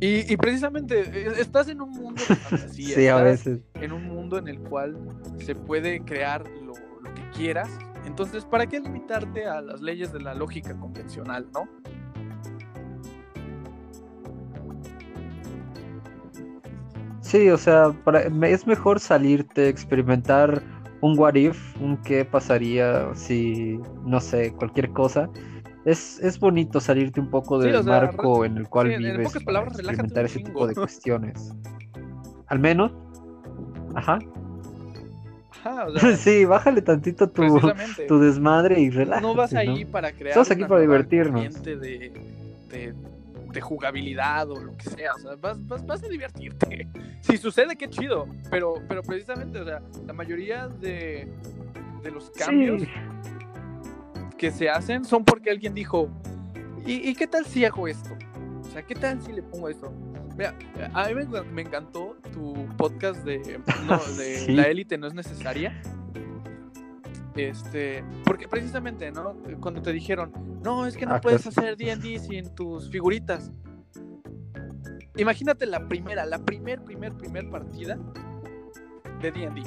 Y, 0.00 0.36
precisamente 0.36 1.00
e, 1.00 1.40
estás 1.40 1.68
en 1.68 1.80
un 1.80 1.90
mundo 1.90 2.22
de 2.28 2.36
fantasía. 2.36 2.94
sí, 2.96 3.08
a 3.08 3.16
veces. 3.16 3.60
En 3.74 3.92
un 3.92 4.06
mundo 4.06 4.38
en 4.38 4.48
el 4.48 4.58
cual 4.60 4.96
se 5.38 5.54
puede 5.54 6.00
crear 6.00 6.44
lo, 6.62 6.74
lo 7.00 7.14
que 7.14 7.22
quieras. 7.34 7.70
Entonces, 8.04 8.44
¿para 8.44 8.66
qué 8.66 8.78
limitarte 8.78 9.46
a 9.46 9.60
las 9.60 9.80
leyes 9.80 10.12
de 10.12 10.20
la 10.20 10.34
lógica 10.34 10.76
convencional, 10.78 11.46
no? 11.52 11.68
Sí, 17.26 17.50
o 17.50 17.58
sea, 17.58 17.92
es 18.42 18.66
mejor 18.68 19.00
salirte, 19.00 19.68
experimentar 19.68 20.62
un 21.00 21.18
what 21.18 21.34
if, 21.34 21.58
un 21.80 21.96
qué 21.96 22.24
pasaría 22.24 23.12
si, 23.14 23.80
no 24.04 24.20
sé, 24.20 24.52
cualquier 24.52 24.90
cosa. 24.92 25.28
Es, 25.86 26.20
es 26.20 26.38
bonito 26.38 26.80
salirte 26.80 27.20
un 27.20 27.30
poco 27.30 27.58
del 27.58 27.82
marco 27.84 28.44
en 28.44 28.58
el 28.58 28.68
cual 28.68 28.88
vives 28.88 29.34
en 29.34 29.44
palabras, 29.44 29.78
experimentar 29.78 30.24
ese 30.24 30.40
tipo 30.40 30.66
de 30.66 30.74
cuestiones. 30.74 31.54
Al 32.48 32.58
menos, 32.58 32.92
ajá. 33.94 34.18
sí, 36.18 36.44
bájale 36.44 36.82
tantito 36.82 37.30
tu, 37.30 37.60
tu 38.06 38.18
desmadre 38.20 38.80
y 38.80 38.90
relájate. 38.90 39.26
No 39.26 39.34
vas 39.34 39.54
ahí 39.54 39.84
para 39.84 40.12
crear. 40.12 40.28
Estamos 40.28 40.50
aquí 40.50 40.64
para 40.64 40.80
divertirnos. 40.80 41.62
de, 41.62 42.12
de 43.56 43.60
jugabilidad 43.62 44.50
o 44.50 44.60
lo 44.60 44.76
que 44.76 44.90
sea, 44.90 45.14
o 45.14 45.18
sea, 45.18 45.34
vas, 45.36 45.58
vas, 45.66 46.04
a 46.04 46.08
divertirte. 46.08 46.86
Si 47.22 47.38
sucede, 47.38 47.74
qué 47.74 47.88
chido, 47.90 48.28
pero, 48.50 48.74
pero 48.86 49.02
precisamente, 49.02 49.58
o 49.58 49.64
sea, 49.64 49.82
la 50.06 50.12
mayoría 50.12 50.68
de, 50.68 51.26
de 52.04 52.10
los 52.12 52.30
cambios 52.30 52.82
que 54.36 54.50
se 54.50 54.68
hacen 54.68 55.04
son 55.04 55.24
porque 55.24 55.50
alguien 55.50 55.74
dijo, 55.74 56.08
¿y, 56.84 57.14
qué 57.14 57.26
tal 57.26 57.46
si 57.46 57.64
hago 57.64 57.88
esto? 57.88 58.16
O 58.60 58.64
sea, 58.64 58.82
¿qué 58.82 58.94
tal 58.94 59.22
si 59.22 59.32
le 59.32 59.42
pongo 59.42 59.68
esto? 59.68 59.92
Mira, 60.36 60.54
a 60.92 61.08
mí 61.08 61.14
me, 61.52 61.62
encantó 61.62 62.16
tu 62.32 62.66
podcast 62.76 63.24
de, 63.24 63.38
de 64.18 64.52
La 64.52 64.64
élite 64.64 64.98
no 64.98 65.06
es 65.06 65.14
necesaria. 65.14 65.80
Este, 67.34 68.02
porque 68.24 68.48
precisamente, 68.48 69.10
¿no? 69.12 69.36
Cuando 69.60 69.82
te 69.82 69.92
dijeron, 69.92 70.32
no, 70.62 70.86
es 70.86 70.96
que 70.96 71.06
no 71.06 71.14
ah, 71.14 71.20
puedes 71.20 71.46
hacer 71.46 71.76
D&D 71.76 72.18
sin 72.18 72.54
tus 72.54 72.90
figuritas. 72.90 73.52
Imagínate 75.16 75.66
la 75.66 75.86
primera, 75.86 76.26
la 76.26 76.38
primer, 76.38 76.82
primer, 76.82 77.14
primer 77.14 77.50
partida 77.50 77.98
de 79.20 79.30
D&D. 79.32 79.62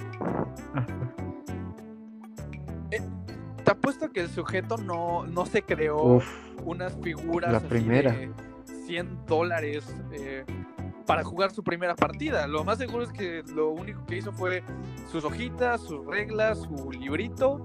Te 3.70 3.74
apuesto 3.74 4.12
que 4.12 4.22
el 4.22 4.32
sujeto 4.32 4.78
no, 4.78 5.28
no 5.28 5.46
se 5.46 5.62
creó 5.62 6.24
unas 6.66 6.98
figuras 7.04 7.52
la 7.52 7.60
primera. 7.60 8.14
de 8.14 8.32
100 8.88 9.28
dólares 9.28 9.86
eh, 10.12 10.44
para 11.06 11.24
jugar 11.24 11.52
su 11.52 11.64
primera 11.64 11.96
partida. 11.96 12.48
Lo 12.48 12.64
más 12.64 12.80
seguro 12.80 13.04
es 13.04 13.12
que 13.12 13.44
lo 13.54 13.70
único 13.70 14.04
que 14.08 14.18
hizo 14.18 14.32
fue 14.32 14.64
sus 15.12 15.24
hojitas, 15.24 15.82
sus 15.82 16.04
reglas, 16.04 16.64
su 16.64 16.92
librito. 16.92 17.64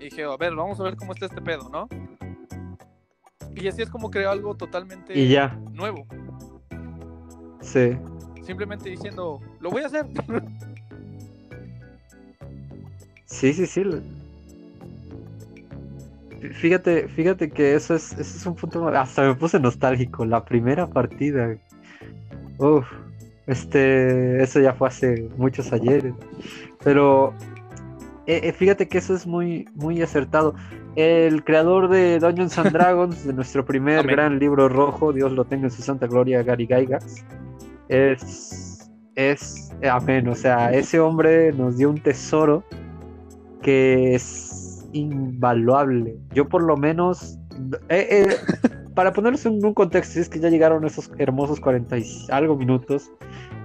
Y 0.00 0.04
dije, 0.04 0.24
a 0.24 0.34
ver, 0.38 0.54
vamos 0.54 0.80
a 0.80 0.84
ver 0.84 0.96
cómo 0.96 1.12
está 1.12 1.26
este 1.26 1.42
pedo, 1.42 1.68
¿no? 1.68 1.86
Y 3.54 3.68
así 3.68 3.82
es 3.82 3.90
como 3.90 4.10
creó 4.10 4.30
algo 4.30 4.54
totalmente 4.54 5.12
nuevo. 5.74 6.06
Sí. 7.60 7.98
Simplemente 8.42 8.88
diciendo, 8.88 9.38
lo 9.60 9.70
voy 9.70 9.82
a 9.82 9.86
hacer. 9.88 10.06
sí, 13.26 13.52
sí, 13.52 13.66
sí. 13.66 13.84
Fíjate, 16.50 17.08
fíjate 17.08 17.50
que 17.50 17.74
eso 17.74 17.94
es, 17.94 18.12
eso 18.12 18.20
es 18.20 18.46
un 18.46 18.54
punto. 18.54 18.88
Hasta 18.88 19.22
me 19.22 19.34
puse 19.34 19.60
nostálgico. 19.60 20.24
La 20.24 20.44
primera 20.44 20.88
partida. 20.88 21.56
Uf, 22.58 22.86
este, 23.46 24.42
eso 24.42 24.60
ya 24.60 24.72
fue 24.72 24.88
hace 24.88 25.28
muchos 25.36 25.72
ayeres. 25.72 26.14
Pero 26.82 27.34
eh, 28.26 28.40
eh, 28.44 28.52
fíjate 28.52 28.88
que 28.88 28.98
eso 28.98 29.14
es 29.14 29.26
muy, 29.26 29.68
muy 29.74 30.00
acertado. 30.02 30.54
El 30.94 31.42
creador 31.44 31.88
de 31.88 32.18
Dungeons 32.18 32.58
and 32.58 32.70
Dragons, 32.72 33.26
de 33.26 33.32
nuestro 33.32 33.64
primer 33.64 34.06
gran 34.06 34.38
libro 34.38 34.68
rojo, 34.68 35.12
Dios 35.12 35.32
lo 35.32 35.44
tenga 35.44 35.64
en 35.64 35.70
su 35.70 35.82
santa 35.82 36.06
gloria, 36.06 36.42
Gary 36.42 36.66
Gygax, 36.66 37.24
es, 37.88 38.90
es, 39.14 39.72
amén. 39.90 40.28
O 40.28 40.34
sea, 40.34 40.72
ese 40.72 41.00
hombre 41.00 41.52
nos 41.52 41.78
dio 41.78 41.90
un 41.90 42.00
tesoro 42.00 42.62
que 43.62 44.14
es 44.14 44.51
invaluable. 44.92 46.16
Yo 46.34 46.48
por 46.48 46.62
lo 46.62 46.76
menos, 46.76 47.38
eh, 47.88 48.36
para 48.94 49.12
ponerlos 49.12 49.44
en 49.46 49.64
un 49.64 49.74
contexto, 49.74 50.20
es 50.20 50.28
que 50.28 50.40
ya 50.40 50.48
llegaron 50.48 50.84
esos 50.84 51.10
hermosos 51.18 51.60
40 51.60 51.98
y 51.98 52.26
algo 52.30 52.56
minutos, 52.56 53.10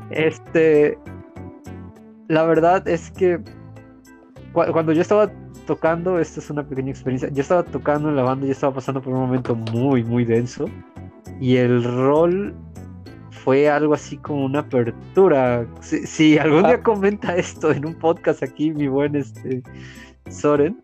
este, 0.09 0.97
la 2.27 2.43
verdad 2.43 2.87
es 2.87 3.11
que 3.11 3.39
cuando 4.53 4.91
yo 4.91 5.01
estaba 5.01 5.31
tocando, 5.65 6.19
esta 6.19 6.39
es 6.39 6.49
una 6.49 6.63
pequeña 6.63 6.91
experiencia, 6.91 7.29
yo 7.29 7.41
estaba 7.41 7.63
tocando 7.63 8.09
en 8.09 8.15
la 8.15 8.23
banda 8.23 8.47
y 8.47 8.51
estaba 8.51 8.73
pasando 8.73 9.01
por 9.01 9.13
un 9.13 9.19
momento 9.19 9.53
muy, 9.55 10.03
muy 10.03 10.25
denso 10.25 10.65
y 11.39 11.57
el 11.57 11.83
rol 11.83 12.55
fue 13.31 13.69
algo 13.69 13.93
así 13.93 14.17
como 14.17 14.45
una 14.45 14.59
apertura. 14.59 15.65
Si, 15.81 16.37
algún 16.37 16.63
día 16.63 16.81
comenta 16.81 17.35
esto 17.35 17.71
en 17.71 17.85
un 17.85 17.95
podcast 17.95 18.43
aquí, 18.43 18.71
mi 18.71 18.87
buen 18.87 19.15
este 19.15 19.61
Soren, 20.29 20.81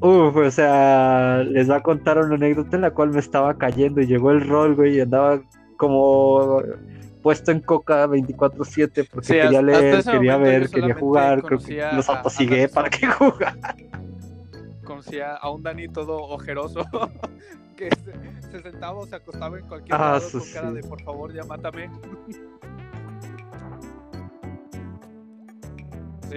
Uf, 0.00 0.36
o 0.36 0.50
sea, 0.50 1.42
les 1.44 1.70
va 1.70 1.76
a 1.76 1.82
contar 1.82 2.18
una 2.18 2.34
anécdota 2.34 2.76
en 2.76 2.82
la 2.82 2.90
cual 2.90 3.10
me 3.10 3.20
estaba 3.20 3.54
cayendo 3.54 4.00
y 4.00 4.06
llegó 4.06 4.30
el 4.32 4.46
rol, 4.46 4.74
güey, 4.74 4.96
y 4.96 5.00
andaba 5.00 5.40
como 5.76 6.62
puesto 7.22 7.50
en 7.50 7.60
coca 7.60 8.06
24-7 8.06 9.08
porque 9.10 9.28
quería 9.28 9.62
leer, 9.62 10.04
quería 10.04 10.36
ver, 10.36 10.68
quería 10.68 10.94
jugar, 10.94 11.42
creo 11.42 11.58
que 11.58 11.82
los 11.94 12.06
autosigué 12.08 12.68
para 12.68 12.90
que 12.90 13.06
jugara. 13.18 13.74
Conocía 14.84 15.34
a 15.36 15.50
un 15.50 15.62
Dani 15.62 15.88
todo 15.88 16.18
ojeroso 16.18 16.84
que 17.76 17.88
se, 18.50 18.60
sentaba 18.60 18.98
o 18.98 19.06
se 19.06 19.16
acostaba 19.16 19.58
en 19.58 19.66
cualquier 19.66 19.94
ah, 19.94 20.18
lado 20.18 20.30
con 20.30 20.42
cara 20.52 20.70
de 20.70 20.82
por 20.82 21.02
favor 21.02 21.32
ya 21.32 21.44
mátame. 21.44 21.88
sí. 26.28 26.36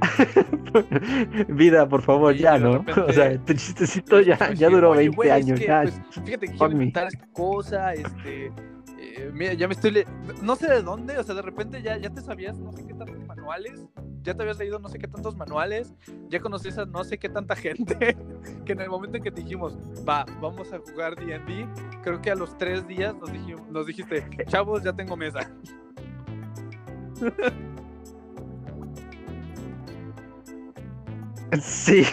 Vida, 1.48 1.88
por 1.88 2.02
favor, 2.02 2.34
ya, 2.34 2.58
¿no? 2.58 2.84
o 3.06 3.12
sea, 3.12 3.38
tu 3.44 3.52
chistecito 3.54 4.20
ya, 4.20 4.52
ya 4.52 4.68
duró 4.68 4.92
20 4.92 5.32
años. 5.32 5.60
ya. 5.60 5.82
Pues, 5.82 6.00
fíjate 6.24 6.46
que 6.46 6.52
quiero 6.54 6.72
inventar 6.72 7.08
esta 7.08 7.26
cosa, 7.32 7.94
este. 7.94 8.52
Eh, 9.00 9.30
mira, 9.32 9.54
ya 9.54 9.68
me 9.68 9.74
estoy. 9.74 10.04
No 10.42 10.56
sé 10.56 10.68
de 10.68 10.82
dónde, 10.82 11.18
o 11.18 11.22
sea, 11.22 11.34
de 11.34 11.42
repente 11.42 11.82
ya, 11.82 11.96
ya 11.96 12.10
te 12.10 12.20
sabías 12.20 12.58
no 12.58 12.72
sé 12.72 12.86
qué 12.86 12.94
tantos 12.94 13.26
manuales, 13.26 13.86
ya 14.22 14.34
te 14.34 14.42
habías 14.42 14.58
leído 14.58 14.78
no 14.78 14.88
sé 14.88 14.98
qué 14.98 15.08
tantos 15.08 15.36
manuales, 15.36 15.94
ya 16.28 16.40
conocías 16.40 16.78
a 16.78 16.84
no 16.84 17.04
sé 17.04 17.18
qué 17.18 17.28
tanta 17.28 17.56
gente, 17.56 18.16
que 18.64 18.72
en 18.72 18.80
el 18.80 18.90
momento 18.90 19.16
en 19.16 19.22
que 19.22 19.30
te 19.30 19.42
dijimos, 19.42 19.76
va, 20.08 20.26
vamos 20.40 20.72
a 20.72 20.78
jugar 20.78 21.16
DD, 21.16 21.66
creo 22.02 22.20
que 22.20 22.30
a 22.30 22.34
los 22.34 22.56
tres 22.58 22.86
días 22.86 23.14
nos, 23.16 23.32
dijimos, 23.32 23.68
nos 23.68 23.86
dijiste, 23.86 24.26
chavos, 24.46 24.82
ya 24.82 24.92
tengo 24.92 25.16
mesa. 25.16 25.50
Sí. 31.62 32.04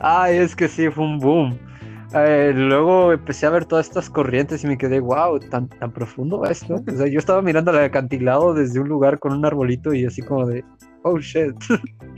Ay, 0.00 0.36
es 0.36 0.54
que 0.54 0.68
sí, 0.68 0.88
fue 0.90 1.04
un 1.04 1.18
boom. 1.18 1.58
Eh, 2.14 2.52
luego 2.54 3.12
empecé 3.12 3.46
a 3.46 3.50
ver 3.50 3.64
todas 3.64 3.86
estas 3.86 4.10
corrientes 4.10 4.62
y 4.64 4.66
me 4.66 4.76
quedé, 4.76 5.00
wow, 5.00 5.40
tan, 5.40 5.68
tan 5.68 5.92
profundo 5.92 6.44
esto. 6.44 6.74
O 6.86 6.96
sea, 6.96 7.06
yo 7.06 7.18
estaba 7.18 7.40
mirando 7.40 7.70
al 7.70 7.78
acantilado 7.78 8.52
desde 8.54 8.80
un 8.80 8.88
lugar 8.88 9.18
con 9.18 9.32
un 9.32 9.44
arbolito 9.44 9.94
y 9.94 10.04
así 10.04 10.20
como 10.20 10.46
de, 10.46 10.64
oh 11.02 11.18
shit. 11.18 11.54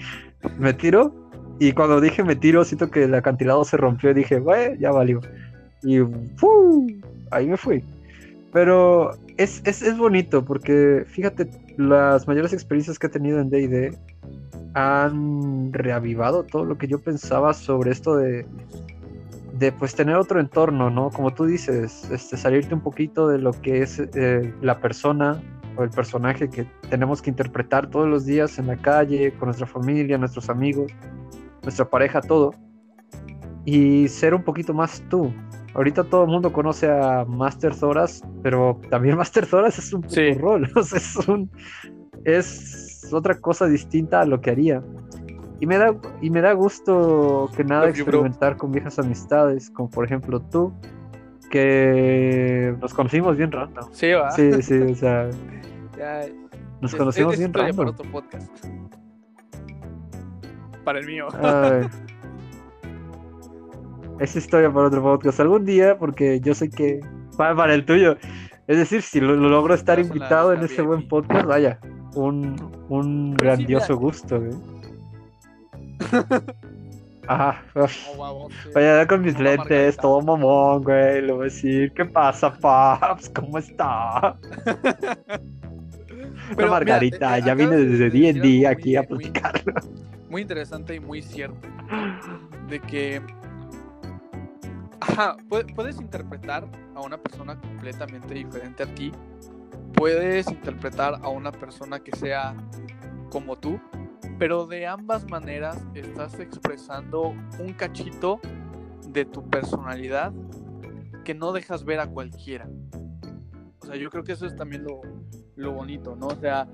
me 0.58 0.72
tiro 0.74 1.14
y 1.60 1.72
cuando 1.72 2.00
dije 2.00 2.24
me 2.24 2.36
tiro, 2.36 2.64
siento 2.64 2.90
que 2.90 3.04
el 3.04 3.14
acantilado 3.14 3.64
se 3.64 3.76
rompió 3.76 4.10
y 4.10 4.14
dije, 4.14 4.40
güey, 4.40 4.76
ya 4.78 4.90
valió. 4.90 5.20
y 5.82 6.00
¡fu! 6.36 6.86
ahí 7.30 7.46
me 7.46 7.56
fui. 7.56 7.82
Pero 8.52 9.12
es, 9.36 9.62
es, 9.64 9.82
es 9.82 9.96
bonito 9.96 10.44
porque 10.44 11.04
fíjate, 11.06 11.50
las 11.76 12.26
mayores 12.26 12.52
experiencias 12.52 12.98
que 12.98 13.06
he 13.06 13.10
tenido 13.10 13.40
en 13.40 13.50
DD 13.50 13.96
han 14.74 15.72
reavivado 15.72 16.44
todo 16.44 16.64
lo 16.64 16.76
que 16.76 16.88
yo 16.88 17.00
pensaba 17.00 17.54
sobre 17.54 17.92
esto 17.92 18.16
de, 18.16 18.44
de 19.58 19.70
pues 19.72 19.94
tener 19.94 20.16
otro 20.16 20.40
entorno, 20.40 20.90
¿no? 20.90 21.10
Como 21.10 21.32
tú 21.32 21.46
dices, 21.46 22.10
este, 22.10 22.36
salirte 22.36 22.74
un 22.74 22.80
poquito 22.80 23.28
de 23.28 23.38
lo 23.38 23.52
que 23.52 23.82
es 23.82 24.00
eh, 24.00 24.52
la 24.60 24.80
persona 24.80 25.40
o 25.76 25.84
el 25.84 25.90
personaje 25.90 26.48
que 26.48 26.66
tenemos 26.90 27.22
que 27.22 27.30
interpretar 27.30 27.88
todos 27.88 28.08
los 28.08 28.26
días 28.26 28.58
en 28.58 28.66
la 28.66 28.76
calle, 28.76 29.32
con 29.32 29.46
nuestra 29.46 29.66
familia, 29.66 30.18
nuestros 30.18 30.50
amigos, 30.50 30.92
nuestra 31.62 31.88
pareja, 31.88 32.20
todo. 32.20 32.52
Y 33.64 34.08
ser 34.08 34.34
un 34.34 34.42
poquito 34.42 34.74
más 34.74 35.02
tú. 35.08 35.32
Ahorita 35.74 36.04
todo 36.04 36.24
el 36.24 36.30
mundo 36.30 36.52
conoce 36.52 36.88
a 36.90 37.24
Master 37.24 37.74
Zoras, 37.74 38.22
pero 38.42 38.80
también 38.90 39.16
Master 39.18 39.46
Zoras 39.46 39.78
es 39.78 39.92
un 39.92 40.04
rol. 40.38 40.70
es, 40.76 41.16
un, 41.28 41.50
es 42.24 42.83
otra 43.12 43.40
cosa 43.40 43.66
distinta 43.66 44.20
a 44.20 44.24
lo 44.24 44.40
que 44.40 44.50
haría. 44.50 44.82
Y 45.60 45.66
me 45.66 45.78
da, 45.78 45.94
y 46.20 46.30
me 46.30 46.40
da 46.40 46.52
gusto 46.52 47.50
que 47.56 47.64
nada 47.64 47.88
experimentar 47.88 48.56
con 48.56 48.72
viejas 48.72 48.98
amistades, 48.98 49.70
como 49.70 49.88
por 49.88 50.04
ejemplo 50.04 50.40
tú, 50.40 50.72
que 51.50 52.74
nos 52.80 52.92
conocimos 52.92 53.36
bien 53.36 53.52
rato. 53.52 53.88
Sí, 53.92 54.10
va. 54.12 54.30
Sí, 54.32 54.62
sí, 54.62 54.74
o 54.74 54.94
sea. 54.94 55.30
nos 56.80 56.94
conocimos 56.94 57.38
bien 57.38 57.52
rato. 57.54 57.76
Para 57.76 57.90
otro 57.90 58.10
podcast. 58.10 58.66
Para 60.84 60.98
el 60.98 61.06
mío. 61.06 61.28
Esa 64.18 64.38
historia 64.38 64.72
para 64.72 64.86
otro 64.88 65.02
podcast. 65.02 65.40
Algún 65.40 65.64
día, 65.64 65.96
porque 65.98 66.40
yo 66.40 66.54
sé 66.54 66.70
que. 66.70 67.00
Para, 67.36 67.54
para 67.54 67.74
el 67.74 67.84
tuyo. 67.84 68.16
Es 68.66 68.78
decir, 68.78 69.02
si 69.02 69.20
lo, 69.20 69.36
logro 69.36 69.74
estar 69.74 69.98
invitado 69.98 70.52
en 70.52 70.62
ese 70.62 70.82
buen 70.82 71.06
podcast, 71.06 71.46
vaya. 71.46 71.78
Un, 72.14 72.70
un 72.88 73.34
grandioso 73.34 73.96
gusto, 73.96 74.36
¿eh? 74.36 74.54
Ajá. 77.26 77.62
Oh, 78.18 78.48
Vaya 78.74 79.06
con 79.06 79.22
mis 79.22 79.38
lentes, 79.38 79.96
todo 79.96 80.20
mamón, 80.20 80.82
güey. 80.82 81.22
Le 81.22 81.32
voy 81.32 81.42
a 81.42 81.44
decir, 81.44 81.92
¿qué 81.92 82.04
pasa, 82.04 82.52
Paps? 82.54 83.30
¿Cómo 83.30 83.58
está? 83.58 84.36
Pero, 86.56 86.70
Margarita, 86.70 87.38
eh, 87.38 87.42
ya 87.44 87.54
vine 87.54 87.76
desde 87.76 88.10
día 88.10 88.30
en 88.30 88.40
día 88.42 88.70
aquí 88.70 88.96
a 88.96 89.02
platicarlo. 89.02 89.74
Muy, 90.28 90.42
interesante 90.42 90.94
y 90.94 91.00
muy 91.00 91.22
cierto. 91.22 91.68
De 92.68 92.80
que. 92.80 93.22
Ajá, 95.00 95.36
puedes 95.48 96.00
interpretar 96.00 96.66
a 96.94 97.00
una 97.00 97.16
persona 97.18 97.58
completamente 97.60 98.34
diferente 98.34 98.82
a 98.82 98.86
ti. 98.86 99.12
Puedes 99.94 100.50
interpretar 100.50 101.20
a 101.22 101.28
una 101.28 101.52
persona 101.52 102.00
que 102.00 102.16
sea 102.16 102.54
como 103.30 103.56
tú, 103.56 103.80
pero 104.38 104.66
de 104.66 104.86
ambas 104.86 105.28
maneras 105.30 105.78
estás 105.94 106.38
expresando 106.40 107.34
un 107.58 107.72
cachito 107.74 108.40
de 109.08 109.24
tu 109.24 109.48
personalidad 109.48 110.32
que 111.24 111.34
no 111.34 111.52
dejas 111.52 111.84
ver 111.84 112.00
a 112.00 112.06
cualquiera. 112.06 112.68
O 113.80 113.86
sea, 113.86 113.96
yo 113.96 114.10
creo 114.10 114.24
que 114.24 114.32
eso 114.32 114.46
es 114.46 114.56
también 114.56 114.84
lo, 115.56 115.72
bonito, 115.72 116.16
¿no? 116.16 116.28
O 116.28 116.36
sea, 116.36 116.66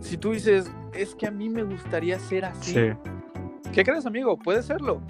si 0.00 0.16
tú 0.16 0.32
dices, 0.32 0.70
es 0.92 1.14
que 1.14 1.26
a 1.26 1.30
mí 1.30 1.48
me 1.48 1.62
gustaría 1.62 2.18
ser 2.18 2.44
así, 2.44 2.74
¿qué 3.72 3.84
crees, 3.84 4.06
amigo? 4.06 4.36
Puede 4.38 4.62
serlo. 4.62 5.02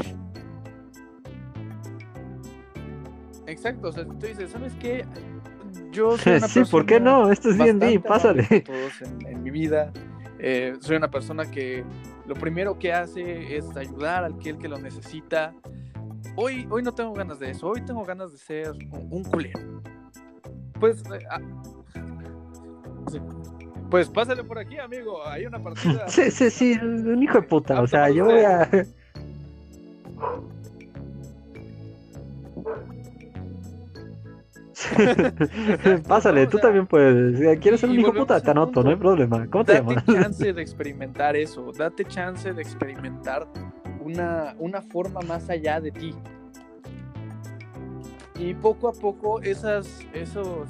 Exacto, 3.47 3.88
o 3.88 3.92
sea, 3.92 4.05
tú 4.05 4.26
dices, 4.26 4.51
¿sabes 4.51 4.74
qué? 4.80 5.05
Yo 5.97 6.18
soy 6.18 6.36
una 6.36 6.49
sí, 6.49 6.62
¿por 6.70 6.84
qué 6.84 7.01
no? 7.01 7.32
Esto 7.32 7.49
es 7.49 7.57
bien, 7.57 8.03
pásale. 8.03 8.44
Todos 8.61 9.03
en 9.03 9.42
mi 9.42 9.51
vida 9.51 9.92
eh, 10.38 10.74
soy 10.80 10.97
una 10.97 11.11
persona 11.11 11.51
que 11.51 11.84
lo 12.26 12.34
primero 12.34 12.78
que 12.78 12.92
hace 12.92 13.57
es 13.57 13.74
ayudar 13.76 14.24
al 14.24 14.38
que, 14.38 14.51
el 14.51 14.59
que 14.59 14.68
lo 14.68 14.78
necesita. 14.78 15.55
Hoy, 16.34 16.66
hoy 16.70 16.82
no 16.82 16.92
tengo 16.92 17.14
ganas 17.14 17.38
de 17.38 17.51
eso, 17.51 17.68
hoy 17.68 17.80
tengo 17.82 18.05
ganas 18.05 18.32
de 18.32 18.38
ser 18.38 18.72
un, 19.11 19.24
culero. 19.24 19.82
Pues, 20.78 21.03
eh, 21.11 21.24
ah, 21.30 21.40
pues 23.90 24.11
pásale 24.11 24.44
por 24.44 24.59
aquí, 24.59 24.78
amigo. 24.78 25.26
Hay 25.26 25.47
una 25.47 25.62
partida. 25.62 26.05
Sí, 26.09 26.30
sí, 26.30 26.51
sí, 26.51 26.72
un 26.82 27.22
hijo 27.22 27.40
de 27.40 27.47
puta. 27.47 27.80
O 27.80 27.86
sea, 27.86 28.11
yo 28.11 28.26
voy 28.26 28.40
a. 28.40 28.68
Pásale, 36.08 36.46
tú 36.46 36.58
también 36.58 36.86
puedes. 36.86 37.58
¿Quieres 37.60 37.80
ser 37.80 37.90
un 37.90 37.98
hijo 37.98 38.12
puta? 38.12 38.40
Te 38.40 38.50
anoto, 38.50 38.82
no 38.82 38.90
hay 38.90 38.96
problema. 38.96 39.46
¿Cómo 39.48 39.64
te 39.64 39.74
llamas? 39.74 39.96
Date 39.96 40.12
chance 40.12 40.52
de 40.52 40.62
experimentar 40.62 41.36
eso. 41.36 41.72
Date 41.76 42.04
chance 42.04 42.52
de 42.52 42.62
experimentar 42.62 43.46
una, 44.00 44.54
una 44.58 44.82
forma 44.82 45.20
más 45.20 45.48
allá 45.48 45.80
de 45.80 45.90
ti. 45.92 46.14
Y 48.38 48.52
poco 48.54 48.88
a 48.88 48.92
poco 48.92 49.40
esas, 49.40 50.00
esos 50.12 50.68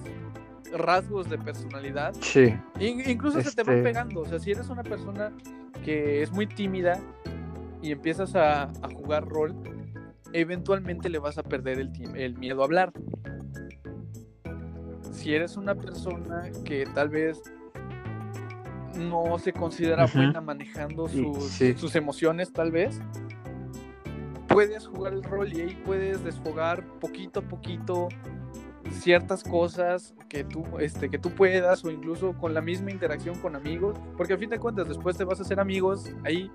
rasgos 0.73 1.29
de 1.29 1.39
personalidad 1.39 2.13
sí. 2.21 2.55
incluso 2.81 3.41
se 3.41 3.55
te 3.55 3.63
van 3.65 3.79
este 3.79 3.89
pegando. 3.89 4.21
O 4.21 4.27
sea, 4.27 4.39
si 4.39 4.53
eres 4.53 4.69
una 4.69 4.85
persona 4.85 5.33
que 5.85 6.23
es 6.23 6.31
muy 6.31 6.47
tímida 6.47 7.01
y 7.83 7.91
empiezas 7.91 8.37
a, 8.37 8.65
a 8.65 8.89
jugar 8.95 9.27
rol, 9.27 9.55
eventualmente 10.33 11.09
le 11.09 11.19
vas 11.19 11.39
a 11.39 11.43
perder 11.43 11.81
el, 11.81 12.17
el 12.17 12.39
miedo 12.39 12.63
a 12.63 12.65
hablar 12.67 12.93
si 15.17 15.35
eres 15.35 15.57
una 15.57 15.75
persona 15.75 16.51
que 16.65 16.87
tal 16.95 17.09
vez 17.09 17.43
no 18.97 19.39
se 19.39 19.53
considera 19.53 20.07
buena 20.07 20.41
manejando 20.41 21.09
sus, 21.09 21.97
emociones, 21.97 22.53
tal 22.53 22.71
vez, 22.71 23.01
puedes 24.49 24.87
jugar 24.87 25.15
el 25.15 25.23
rol 25.23 25.53
y 25.53 25.63
ahí 25.63 25.83
puedes 25.85 26.23
desfogar 26.23 26.85
poquito 27.01 27.41
a 27.41 27.43
poquito 27.43 28.09
ciertas 28.91 29.43
cosas 29.43 30.15
que 30.29 30.45
tú, 30.45 30.65
este, 30.79 31.11
que 31.11 31.19
tú 31.19 31.31
puedas 31.31 31.85
o 31.85 31.91
incluso 31.91 32.35
con 32.35 32.55
la 32.55 32.61
misma 32.61 32.91
interacción 32.91 33.39
con 33.41 33.57
amigos, 33.57 33.99
porque 34.17 34.35
a 34.35 34.39
fin 34.39 34.51
de 34.51 34.59
cuentas 34.59 34.87
después 34.89 35.17
te 35.17 35.25
vas 35.25 35.41
a 35.41 35.43
hacer 35.43 35.61
amigos 35.61 36.11
ahí, 36.25 36.51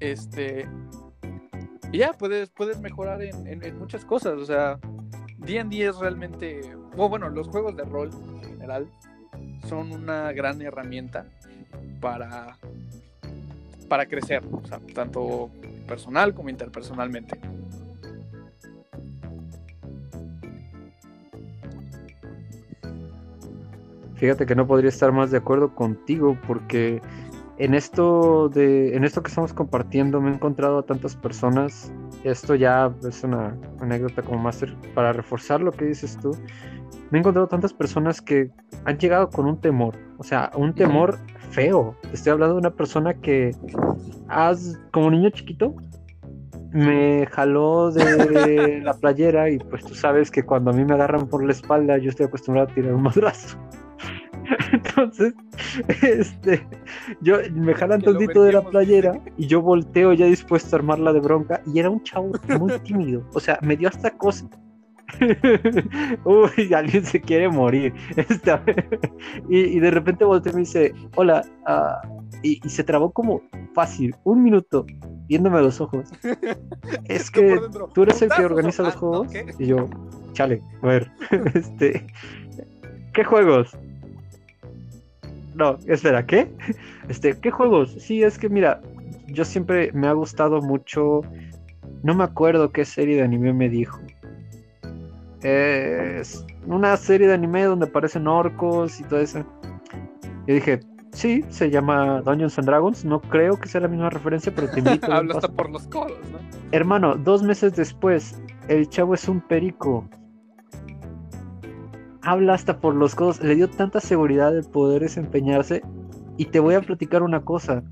este, 0.00 0.68
y 1.92 1.98
ya 1.98 2.12
puedes, 2.12 2.50
puedes 2.50 2.80
mejorar 2.80 3.22
en, 3.22 3.64
en 3.64 3.78
muchas 3.78 4.04
cosas, 4.04 4.34
o 4.34 4.44
sea, 4.44 4.78
D&D 5.38 5.86
es 5.86 5.96
realmente, 5.96 6.60
bueno, 6.96 7.28
los 7.28 7.48
juegos 7.48 7.76
de 7.76 7.84
rol 7.84 8.10
en 8.34 8.42
general 8.44 8.86
son 9.68 9.92
una 9.92 10.32
gran 10.32 10.60
herramienta 10.62 11.26
para, 12.00 12.56
para 13.88 14.06
crecer, 14.06 14.42
o 14.50 14.66
sea, 14.66 14.80
tanto 14.94 15.50
personal 15.86 16.34
como 16.34 16.50
interpersonalmente. 16.50 17.38
Fíjate 24.16 24.46
que 24.46 24.54
no 24.54 24.66
podría 24.66 24.88
estar 24.88 25.12
más 25.12 25.30
de 25.30 25.38
acuerdo 25.38 25.74
contigo 25.74 26.38
porque 26.46 27.02
en 27.58 27.74
esto 27.74 28.48
de 28.48 28.96
en 28.96 29.04
esto 29.04 29.22
que 29.22 29.28
estamos 29.28 29.52
compartiendo 29.52 30.20
me 30.20 30.30
he 30.30 30.34
encontrado 30.34 30.78
a 30.78 30.82
tantas 30.82 31.14
personas 31.14 31.92
esto 32.24 32.54
ya 32.54 32.92
es 33.06 33.22
una 33.22 33.56
anécdota 33.80 34.22
como 34.22 34.38
máster 34.40 34.74
para 34.94 35.12
reforzar 35.12 35.60
lo 35.60 35.70
que 35.70 35.84
dices 35.84 36.18
tú 36.20 36.36
me 37.10 37.18
he 37.18 37.20
encontrado 37.20 37.48
tantas 37.48 37.72
personas 37.72 38.20
que 38.20 38.50
han 38.84 38.98
llegado 38.98 39.30
con 39.30 39.46
un 39.46 39.60
temor 39.60 39.96
o 40.18 40.24
sea 40.24 40.50
un 40.54 40.74
temor 40.74 41.18
feo 41.50 41.96
estoy 42.12 42.32
hablando 42.32 42.54
de 42.54 42.60
una 42.60 42.74
persona 42.74 43.14
que 43.14 43.52
has 44.28 44.78
como 44.92 45.10
niño 45.10 45.30
chiquito 45.30 45.74
me 46.72 47.26
jaló 47.26 47.92
de 47.92 48.80
la 48.82 48.94
playera 48.94 49.50
y 49.50 49.58
pues 49.58 49.84
tú 49.84 49.94
sabes 49.94 50.30
que 50.30 50.42
cuando 50.42 50.70
a 50.70 50.74
mí 50.74 50.84
me 50.84 50.94
agarran 50.94 51.28
por 51.28 51.44
la 51.44 51.52
espalda 51.52 51.98
yo 51.98 52.10
estoy 52.10 52.26
acostumbrado 52.26 52.70
a 52.70 52.74
tirar 52.74 52.94
un 52.94 53.02
madrazo 53.02 53.58
Entonces, 54.72 55.34
este, 56.02 56.66
yo 57.20 57.38
me 57.52 57.74
jalan 57.74 58.02
tantito 58.02 58.42
de 58.42 58.52
la 58.52 58.62
playera 58.62 59.20
y 59.36 59.46
yo 59.46 59.62
volteo 59.62 60.12
ya 60.12 60.26
dispuesto 60.26 60.76
a 60.76 60.78
armarla 60.78 61.12
de 61.12 61.20
bronca 61.20 61.62
y 61.72 61.78
era 61.78 61.90
un 61.90 62.02
chavo 62.02 62.32
muy 62.58 62.78
tímido. 62.84 63.24
O 63.34 63.40
sea, 63.40 63.58
me 63.62 63.76
dio 63.76 63.88
hasta 63.88 64.10
cosa. 64.10 64.48
Uy, 66.24 66.72
alguien 66.74 67.04
se 67.04 67.20
quiere 67.20 67.48
morir. 67.48 67.92
y, 69.48 69.78
de 69.78 69.90
repente 69.90 70.24
volteo 70.24 70.52
y 70.52 70.54
me 70.54 70.60
dice, 70.60 70.94
hola, 71.16 71.44
ah", 71.66 72.00
y, 72.42 72.60
se 72.68 72.84
trabó 72.84 73.10
como 73.10 73.42
fácil, 73.74 74.14
un 74.24 74.42
minuto, 74.42 74.86
viéndome 75.28 75.58
a 75.58 75.62
los 75.62 75.80
ojos. 75.80 76.10
Es 77.06 77.30
que 77.30 77.60
tú 77.92 78.02
eres 78.02 78.22
el 78.22 78.30
que 78.30 78.44
organiza 78.44 78.82
los 78.82 78.94
juegos. 78.94 79.28
Y 79.58 79.66
yo, 79.66 79.88
chale, 80.32 80.62
a 80.82 80.86
ver, 80.86 81.10
este, 81.54 82.06
¿qué 83.12 83.24
juegos? 83.24 83.76
No, 85.54 85.78
espera, 85.86 86.26
¿qué? 86.26 86.48
Este, 87.08 87.38
¿qué 87.38 87.50
juegos? 87.50 87.94
Sí, 87.98 88.22
es 88.22 88.38
que 88.38 88.48
mira, 88.48 88.80
yo 89.28 89.44
siempre 89.44 89.90
me 89.92 90.08
ha 90.08 90.12
gustado 90.12 90.60
mucho. 90.60 91.22
No 92.02 92.14
me 92.14 92.24
acuerdo 92.24 92.70
qué 92.70 92.84
serie 92.84 93.16
de 93.16 93.22
anime 93.22 93.52
me 93.52 93.68
dijo. 93.68 94.00
Es 95.44 96.42
una 96.66 96.96
serie 96.96 97.28
de 97.28 97.34
anime 97.34 97.64
donde 97.64 97.84
aparecen 97.84 98.26
orcos 98.26 98.98
y 98.98 99.04
todo 99.04 99.20
eso. 99.20 99.44
Y 100.46 100.54
dije, 100.54 100.80
sí, 101.12 101.44
se 101.50 101.70
llama 101.70 102.22
Dungeons 102.22 102.58
and 102.58 102.66
Dragons. 102.66 103.04
No 103.04 103.20
creo 103.20 103.60
que 103.60 103.68
sea 103.68 103.82
la 103.82 103.88
misma 103.88 104.08
referencia, 104.08 104.52
pero 104.54 104.70
te 104.70 104.80
invito. 104.80 105.06
Habla 105.12 105.34
hasta 105.34 105.48
por 105.48 105.68
los 105.68 105.86
codos, 105.88 106.18
¿no? 106.32 106.38
Hermano, 106.72 107.16
dos 107.16 107.42
meses 107.42 107.76
después, 107.76 108.40
el 108.68 108.88
chavo 108.88 109.12
es 109.12 109.28
un 109.28 109.42
perico. 109.42 110.08
Habla 112.22 112.54
hasta 112.54 112.80
por 112.80 112.94
los 112.94 113.14
codos. 113.14 113.42
Le 113.42 113.54
dio 113.54 113.68
tanta 113.68 114.00
seguridad 114.00 114.50
de 114.50 114.62
poder 114.62 115.02
desempeñarse. 115.02 115.82
Y 116.38 116.46
te 116.46 116.58
voy 116.58 116.74
a 116.74 116.80
platicar 116.80 117.22
una 117.22 117.44
cosa. 117.44 117.84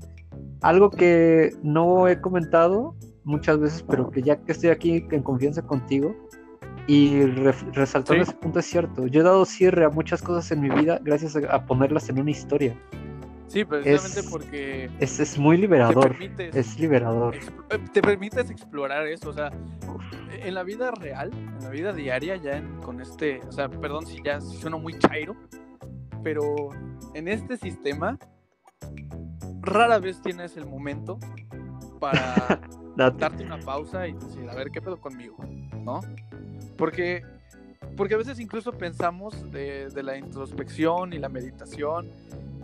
Algo 0.61 0.89
que 0.89 1.51
no 1.61 2.07
he 2.07 2.19
comentado 2.19 2.95
muchas 3.25 3.59
veces, 3.59 3.85
pero 3.87 4.09
que 4.09 4.23
ya 4.23 4.37
que 4.37 4.53
estoy 4.53 4.71
aquí 4.71 5.05
en 5.11 5.21
confianza 5.21 5.61
contigo, 5.61 6.15
y 6.87 7.25
resaltar 7.25 8.17
ese 8.17 8.33
punto 8.33 8.59
es 8.59 8.65
cierto. 8.65 9.07
Yo 9.07 9.21
he 9.21 9.23
dado 9.23 9.45
cierre 9.45 9.85
a 9.85 9.89
muchas 9.89 10.21
cosas 10.21 10.51
en 10.51 10.61
mi 10.61 10.69
vida 10.69 10.99
gracias 11.01 11.35
a, 11.35 11.65
ponerlas 11.65 12.09
en 12.09 12.19
una 12.19 12.31
historia. 12.31 12.75
Sí, 13.47 13.63
precisamente 13.63 14.23
porque. 14.29 14.89
Es, 14.99 15.19
es 15.19 15.37
muy 15.37 15.57
liberador. 15.57 16.15
es 16.19 16.79
liberador. 16.79 17.35
Eh, 17.35 17.79
te 17.93 18.01
permites 18.01 18.49
explorar 18.49 19.07
eso. 19.07 19.29
O 19.29 19.33
sea, 19.33 19.51
en 20.31 20.53
la 20.53 20.63
vida 20.63 20.91
real, 20.91 21.31
en 21.31 21.63
la 21.63 21.69
vida 21.69 21.93
diaria, 21.93 22.35
ya 22.35 22.61
con 22.83 22.99
este. 22.99 23.41
O 23.47 23.51
sea, 23.51 23.69
perdón 23.69 24.05
si 24.05 24.21
ya 24.23 24.41
sueno 24.41 24.79
muy 24.79 24.97
chairo. 24.97 25.35
Pero 26.23 26.69
en 27.13 27.27
este 27.27 27.57
sistema, 27.57 28.17
rara 29.61 29.99
vez 29.99 30.21
tienes 30.21 30.57
el 30.57 30.65
momento 30.65 31.19
para 31.99 32.59
darte 32.95 33.43
una 33.43 33.59
pausa 33.59 34.07
y 34.07 34.13
decir, 34.13 34.49
a 34.49 34.55
ver, 34.55 34.69
¿qué 34.71 34.81
pedo 34.81 34.99
conmigo? 34.99 35.37
¿No? 35.73 36.01
Porque, 36.77 37.23
porque 37.95 38.15
a 38.15 38.17
veces 38.17 38.39
incluso 38.39 38.71
pensamos 38.71 39.51
de, 39.51 39.89
la 40.03 40.17
introspección 40.17 41.13
y 41.13 41.19
la 41.19 41.29
meditación 41.29 42.09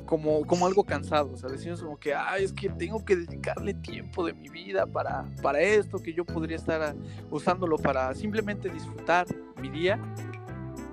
como, 0.05 0.45
como 0.45 0.65
algo 0.65 0.83
cansado, 0.83 1.33
o 1.33 1.37
sea, 1.37 1.49
decimos 1.49 1.83
como 1.83 1.97
que, 1.97 2.15
ay, 2.15 2.43
es 2.43 2.51
que 2.51 2.67
tengo 2.69 3.05
que 3.05 3.15
dedicarle 3.15 3.75
tiempo 3.75 4.25
de 4.25 4.33
mi 4.33 4.49
vida 4.49 4.87
para, 4.87 5.23
para 5.43 5.61
esto, 5.61 5.99
que 5.99 6.13
yo 6.13 6.25
podría 6.25 6.57
estar 6.57 6.95
usándolo 7.29 7.77
para 7.77 8.15
simplemente 8.15 8.69
disfrutar 8.69 9.27
mi 9.61 9.69
día. 9.69 9.99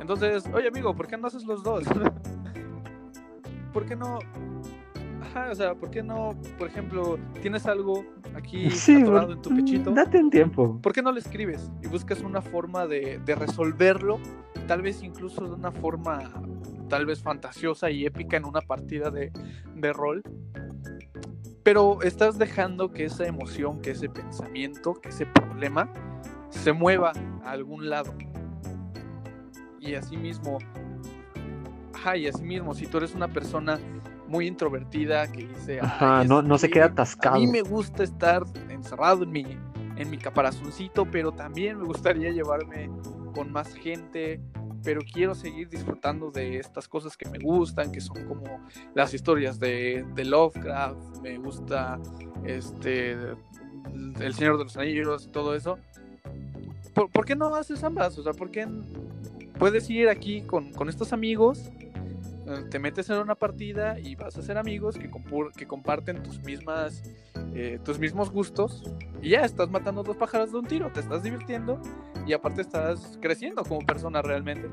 Entonces, 0.00 0.44
oye 0.52 0.68
amigo, 0.68 0.94
¿por 0.94 1.06
qué 1.06 1.16
no 1.16 1.28
haces 1.28 1.44
los 1.44 1.62
dos? 1.62 1.84
¿Por 3.72 3.86
qué 3.86 3.96
no 3.96 4.18
o 5.50 5.54
sea, 5.54 5.74
¿por 5.74 5.90
qué 5.90 6.02
no, 6.02 6.34
por 6.58 6.68
ejemplo, 6.68 7.18
tienes 7.42 7.66
algo 7.66 8.04
aquí 8.34 8.70
sí, 8.70 8.94
en 8.94 9.42
tu 9.42 9.54
pechito? 9.54 9.90
Date 9.90 10.18
un 10.18 10.30
tiempo. 10.30 10.80
¿Por 10.80 10.92
qué 10.92 11.02
no 11.02 11.12
le 11.12 11.20
escribes 11.20 11.70
y 11.82 11.88
buscas 11.88 12.20
una 12.20 12.40
forma 12.40 12.86
de, 12.86 13.20
resolverlo? 13.26 14.18
Tal 14.66 14.82
vez 14.82 15.02
incluso 15.02 15.46
de 15.46 15.54
una 15.54 15.72
forma 15.72 16.32
tal 16.88 17.04
vez 17.04 17.20
fantasiosa 17.20 17.90
y 17.90 18.06
épica 18.06 18.36
en 18.36 18.44
una 18.44 18.60
partida 18.60 19.10
de, 19.10 19.32
de 19.74 19.92
rol. 19.92 20.22
Pero 21.62 22.00
estás 22.02 22.38
dejando 22.38 22.92
que 22.92 23.04
esa 23.04 23.26
emoción, 23.26 23.80
que 23.80 23.90
ese 23.90 24.08
pensamiento, 24.08 24.94
que 24.94 25.08
ese 25.08 25.26
problema 25.26 25.90
se 26.50 26.72
mueva 26.72 27.12
a 27.42 27.50
algún 27.50 27.90
lado. 27.90 28.14
Y 29.80 29.94
así 29.94 30.16
mismo, 30.16 30.58
ajá, 31.92 32.16
y 32.16 32.28
así 32.28 32.44
mismo, 32.44 32.74
si 32.74 32.86
tú 32.86 32.98
eres 32.98 33.14
una 33.14 33.28
persona 33.28 33.78
muy 34.28 34.46
introvertida 34.46 35.30
que 35.30 35.46
dice, 35.46 35.80
Ajá, 35.80 36.24
no, 36.24 36.42
no 36.42 36.58
se 36.58 36.70
queda 36.70 36.86
atascado. 36.86 37.36
A 37.36 37.38
mí 37.38 37.46
me 37.46 37.62
gusta 37.62 38.02
estar 38.02 38.44
encerrado 38.68 39.24
en 39.24 39.30
mi, 39.30 39.44
en 39.96 40.10
mi 40.10 40.18
caparazoncito, 40.18 41.06
pero 41.10 41.32
también 41.32 41.78
me 41.78 41.84
gustaría 41.84 42.30
llevarme 42.30 42.90
con 43.34 43.52
más 43.52 43.74
gente, 43.74 44.40
pero 44.82 45.00
quiero 45.02 45.34
seguir 45.34 45.68
disfrutando 45.68 46.30
de 46.30 46.58
estas 46.58 46.88
cosas 46.88 47.16
que 47.16 47.28
me 47.28 47.38
gustan, 47.38 47.92
que 47.92 48.00
son 48.00 48.24
como 48.26 48.60
las 48.94 49.12
historias 49.14 49.58
de, 49.58 50.06
de 50.14 50.24
Lovecraft, 50.24 51.18
me 51.22 51.38
gusta 51.38 51.98
este 52.44 53.12
El 54.20 54.34
Señor 54.34 54.58
de 54.58 54.64
los 54.64 54.76
Anillos 54.76 55.26
y 55.26 55.30
todo 55.30 55.54
eso. 55.54 55.78
¿Por, 56.94 57.10
¿Por, 57.10 57.26
qué 57.26 57.36
no 57.36 57.54
haces 57.54 57.84
ambas? 57.84 58.16
O 58.16 58.22
sea, 58.22 58.32
¿por 58.32 58.50
qué 58.50 58.66
puedes 59.58 59.88
ir 59.90 60.08
aquí 60.08 60.42
con, 60.42 60.72
con 60.72 60.88
estos 60.88 61.12
amigos 61.12 61.70
te 62.70 62.78
metes 62.78 63.10
en 63.10 63.18
una 63.18 63.34
partida 63.34 63.98
y 63.98 64.14
vas 64.14 64.36
a 64.36 64.42
ser 64.42 64.58
amigos 64.58 64.96
que, 64.96 65.10
que 65.56 65.66
comparten 65.66 66.22
tus 66.22 66.40
mismas 66.42 67.02
eh, 67.54 67.78
tus 67.82 67.98
mismos 67.98 68.30
gustos 68.30 68.82
y 69.22 69.30
ya 69.30 69.40
estás 69.40 69.70
matando 69.70 70.02
dos 70.02 70.16
pájaros 70.16 70.52
de 70.52 70.58
un 70.58 70.66
tiro, 70.66 70.90
te 70.92 71.00
estás 71.00 71.22
divirtiendo 71.22 71.80
y 72.26 72.34
aparte 72.34 72.60
estás 72.60 73.18
creciendo 73.22 73.64
como 73.64 73.80
persona 73.80 74.20
realmente. 74.20 74.68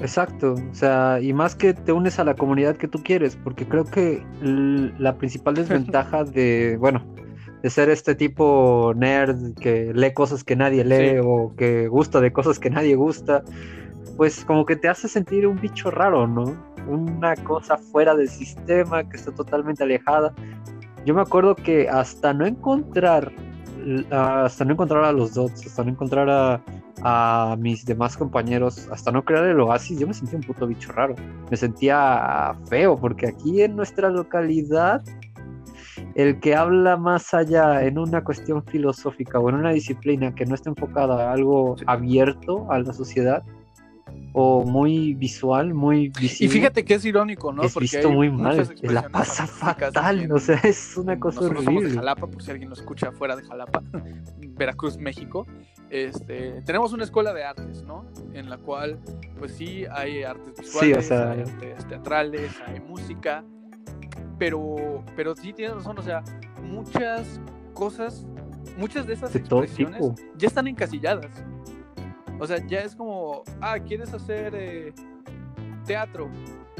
Exacto, 0.00 0.54
o 0.54 0.74
sea, 0.74 1.20
y 1.20 1.32
más 1.32 1.54
que 1.54 1.74
te 1.74 1.92
unes 1.92 2.18
a 2.18 2.24
la 2.24 2.34
comunidad 2.34 2.76
que 2.76 2.88
tú 2.88 3.02
quieres, 3.02 3.36
porque 3.36 3.66
creo 3.66 3.84
que 3.84 4.24
la 4.42 5.16
principal 5.16 5.54
desventaja 5.54 6.24
de, 6.24 6.76
bueno, 6.78 7.04
de 7.62 7.70
ser 7.70 7.90
este 7.90 8.14
tipo 8.14 8.92
nerd 8.96 9.54
que 9.54 9.92
lee 9.94 10.12
cosas 10.12 10.44
que 10.44 10.56
nadie 10.56 10.84
lee 10.84 11.20
o 11.22 11.54
que 11.56 11.88
gusta 11.88 12.20
de 12.20 12.32
cosas 12.32 12.58
que 12.58 12.70
nadie 12.70 12.94
gusta, 12.94 13.42
pues 14.16 14.44
como 14.44 14.64
que 14.64 14.76
te 14.76 14.88
hace 14.88 15.08
sentir 15.08 15.46
un 15.46 15.60
bicho 15.60 15.90
raro, 15.90 16.26
¿no? 16.26 16.56
Una 16.88 17.34
cosa 17.36 17.76
fuera 17.76 18.14
del 18.14 18.28
sistema 18.28 19.08
que 19.08 19.16
está 19.16 19.32
totalmente 19.32 19.82
alejada. 19.82 20.34
Yo 21.04 21.14
me 21.14 21.20
acuerdo 21.20 21.54
que 21.54 21.88
hasta 21.88 22.32
no 22.32 22.46
encontrar, 22.46 23.32
hasta 24.10 24.64
no 24.64 24.72
encontrar 24.72 25.04
a 25.04 25.12
los 25.12 25.34
dots, 25.34 25.66
hasta 25.66 25.84
no 25.84 25.90
encontrar 25.90 26.28
a, 26.30 26.60
a 27.02 27.56
mis 27.58 27.84
demás 27.84 28.16
compañeros, 28.16 28.88
hasta 28.90 29.12
no 29.12 29.24
crear 29.24 29.44
el 29.44 29.60
oasis, 29.60 29.98
yo 29.98 30.06
me 30.06 30.14
sentía 30.14 30.38
un 30.38 30.44
puto 30.44 30.66
bicho 30.66 30.92
raro. 30.92 31.14
Me 31.50 31.56
sentía 31.56 32.54
feo 32.68 32.96
porque 32.96 33.28
aquí 33.28 33.62
en 33.62 33.76
nuestra 33.76 34.10
localidad 34.10 35.02
el 36.18 36.40
que 36.40 36.56
habla 36.56 36.96
más 36.96 37.32
allá 37.32 37.84
en 37.84 37.96
una 37.96 38.24
cuestión 38.24 38.64
filosófica 38.64 39.38
o 39.38 39.48
en 39.50 39.54
una 39.54 39.70
disciplina 39.70 40.34
que 40.34 40.44
no 40.46 40.56
está 40.56 40.68
enfocada 40.68 41.30
a 41.30 41.32
algo 41.32 41.76
abierto 41.86 42.66
a 42.72 42.80
la 42.80 42.92
sociedad 42.92 43.44
o 44.32 44.64
muy 44.64 45.14
visual, 45.14 45.74
muy 45.74 46.08
visible. 46.08 46.46
Y 46.46 46.48
fíjate 46.48 46.84
que 46.84 46.94
es 46.94 47.04
irónico, 47.04 47.52
¿no? 47.52 47.62
Es 47.62 47.76
visto 47.76 48.10
muy 48.10 48.30
mal, 48.32 48.68
la 48.82 49.08
pasa 49.08 49.46
fatal, 49.46 50.32
o 50.32 50.40
sea, 50.40 50.56
es 50.64 50.96
una 50.96 51.20
cosa 51.20 51.42
horrible. 51.42 51.90
de 51.90 51.94
Jalapa, 51.94 52.26
por 52.26 52.42
si 52.42 52.50
alguien 52.50 52.68
lo 52.68 52.74
escucha 52.74 53.12
fuera 53.12 53.36
de 53.36 53.44
Jalapa, 53.44 53.80
Veracruz, 54.56 54.98
México. 54.98 55.46
Este, 55.88 56.62
tenemos 56.62 56.92
una 56.92 57.04
escuela 57.04 57.32
de 57.32 57.44
artes, 57.44 57.84
¿no? 57.84 58.04
En 58.34 58.50
la 58.50 58.58
cual, 58.58 58.98
pues 59.38 59.52
sí, 59.52 59.84
hay 59.88 60.24
artes 60.24 60.58
visuales, 60.58 61.12
hay 61.12 61.40
artes 61.42 61.86
teatrales, 61.86 62.52
hay 62.66 62.80
música, 62.80 63.44
pero, 64.38 65.04
pero 65.16 65.34
sí 65.34 65.52
tienes 65.52 65.76
razón, 65.76 65.98
o 65.98 66.02
sea, 66.02 66.22
muchas 66.62 67.40
cosas, 67.74 68.26
muchas 68.76 69.06
de 69.06 69.14
esas 69.14 69.34
expresiones 69.34 70.02
ya 70.36 70.48
están 70.48 70.66
encasilladas. 70.66 71.44
O 72.38 72.46
sea, 72.46 72.64
ya 72.66 72.80
es 72.80 72.94
como, 72.94 73.42
ah, 73.60 73.78
¿quieres 73.80 74.14
hacer 74.14 74.54
eh, 74.54 74.92
teatro? 75.84 76.30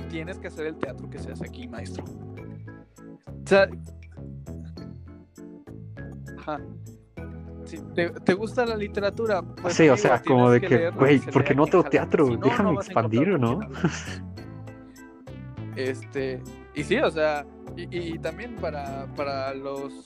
Tienes 0.08 0.38
que 0.38 0.46
hacer 0.46 0.66
el 0.66 0.76
teatro 0.76 1.10
que 1.10 1.18
se 1.18 1.32
hace 1.32 1.44
aquí, 1.44 1.66
maestro. 1.66 2.04
O 2.04 3.46
sea, 3.46 3.68
ajá. 6.38 6.60
¿te, 8.24 8.34
gusta 8.34 8.64
la 8.64 8.76
literatura? 8.76 9.42
Pues, 9.42 9.74
sí, 9.74 9.88
o 9.88 9.96
sea, 9.96 10.22
como 10.22 10.50
de 10.50 10.60
que, 10.60 10.90
güey, 10.90 11.18
¿por 11.18 11.44
qué 11.44 11.54
no 11.54 11.66
tengo 11.66 11.84
teatro? 11.84 12.36
Déjame 12.36 12.74
expandir, 12.74 13.38
¿no? 13.38 13.60
este, 15.76 16.40
y 16.78 16.84
sí, 16.84 16.96
o 16.98 17.10
sea, 17.10 17.44
y, 17.76 18.18
también 18.20 18.54
para, 18.54 19.06
para 19.16 19.52
los 19.52 20.04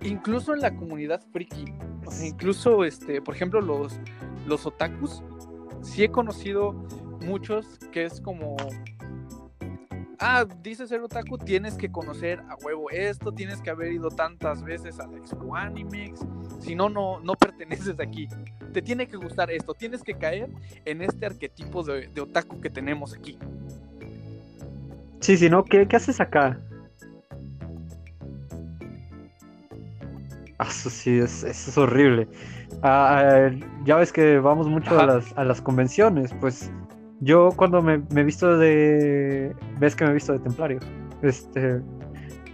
incluso 0.00 0.52
en 0.52 0.60
la 0.60 0.74
comunidad 0.74 1.22
friki, 1.32 1.64
incluso 2.24 2.84
este, 2.84 3.22
por 3.22 3.36
ejemplo, 3.36 3.60
los, 3.60 4.00
los 4.48 4.66
otakus, 4.66 5.22
sí 5.80 6.02
he 6.02 6.10
conocido 6.10 6.72
muchos 7.20 7.78
que 7.92 8.04
es 8.04 8.20
como 8.20 8.56
ah, 10.18 10.44
dices 10.60 10.88
ser 10.88 11.00
otaku, 11.02 11.38
tienes 11.38 11.76
que 11.76 11.92
conocer 11.92 12.40
a 12.48 12.56
huevo 12.64 12.90
esto, 12.90 13.30
tienes 13.32 13.60
que 13.60 13.70
haber 13.70 13.92
ido 13.92 14.08
tantas 14.08 14.64
veces 14.64 14.98
a 14.98 15.06
la 15.06 15.18
Expo 15.18 15.54
Animex, 15.54 16.20
si 16.58 16.74
no, 16.74 16.88
no, 16.88 17.20
no 17.20 17.34
perteneces 17.34 18.00
aquí. 18.00 18.28
Te 18.72 18.82
tiene 18.82 19.06
que 19.06 19.16
gustar 19.16 19.52
esto, 19.52 19.72
tienes 19.74 20.02
que 20.02 20.14
caer 20.14 20.50
en 20.84 21.02
este 21.02 21.26
arquetipo 21.26 21.84
de, 21.84 22.08
de 22.08 22.20
otaku 22.20 22.60
que 22.60 22.70
tenemos 22.70 23.14
aquí. 23.14 23.38
Sí, 25.22 25.36
sí, 25.36 25.48
¿no? 25.48 25.64
¿Qué, 25.64 25.86
haces 25.94 26.20
acá? 26.20 26.58
Ah, 30.58 30.66
eso 30.68 30.90
sí, 30.90 31.18
es, 31.18 31.44
es 31.44 31.78
horrible. 31.78 32.28
Ah, 32.82 33.50
ya 33.84 33.96
ves 33.96 34.12
que 34.12 34.40
vamos 34.40 34.68
mucho 34.68 34.98
a 34.98 35.06
las, 35.06 35.38
a 35.38 35.44
las, 35.44 35.60
convenciones, 35.60 36.34
pues 36.40 36.72
yo 37.20 37.50
cuando 37.54 37.80
me, 37.80 38.02
he 38.16 38.24
visto 38.24 38.58
de... 38.58 39.54
ves 39.78 39.94
que 39.94 40.04
me 40.04 40.10
he 40.10 40.14
visto 40.14 40.32
de 40.32 40.40
templario. 40.40 40.80
Este, 41.22 41.80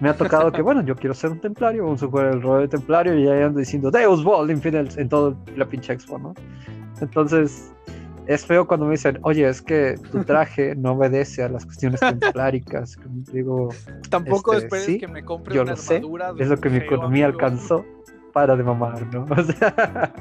me 0.01 0.11
ha 0.11 0.15
tocado 0.15 0.53
que, 0.53 0.61
bueno, 0.69 0.85
yo 0.85 0.95
quiero 0.95 1.15
ser 1.15 1.31
un 1.31 1.41
templario, 1.41 1.85
vamos 1.85 2.03
a 2.03 2.07
jugar 2.07 2.35
el 2.35 2.43
rol 2.43 2.61
de 2.61 2.69
templario 2.69 3.19
y 3.19 3.27
ahí 3.29 3.43
ando 3.43 3.61
diciendo 3.61 3.91
Deus 3.91 4.23
Vol 4.23 4.51
Infidels 4.51 4.99
en 4.99 5.09
todo 5.09 5.35
la 5.57 5.65
pinche 5.65 5.95
expo, 5.95 6.19
¿no? 6.19 6.35
Entonces, 7.01 7.73
es 8.29 8.45
feo 8.45 8.67
cuando 8.67 8.87
me 8.87 8.93
dicen, 8.93 9.19
oye, 9.23 9.49
es 9.49 9.63
que 9.63 9.97
tu 10.13 10.23
traje 10.25 10.77
no 10.77 10.93
obedece 10.93 11.43
a 11.43 11.49
las 11.49 11.65
cuestiones 11.65 11.99
templáricas. 12.01 12.99
Digo, 13.33 13.71
Tampoco 14.11 14.53
este, 14.53 14.67
esperes 14.67 14.85
sí, 14.85 14.99
que 14.99 15.09
me 15.09 15.25
compre 15.25 15.55
yo 15.55 15.63
una 15.63 15.73
lo 15.73 15.77
sé, 15.77 15.95
de 15.95 16.43
es 16.45 16.49
lo 16.49 16.59
que 16.59 16.69
mi 16.69 16.77
economía 16.77 17.25
amigo. 17.25 17.41
alcanzó. 17.43 17.85
Para 18.33 18.55
de 18.57 18.63
mamar, 18.63 19.07
¿no? 19.13 19.27
O 19.37 19.43
sea, 19.43 20.13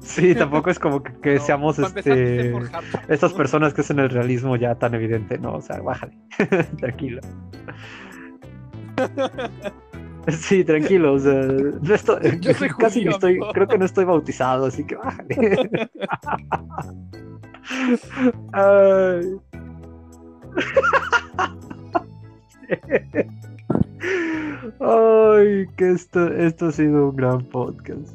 sí, 0.00 0.34
tampoco 0.34 0.70
es 0.70 0.78
como 0.78 1.02
que, 1.02 1.12
que 1.20 1.34
No, 1.36 1.40
seamos 1.40 1.78
este 1.78 2.50
forjar 2.50 2.82
estas 3.08 3.32
personas 3.32 3.72
que 3.72 3.80
hacen 3.82 4.00
el 4.00 4.10
realismo 4.10 4.56
ya 4.56 4.74
tan 4.74 4.94
evidente, 4.94 5.38
no, 5.38 5.54
o 5.54 5.62
sea, 5.62 5.80
bájale, 5.80 6.18
tranquilo. 6.78 7.20
Sí, 10.32 10.64
tranquilo, 10.64 11.14
o 11.14 11.18
sea, 11.18 11.34
no 11.34 11.94
estoy, 11.94 12.38
Yo 12.40 12.54
soy 12.54 12.68
casi 12.70 13.00
judío, 13.00 13.10
estoy, 13.12 13.32
amigo. 13.32 13.52
creo 13.52 13.68
que 13.68 13.78
no 13.78 13.84
estoy 13.84 14.04
bautizado, 14.04 14.66
así 14.66 14.84
que 14.84 14.96
bájale. 14.96 15.90
Ay. 18.52 19.36
Ay, 24.80 25.66
que 25.76 25.90
esto, 25.90 26.28
esto 26.28 26.66
ha 26.66 26.72
sido 26.72 27.08
un 27.10 27.16
gran 27.16 27.44
podcast. 27.46 28.14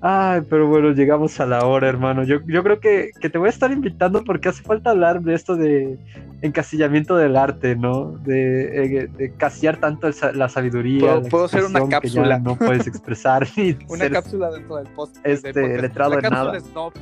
Ay, 0.00 0.42
pero 0.48 0.68
bueno, 0.68 0.92
llegamos 0.92 1.40
a 1.40 1.46
la 1.46 1.64
hora, 1.66 1.88
hermano. 1.88 2.22
Yo, 2.24 2.38
yo 2.46 2.62
creo 2.62 2.80
que, 2.80 3.10
que 3.20 3.30
te 3.30 3.38
voy 3.38 3.46
a 3.48 3.50
estar 3.50 3.72
invitando 3.72 4.22
porque 4.24 4.48
hace 4.48 4.62
falta 4.62 4.90
hablar 4.90 5.22
de 5.22 5.34
esto 5.34 5.56
de 5.56 5.98
encasillamiento 6.42 7.16
del 7.16 7.36
arte, 7.36 7.74
¿no? 7.76 8.12
De, 8.18 8.84
eh, 9.02 9.06
de 9.08 9.32
casillar 9.34 9.78
tanto 9.78 10.06
el 10.06 10.14
la 10.34 10.48
sabiduría. 10.48 11.00
Puedo- 11.00 11.20
la 11.22 11.28
puedo 11.28 11.44
hacer 11.46 11.64
una 11.64 11.88
cápsula. 11.88 12.38
no 12.38 12.56
puedes 12.56 12.86
expresar 12.86 13.46
ni 13.56 13.76
Una 13.88 14.04
ser- 14.04 14.12
cápsula 14.12 14.50
dentro 14.50 14.76
del 14.76 14.86
post. 14.88 15.16
este, 15.24 15.52
del 15.52 15.80
letrado 15.82 16.10
La 16.10 16.16
en 16.16 16.22
cápsula 16.22 16.44
nada. 16.44 16.60
Snob. 16.60 16.92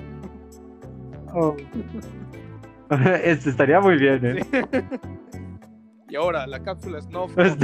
Oh. 1.34 1.56
este 3.24 3.50
estaría 3.50 3.80
muy 3.80 3.96
bien, 3.96 4.24
¿eh? 4.24 4.40
Y 6.08 6.16
ahora, 6.16 6.46
la 6.46 6.62
cápsula 6.62 7.00
Snob. 7.02 7.30
Eres 7.36 7.56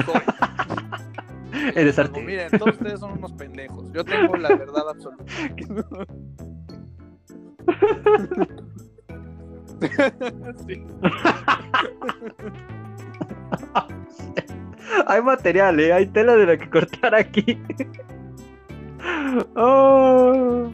Como, 1.95 2.09
arte. 2.09 2.23
Miren, 2.25 2.51
todos 2.59 2.75
ustedes 2.75 2.99
son 2.99 3.13
unos 3.13 3.33
pendejos. 3.35 3.93
Yo 3.93 4.05
tengo 4.05 4.35
la 4.37 4.49
verdad 4.57 4.89
absoluta. 4.89 5.25
Sí. 10.67 10.83
Hay 15.07 15.23
material, 15.23 15.79
¿eh? 15.81 15.93
Hay 15.93 16.07
tela 16.07 16.37
de 16.37 16.47
la 16.47 16.57
que 16.57 16.69
cortar 16.69 17.15
aquí. 17.15 17.59
Oh. 19.57 20.69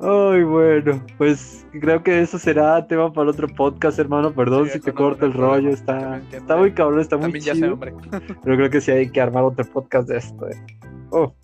Ay, 0.00 0.42
bueno, 0.42 1.02
pues 1.16 1.66
creo 1.80 2.02
que 2.02 2.20
eso 2.20 2.38
será 2.38 2.86
tema 2.86 3.10
para 3.12 3.30
otro 3.30 3.48
podcast, 3.48 3.98
hermano. 3.98 4.32
Perdón 4.32 4.66
Sí, 4.66 4.72
si 4.74 4.80
te 4.80 4.90
no, 4.90 4.96
corto 4.96 5.26
no 5.26 5.32
el 5.32 5.38
rollo, 5.38 5.70
está, 5.70 6.20
está 6.32 6.56
muy 6.56 6.72
cabrón, 6.72 7.00
está 7.00 7.16
muy 7.16 7.24
También 7.24 7.44
ya 7.44 7.54
sé, 7.54 7.60
chido. 7.60 7.72
hombre. 7.74 7.94
Pero 8.44 8.56
creo 8.56 8.70
que 8.70 8.80
sí 8.80 8.90
hay 8.90 9.08
que 9.10 9.20
armar 9.20 9.44
otro 9.44 9.64
podcast 9.64 10.08
de 10.08 10.18
esto. 10.18 10.48
eh. 10.50 10.56
Oh. 11.10 11.34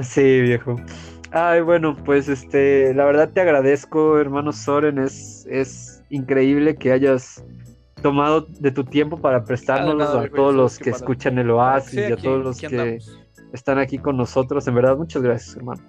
Sí, 0.00 0.40
viejo. 0.42 0.76
Ay, 1.30 1.60
bueno, 1.60 1.94
pues 2.04 2.28
este, 2.28 2.94
la 2.94 3.04
verdad 3.04 3.30
te 3.32 3.40
agradezco, 3.40 4.18
hermano 4.18 4.52
Soren. 4.52 4.98
Es, 4.98 5.46
es 5.50 6.02
increíble 6.08 6.76
que 6.76 6.92
hayas 6.92 7.44
tomado 8.02 8.42
de 8.60 8.70
tu 8.70 8.84
tiempo 8.84 9.18
para 9.18 9.44
prestárnoslos 9.44 10.08
nada, 10.08 10.18
a 10.18 10.20
viejo, 10.22 10.34
ya 10.34 10.36
todos 10.36 10.54
los 10.54 10.78
que 10.78 10.90
escuchan 10.90 11.38
el 11.38 11.50
Oasis 11.50 11.90
Sí, 11.90 12.00
y 12.00 12.04
a 12.04 12.14
aquí- 12.14 12.22
todos 12.22 12.44
los 12.44 12.58
que 12.58 12.66
andamos. 12.66 13.18
están 13.52 13.78
aquí 13.78 13.98
con 13.98 14.16
nosotros. 14.16 14.66
En 14.68 14.74
verdad, 14.74 14.96
muchas 14.96 15.22
gracias, 15.22 15.56
hermano. 15.56 15.82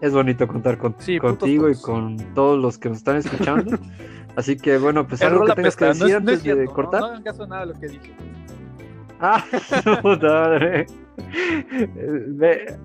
Es 0.00 0.14
bonito 0.14 0.48
contar 0.48 0.78
con- 0.78 0.96
Sí, 0.98 1.20
putos 1.20 1.38
contigo 1.38 1.68
y 1.68 1.74
con 1.76 2.16
todos 2.34 2.58
los 2.60 2.78
que 2.78 2.88
nos 2.88 2.98
están 2.98 3.16
escuchando. 3.18 3.78
Así 4.36 4.56
que 4.56 4.78
bueno, 4.78 5.06
pues 5.06 5.20
El 5.20 5.28
algo 5.28 5.44
que 5.44 5.52
tengas 5.52 5.76
que 5.76 5.84
no 5.84 5.90
decir 5.90 6.06
es- 6.06 6.10
no 6.12 6.16
es 6.16 6.16
antes 6.20 6.38
de 6.38 6.42
cierto, 6.42 6.64
¿no? 6.64 6.72
cortar. 6.74 7.00
No 7.00 7.06
hagan 7.06 7.22
caso 7.22 7.42
a 7.42 7.46
nada 7.46 7.66
de 7.66 7.74
lo 7.74 7.80
que 7.80 7.88
dije. 7.88 8.12
Ah, 9.20 9.44
puta 10.02 10.26
madre. 10.26 10.86
Ve- 12.28 12.76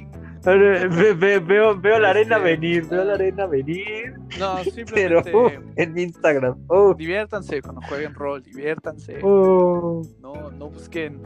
ve- 0.44 1.14
ve- 1.14 1.40
veo, 1.40 1.76
veo 1.80 2.00
la 2.00 2.10
arena 2.10 2.36
Este, 2.38 2.50
venir, 2.50 2.86
veo 2.88 3.04
la 3.04 3.14
arena 3.14 3.46
venir, 3.48 4.14
No, 4.40 4.58
simplemente 4.64 5.60
en 5.76 5.98
Instagram. 5.98 6.58
Oh, 6.68 6.94
diviértanse 6.94 7.62
cuando 7.62 7.82
jueguen 7.82 8.14
rol, 8.14 8.44
diviértanse. 8.44 9.20
oh. 9.24 10.02
No, 10.22 10.52
no 10.52 10.70
busquen 10.70 11.22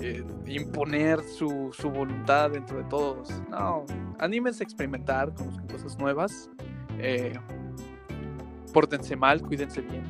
eh, 0.00 0.22
imponer 0.46 1.20
su, 1.22 1.70
su 1.72 1.90
voluntad 1.90 2.50
dentro 2.50 2.78
de 2.78 2.84
todos. 2.84 3.30
No, 3.50 3.84
anímense 4.18 4.62
a 4.62 4.64
experimentar, 4.64 5.32
conozcan 5.34 5.66
cosas 5.68 5.98
nuevas. 5.98 6.50
Eh, 6.98 7.32
pórtense 8.74 9.16
mal, 9.16 9.40
cuídense 9.40 9.80
bien. 9.80 10.02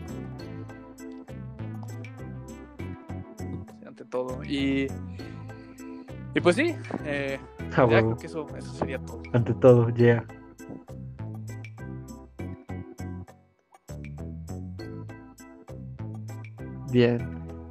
Todo. 4.10 4.42
Y, 4.44 4.88
y 6.34 6.40
pues 6.40 6.56
sí, 6.56 6.74
eh, 7.04 7.38
Ah, 7.76 7.86
ya 7.88 8.00
creo 8.00 8.16
que 8.16 8.26
eso, 8.26 8.46
eso 8.56 8.72
sería 8.74 8.98
todo. 8.98 9.22
Ante 9.32 9.54
todo, 9.54 9.88
yeah. 9.90 10.24
Bien, 16.90 17.20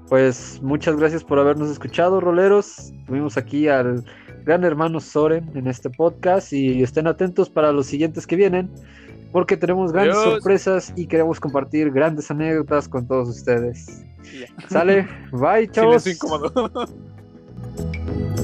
pues 0.07 0.61
muchas 0.63 0.95
gracias 0.95 1.23
por 1.25 1.37
habernos 1.39 1.69
escuchado, 1.69 2.21
roleros. 2.21 2.93
Tuvimos 3.05 3.35
aquí 3.37 3.67
al 3.67 4.05
gran 4.45 4.63
hermano 4.63 5.01
Soren 5.01 5.51
en 5.55 5.67
este 5.67 5.89
podcast 5.89 6.53
y 6.53 6.81
estén 6.81 7.07
atentos 7.07 7.49
para 7.49 7.73
los 7.73 7.87
siguientes 7.87 8.25
que 8.25 8.37
vienen, 8.37 8.71
porque 9.31 9.57
tenemos 9.57 9.91
grandes 9.91 10.17
sorpresas 10.17 10.93
y 10.95 11.07
queremos 11.07 11.39
compartir 11.39 11.91
grandes 11.91 12.29
anécdotas 12.31 12.87
con 12.87 13.07
todos 13.07 13.29
ustedes. 13.29 14.03
Sale, 14.69 15.07
bye, 15.31 15.69
chavos. 15.69 16.05